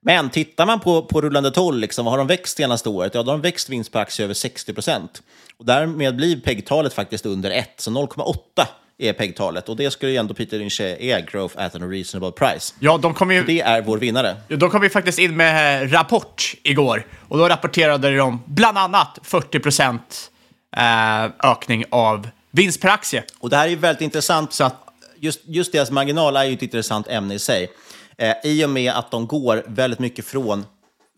Men 0.00 0.30
tittar 0.30 0.66
man 0.66 0.80
på, 0.80 1.02
på 1.02 1.20
rullande 1.20 1.50
12, 1.50 1.78
liksom, 1.78 2.04
vad 2.04 2.12
har 2.12 2.18
de 2.18 2.26
växt 2.26 2.56
senaste 2.56 2.88
året? 2.88 3.14
Ja, 3.14 3.22
då 3.22 3.30
har 3.30 3.38
de 3.38 3.42
växt 3.42 3.68
vinst 3.68 3.92
på 3.92 3.98
aktie 3.98 4.24
över 4.24 4.34
60 4.34 4.74
procent. 4.74 5.22
Och 5.56 5.64
därmed 5.64 6.16
blir 6.16 6.40
PEG-talet 6.40 6.92
faktiskt 6.92 7.26
under 7.26 7.50
1, 7.50 7.70
så 7.76 7.90
0,8 7.90 8.66
är 8.98 9.12
PEG-talet. 9.12 9.68
Och 9.68 9.76
det 9.76 9.90
skulle 9.90 10.12
ju 10.12 10.18
ändå 10.18 10.34
Peter 10.34 10.58
Lynch 10.58 10.72
säga 10.72 11.18
är 11.18 11.26
growth 11.26 11.54
at 11.58 11.74
a 11.74 11.78
reasonable 11.78 12.32
price. 12.32 12.74
Ja, 12.78 12.98
de 12.98 13.14
kom 13.14 13.30
ju... 13.30 13.44
det 13.44 13.60
är 13.60 13.82
vår 13.82 13.98
vinnare. 13.98 14.36
De 14.48 14.70
kom 14.70 14.82
ju 14.82 14.90
faktiskt 14.90 15.18
in 15.18 15.36
med 15.36 15.92
rapport 15.92 16.54
igår. 16.62 17.06
Och 17.28 17.38
då 17.38 17.48
rapporterade 17.48 18.16
de 18.16 18.42
bland 18.46 18.78
annat 18.78 19.18
40 19.22 19.60
procent 19.60 20.31
eh, 20.76 21.50
ökning 21.50 21.84
av 21.90 22.28
vinst 22.50 22.80
per 22.80 22.88
aktie. 22.88 23.24
Och 23.38 23.50
det 23.50 23.56
här 23.56 23.64
är 23.64 23.70
ju 23.70 23.76
väldigt 23.76 24.02
intressant. 24.02 24.52
Så 24.52 24.64
att 24.64 24.88
just, 25.16 25.40
just 25.44 25.72
deras 25.72 25.90
marginal 25.90 26.36
är 26.36 26.44
ju 26.44 26.54
ett 26.54 26.62
intressant 26.62 27.08
ämne 27.08 27.34
i 27.34 27.38
sig. 27.38 27.70
Eh, 28.16 28.34
I 28.44 28.64
och 28.64 28.70
med 28.70 28.92
att 28.92 29.10
de 29.10 29.26
går 29.26 29.64
väldigt 29.66 29.98
mycket 29.98 30.24
från, 30.24 30.66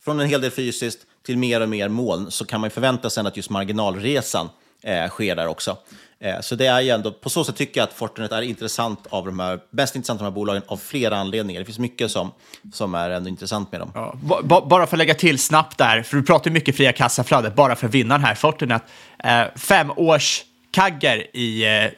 från 0.05 0.21
en 0.21 0.29
hel 0.29 0.41
del 0.41 0.51
fysiskt 0.51 0.99
till 1.27 1.39
mer 1.39 1.61
och 1.61 1.69
mer 1.69 1.89
moln 1.89 2.31
så 2.31 2.45
kan 2.45 2.61
man 2.61 2.71
förvänta 2.71 3.11
sig 3.11 3.27
att 3.27 3.37
just 3.37 3.51
marginalresan 3.51 4.49
eh, 4.83 5.09
sker 5.09 5.37
där 5.37 5.47
också. 5.47 5.77
Eh, 6.21 6.41
så 6.41 6.55
det 6.55 6.67
är 6.67 6.81
ju 6.81 6.91
ändå, 6.91 7.13
på 7.13 7.31
så 7.31 7.45
sätt 7.45 7.57
tycker 7.57 7.81
jag 7.81 7.89
att 7.89 7.95
Fortinet 7.95 8.33
är 8.33 8.43
intressant 8.43 9.07
av 9.11 9.27
de 9.27 9.41
här, 9.41 9.61
mest 9.71 9.97
intressanta 9.97 10.25
av 10.25 10.31
de 10.31 10.35
här 10.35 10.41
bolagen 10.41 10.63
av 10.67 10.77
flera 10.77 11.17
anledningar. 11.17 11.61
Det 11.61 11.65
finns 11.65 11.79
mycket 11.79 12.11
som, 12.11 12.33
som 12.73 12.95
är 12.95 13.11
ändå 13.11 13.29
intressant 13.29 13.73
med 13.73 13.81
dem. 13.81 13.91
Ja, 13.95 14.17
bara 14.43 14.87
för 14.87 14.97
att 14.97 14.99
lägga 14.99 15.15
till 15.15 15.39
snabbt 15.39 15.79
där, 15.79 16.03
för 16.03 16.17
du 16.17 16.23
pratar 16.23 16.51
ju 16.51 16.55
mycket 16.55 16.77
fria 16.77 16.93
kassaflödet, 16.93 17.55
bara 17.55 17.77
för 17.77 17.87
att 17.87 17.95
vinna 17.95 18.15
den 18.15 18.25
här 18.25 18.35
Fortinet. 18.35 18.83
Eh, 19.19 19.43
fem 19.57 19.91
års 19.97 20.43
kagger 20.71 21.37
i 21.37 21.65
eh, 21.65 21.91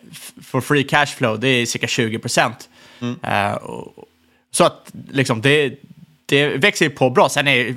for 0.42 0.60
free 0.60 0.84
cash 0.84 1.06
flow, 1.06 1.40
det 1.40 1.48
är 1.48 1.66
cirka 1.66 1.86
20 1.86 2.18
procent. 2.18 2.68
Mm. 3.00 3.16
Eh, 3.22 3.58
så 4.50 4.64
att 4.64 4.92
liksom, 5.10 5.40
det, 5.40 5.74
det 6.26 6.48
växer 6.48 6.84
ju 6.84 6.90
på 6.90 7.10
bra. 7.10 7.28
Sen 7.28 7.48
är 7.48 7.76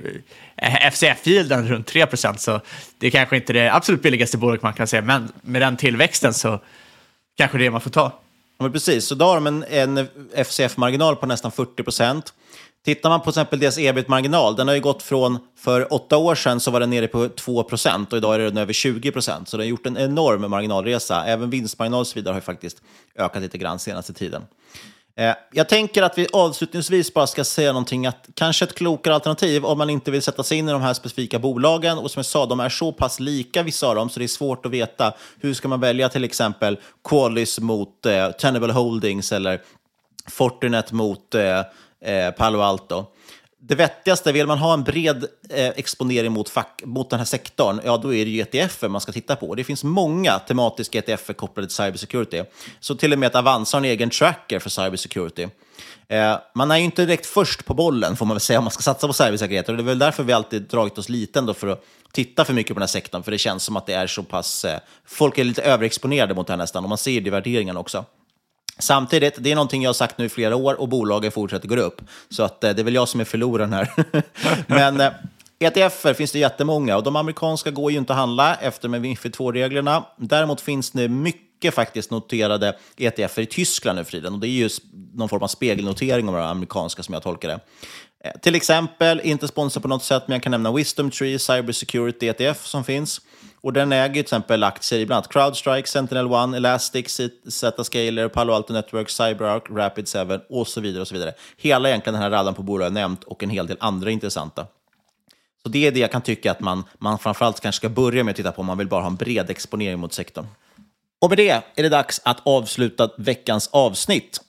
Eh, 0.61 0.91
FCF-yielden 0.91 1.67
runt 1.67 1.87
3 1.87 2.05
procent, 2.05 2.41
så 2.41 2.61
det 2.97 3.07
är 3.07 3.11
kanske 3.11 3.35
inte 3.35 3.53
det 3.53 3.73
absolut 3.73 4.01
billigaste 4.01 4.37
bolaget 4.37 4.63
man 4.63 4.73
kan 4.73 4.87
säga, 4.87 5.01
men 5.01 5.31
med 5.41 5.61
den 5.61 5.77
tillväxten 5.77 6.33
så 6.33 6.59
kanske 7.37 7.57
det 7.57 7.61
är 7.61 7.65
det 7.65 7.71
man 7.71 7.81
får 7.81 7.89
ta. 7.89 8.13
Ja, 8.57 8.63
men 8.63 8.71
precis, 8.71 9.05
så 9.05 9.15
då 9.15 9.25
har 9.25 9.35
de 9.35 9.47
en, 9.47 9.63
en 9.63 10.07
FCF-marginal 10.35 11.15
på 11.15 11.25
nästan 11.25 11.51
40 11.51 11.83
procent. 11.83 12.33
Tittar 12.85 13.09
man 13.09 13.21
på 13.21 13.29
exempel 13.29 13.59
deras 13.59 13.77
ebit-marginal, 13.77 14.55
den 14.55 14.67
har 14.67 14.75
ju 14.75 14.81
gått 14.81 15.03
från, 15.03 15.39
för 15.57 15.93
åtta 15.93 16.17
år 16.17 16.35
sedan 16.35 16.59
så 16.59 16.71
var 16.71 16.79
den 16.79 16.89
nere 16.89 17.07
på 17.07 17.27
2% 17.27 18.11
och 18.11 18.17
idag 18.17 18.35
är 18.35 18.39
den 18.39 18.57
över 18.57 18.73
20% 18.73 19.45
Så 19.45 19.57
den 19.57 19.63
har 19.63 19.69
gjort 19.69 19.85
en 19.85 19.97
enorm 19.97 20.49
marginalresa. 20.51 21.25
Även 21.25 21.49
vinstmarginal 21.49 21.99
och 21.99 22.07
så 22.07 22.15
vidare 22.15 22.31
har 22.31 22.37
ju 22.39 22.41
faktiskt 22.41 22.81
ökat 23.17 23.41
lite 23.41 23.57
grann 23.57 23.79
senaste 23.79 24.13
tiden. 24.13 24.41
Eh, 25.19 25.35
jag 25.51 25.69
tänker 25.69 26.03
att 26.03 26.17
vi 26.17 26.27
avslutningsvis 26.33 27.13
bara 27.13 27.27
ska 27.27 27.43
säga 27.43 27.71
någonting 27.71 28.05
att 28.05 28.29
kanske 28.33 28.65
ett 28.65 28.75
klokare 28.75 29.13
alternativ 29.13 29.65
om 29.65 29.77
man 29.77 29.89
inte 29.89 30.11
vill 30.11 30.21
sätta 30.21 30.43
sig 30.43 30.57
in 30.57 30.69
i 30.69 30.71
de 30.71 30.81
här 30.81 30.93
specifika 30.93 31.39
bolagen 31.39 31.97
och 31.97 32.11
som 32.11 32.19
jag 32.19 32.25
sa, 32.25 32.45
de 32.45 32.59
är 32.59 32.69
så 32.69 32.91
pass 32.91 33.19
lika 33.19 33.63
vissa 33.63 33.87
av 33.87 33.95
dem 33.95 34.09
så 34.09 34.19
det 34.19 34.25
är 34.25 34.27
svårt 34.27 34.65
att 34.65 34.71
veta 34.71 35.13
hur 35.39 35.53
ska 35.53 35.67
man 35.67 35.79
välja 35.79 36.09
till 36.09 36.23
exempel 36.23 36.77
Qualys 37.09 37.59
mot 37.59 38.05
eh, 38.05 38.31
Tenable 38.31 38.73
Holdings 38.73 39.31
eller 39.31 39.61
Fortinet 40.27 40.91
mot 40.91 41.35
eh, 41.35 41.59
eh, 42.13 42.31
Palo 42.37 42.61
Alto. 42.61 43.05
Det 43.69 43.75
vettigaste, 43.75 44.31
vill 44.31 44.47
man 44.47 44.57
ha 44.57 44.73
en 44.73 44.83
bred 44.83 45.25
eh, 45.49 45.67
exponering 45.67 46.31
mot, 46.31 46.49
fack, 46.49 46.81
mot 46.85 47.09
den 47.09 47.19
här 47.19 47.25
sektorn, 47.25 47.81
ja 47.85 47.97
då 47.97 48.13
är 48.13 48.25
det 48.25 48.31
ju 48.31 48.41
ETF 48.41 48.83
man 48.89 49.01
ska 49.01 49.11
titta 49.11 49.35
på. 49.35 49.55
Det 49.55 49.63
finns 49.63 49.83
många 49.83 50.39
tematiska 50.39 50.99
ETF 50.99 51.29
kopplade 51.35 51.67
till 51.67 51.75
cybersecurity. 51.75 52.43
Så 52.79 52.95
till 52.95 53.13
och 53.13 53.19
med 53.19 53.27
att 53.27 53.35
Avanza 53.35 53.77
har 53.77 53.81
en 53.81 53.91
egen 53.91 54.09
tracker 54.09 54.59
för 54.59 54.69
cybersecurity. 54.69 55.47
Eh, 56.07 56.37
man 56.55 56.71
är 56.71 56.77
ju 56.77 56.83
inte 56.83 57.05
direkt 57.05 57.25
först 57.25 57.65
på 57.65 57.73
bollen, 57.73 58.15
får 58.15 58.25
man 58.25 58.35
väl 58.35 58.41
säga, 58.41 58.59
om 58.59 58.63
man 58.65 58.71
ska 58.71 58.81
satsa 58.81 59.07
på 59.07 59.13
cybersäkerhet. 59.13 59.69
Och 59.69 59.77
det 59.77 59.81
är 59.81 59.85
väl 59.85 59.99
därför 59.99 60.23
vi 60.23 60.33
alltid 60.33 60.61
dragit 60.61 60.97
oss 60.97 61.09
lite 61.09 61.39
ändå 61.39 61.53
för 61.53 61.67
att 61.67 61.83
titta 62.11 62.45
för 62.45 62.53
mycket 62.53 62.69
på 62.69 62.79
den 62.79 62.81
här 62.81 62.87
sektorn, 62.87 63.23
för 63.23 63.31
det 63.31 63.37
känns 63.37 63.63
som 63.63 63.77
att 63.77 63.85
det 63.85 63.93
är 63.93 64.07
så 64.07 64.23
pass... 64.23 64.65
Eh, 64.65 64.79
folk 65.05 65.37
är 65.37 65.43
lite 65.43 65.61
överexponerade 65.61 66.33
mot 66.33 66.47
det 66.47 66.53
här 66.53 66.57
nästan, 66.57 66.83
och 66.83 66.89
man 66.89 66.97
ser 66.97 67.21
det 67.21 67.27
i 67.27 67.31
värderingarna 67.31 67.79
också. 67.79 68.05
Samtidigt, 68.79 69.35
det 69.37 69.51
är 69.51 69.55
någonting 69.55 69.83
jag 69.83 69.89
har 69.89 69.93
sagt 69.93 70.17
nu 70.17 70.25
i 70.25 70.29
flera 70.29 70.55
år 70.55 70.81
och 70.81 70.87
bolagen 70.87 71.31
fortsätter 71.31 71.67
gå 71.67 71.75
upp. 71.75 72.01
Så 72.29 72.43
att, 72.43 72.63
eh, 72.63 72.73
det 72.73 72.81
är 72.81 72.83
väl 72.83 72.95
jag 72.95 73.07
som 73.07 73.19
är 73.19 73.25
förloraren 73.25 73.73
här. 73.73 73.93
Men 74.67 75.01
eh, 75.01 75.11
ETFer 75.59 76.13
finns 76.13 76.31
det 76.31 76.39
jättemånga 76.39 76.97
och 76.97 77.03
de 77.03 77.15
amerikanska 77.15 77.71
går 77.71 77.91
ju 77.91 77.97
inte 77.97 78.13
att 78.13 78.19
handla 78.19 78.55
efter 78.55 78.89
med 78.89 79.01
Mifid 79.01 79.35
2-reglerna. 79.35 80.05
Däremot 80.17 80.61
finns 80.61 80.91
det 80.91 81.07
mycket 81.07 81.73
faktiskt 81.73 82.11
noterade 82.11 82.77
ETFer 82.97 83.41
i 83.41 83.45
Tyskland 83.45 83.97
nu 83.97 84.03
för 84.03 84.11
tiden 84.11 84.33
och 84.33 84.39
det 84.39 84.47
är 84.47 84.49
ju 84.49 84.69
någon 85.13 85.29
form 85.29 85.43
av 85.43 85.47
spegelnotering 85.47 86.29
av 86.29 86.35
de 86.35 86.43
amerikanska 86.43 87.03
som 87.03 87.13
jag 87.13 87.23
tolkar 87.23 87.47
det. 87.47 87.59
Eh, 88.23 88.39
till 88.41 88.55
exempel, 88.55 89.21
inte 89.23 89.47
sponsor 89.47 89.81
på 89.81 89.87
något 89.87 90.03
sätt, 90.03 90.23
men 90.27 90.35
jag 90.35 90.43
kan 90.43 90.51
nämna 90.51 90.71
Wisdom 90.71 91.11
Tree, 91.11 91.39
Cybersecurity 91.39 92.27
ETF 92.27 92.65
som 92.65 92.83
finns. 92.83 93.21
Och 93.61 93.73
den 93.73 93.91
äger 93.91 94.13
till 94.13 94.21
exempel 94.21 94.63
aktier 94.63 94.99
i 94.99 95.05
bland 95.05 95.17
annat 95.17 95.33
Crowdstrike, 95.33 95.87
Sentinel 95.87 96.27
One, 96.27 96.57
Elastic, 96.57 97.21
Zscaler, 97.47 98.27
Palo 98.27 98.53
Alto 98.53 98.73
Network, 98.73 99.09
CyberArk, 99.09 99.69
Rapid7 99.69 100.41
och 100.49 100.67
så 100.67 100.81
vidare. 100.81 101.01
och 101.01 101.07
så 101.07 101.13
vidare. 101.13 101.33
Hela 101.57 101.89
egentligen 101.89 102.13
den 102.13 102.23
här 102.23 102.29
raden 102.29 102.53
på 102.53 102.63
bolag 102.63 102.85
jag 102.85 102.93
nämnt 102.93 103.23
och 103.23 103.43
en 103.43 103.49
hel 103.49 103.67
del 103.67 103.77
andra 103.79 104.11
intressanta. 104.11 104.67
Så 105.63 105.69
det 105.69 105.87
är 105.87 105.91
det 105.91 105.99
jag 105.99 106.11
kan 106.11 106.21
tycka 106.21 106.51
att 106.51 106.59
man, 106.59 106.83
man 106.97 107.19
framförallt 107.19 107.59
kanske 107.59 107.77
ska 107.77 107.89
börja 107.89 108.23
med 108.23 108.31
att 108.31 108.37
titta 108.37 108.51
på 108.51 108.61
om 108.61 108.65
man 108.65 108.77
vill 108.77 108.87
bara 108.87 109.01
ha 109.01 109.07
en 109.07 109.15
bred 109.15 109.49
exponering 109.49 109.99
mot 109.99 110.13
sektorn. 110.13 110.47
Och 111.21 111.29
med 111.29 111.37
det 111.37 111.49
är 111.49 111.83
det 111.83 111.89
dags 111.89 112.21
att 112.25 112.47
avsluta 112.47 113.09
veckans 113.17 113.69
avsnitt. 113.73 114.41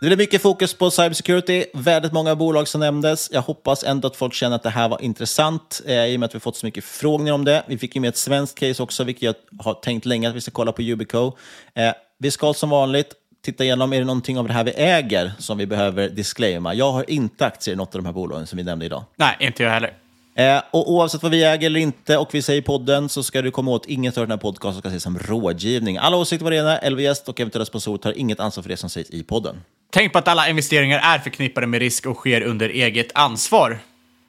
Det 0.00 0.06
blev 0.06 0.18
mycket 0.18 0.42
fokus 0.42 0.74
på 0.74 0.90
cybersecurity, 0.90 1.64
väldigt 1.74 2.12
många 2.12 2.36
bolag 2.36 2.68
som 2.68 2.80
nämndes. 2.80 3.30
Jag 3.32 3.42
hoppas 3.42 3.84
ändå 3.84 4.08
att 4.08 4.16
folk 4.16 4.34
känner 4.34 4.56
att 4.56 4.62
det 4.62 4.70
här 4.70 4.88
var 4.88 5.02
intressant 5.02 5.80
eh, 5.86 6.04
i 6.04 6.16
och 6.16 6.20
med 6.20 6.26
att 6.26 6.34
vi 6.34 6.40
fått 6.40 6.56
så 6.56 6.66
mycket 6.66 6.84
förfrågningar 6.84 7.34
om 7.34 7.44
det. 7.44 7.62
Vi 7.66 7.78
fick 7.78 7.94
ju 7.94 8.00
med 8.00 8.08
ett 8.08 8.16
svenskt 8.16 8.58
case 8.58 8.82
också, 8.82 9.04
vilket 9.04 9.22
jag 9.22 9.34
har 9.58 9.74
tänkt 9.74 10.06
länge 10.06 10.28
att 10.28 10.34
vi 10.34 10.40
ska 10.40 10.50
kolla 10.50 10.72
på 10.72 10.82
Ubico. 10.82 11.32
Eh, 11.74 11.92
vi 12.18 12.30
ska 12.30 12.54
som 12.54 12.70
vanligt 12.70 13.14
titta 13.44 13.64
igenom, 13.64 13.92
är 13.92 13.98
det 13.98 14.04
någonting 14.04 14.38
av 14.38 14.46
det 14.46 14.52
här 14.52 14.64
vi 14.64 14.70
äger 14.70 15.32
som 15.38 15.58
vi 15.58 15.66
behöver 15.66 16.08
disclaima? 16.08 16.74
Jag 16.74 16.92
har 16.92 17.10
inte 17.10 17.46
aktier 17.46 17.72
i 17.72 17.76
något 17.76 17.94
av 17.94 18.02
de 18.02 18.06
här 18.06 18.12
bolagen 18.12 18.46
som 18.46 18.56
vi 18.56 18.64
nämnde 18.64 18.86
idag. 18.86 19.04
Nej, 19.16 19.36
inte 19.40 19.62
jag 19.62 19.70
heller. 19.70 19.92
Eh, 20.34 20.62
och 20.70 20.92
oavsett 20.92 21.22
vad 21.22 21.32
vi 21.32 21.44
äger 21.44 21.66
eller 21.66 21.80
inte 21.80 22.18
och 22.18 22.34
vi 22.34 22.42
säger 22.42 22.60
i 22.60 22.64
podden 22.64 23.08
så 23.08 23.22
ska 23.22 23.42
du 23.42 23.50
komma 23.50 23.70
åt 23.70 23.86
inget 23.86 24.18
av 24.18 24.24
den 24.24 24.30
här 24.30 24.38
podcasten 24.38 24.80
ska 24.80 24.88
ses 24.88 25.02
som 25.02 25.18
rådgivning. 25.18 25.96
Alla 25.96 26.16
åsikter 26.16 26.44
var 26.44 26.50
rena, 26.50 26.88
LV-gäst 26.90 27.28
och 27.28 27.40
eventuella 27.40 27.64
sponsorer 27.64 27.98
tar 27.98 28.18
inget 28.18 28.40
ansvar 28.40 28.62
för 28.62 28.70
det 28.70 28.76
som 28.76 28.90
sägs 28.90 29.10
i 29.10 29.22
podden. 29.22 29.60
Tänk 29.90 30.12
på 30.12 30.18
att 30.18 30.28
alla 30.28 30.48
investeringar 30.48 30.98
är 30.98 31.18
förknippade 31.18 31.66
med 31.66 31.80
risk 31.80 32.06
och 32.06 32.16
sker 32.16 32.40
under 32.40 32.68
eget 32.68 33.10
ansvar. 33.14 33.78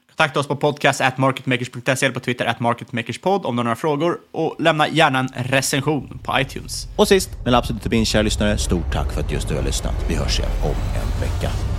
Kontakta 0.09 0.39
oss 0.39 0.47
på 0.47 0.55
podcast.marketmakers.se 0.55 2.05
eller 2.05 2.13
på 2.13 2.19
Twitter 2.19 2.45
at 2.45 2.59
marketmakerspod 2.59 3.45
om 3.45 3.55
du 3.55 3.59
har 3.59 3.63
några 3.63 3.75
frågor 3.75 4.17
och 4.31 4.55
lämna 4.59 4.87
gärna 4.87 5.19
en 5.19 5.29
recension 5.35 6.19
på 6.23 6.39
iTunes. 6.39 6.87
Och 6.95 7.07
sist, 7.07 7.29
men 7.45 7.55
absolut 7.55 7.79
inte 7.79 7.95
minst, 7.95 8.11
kära 8.11 8.21
lyssnare, 8.21 8.57
stort 8.57 8.93
tack 8.93 9.13
för 9.13 9.21
att 9.21 9.31
just 9.31 9.47
du 9.47 9.55
har 9.55 9.63
lyssnat. 9.63 10.05
Vi 10.09 10.15
hörs 10.15 10.39
igen 10.39 10.51
om 10.63 10.69
en 10.69 11.21
vecka. 11.21 11.78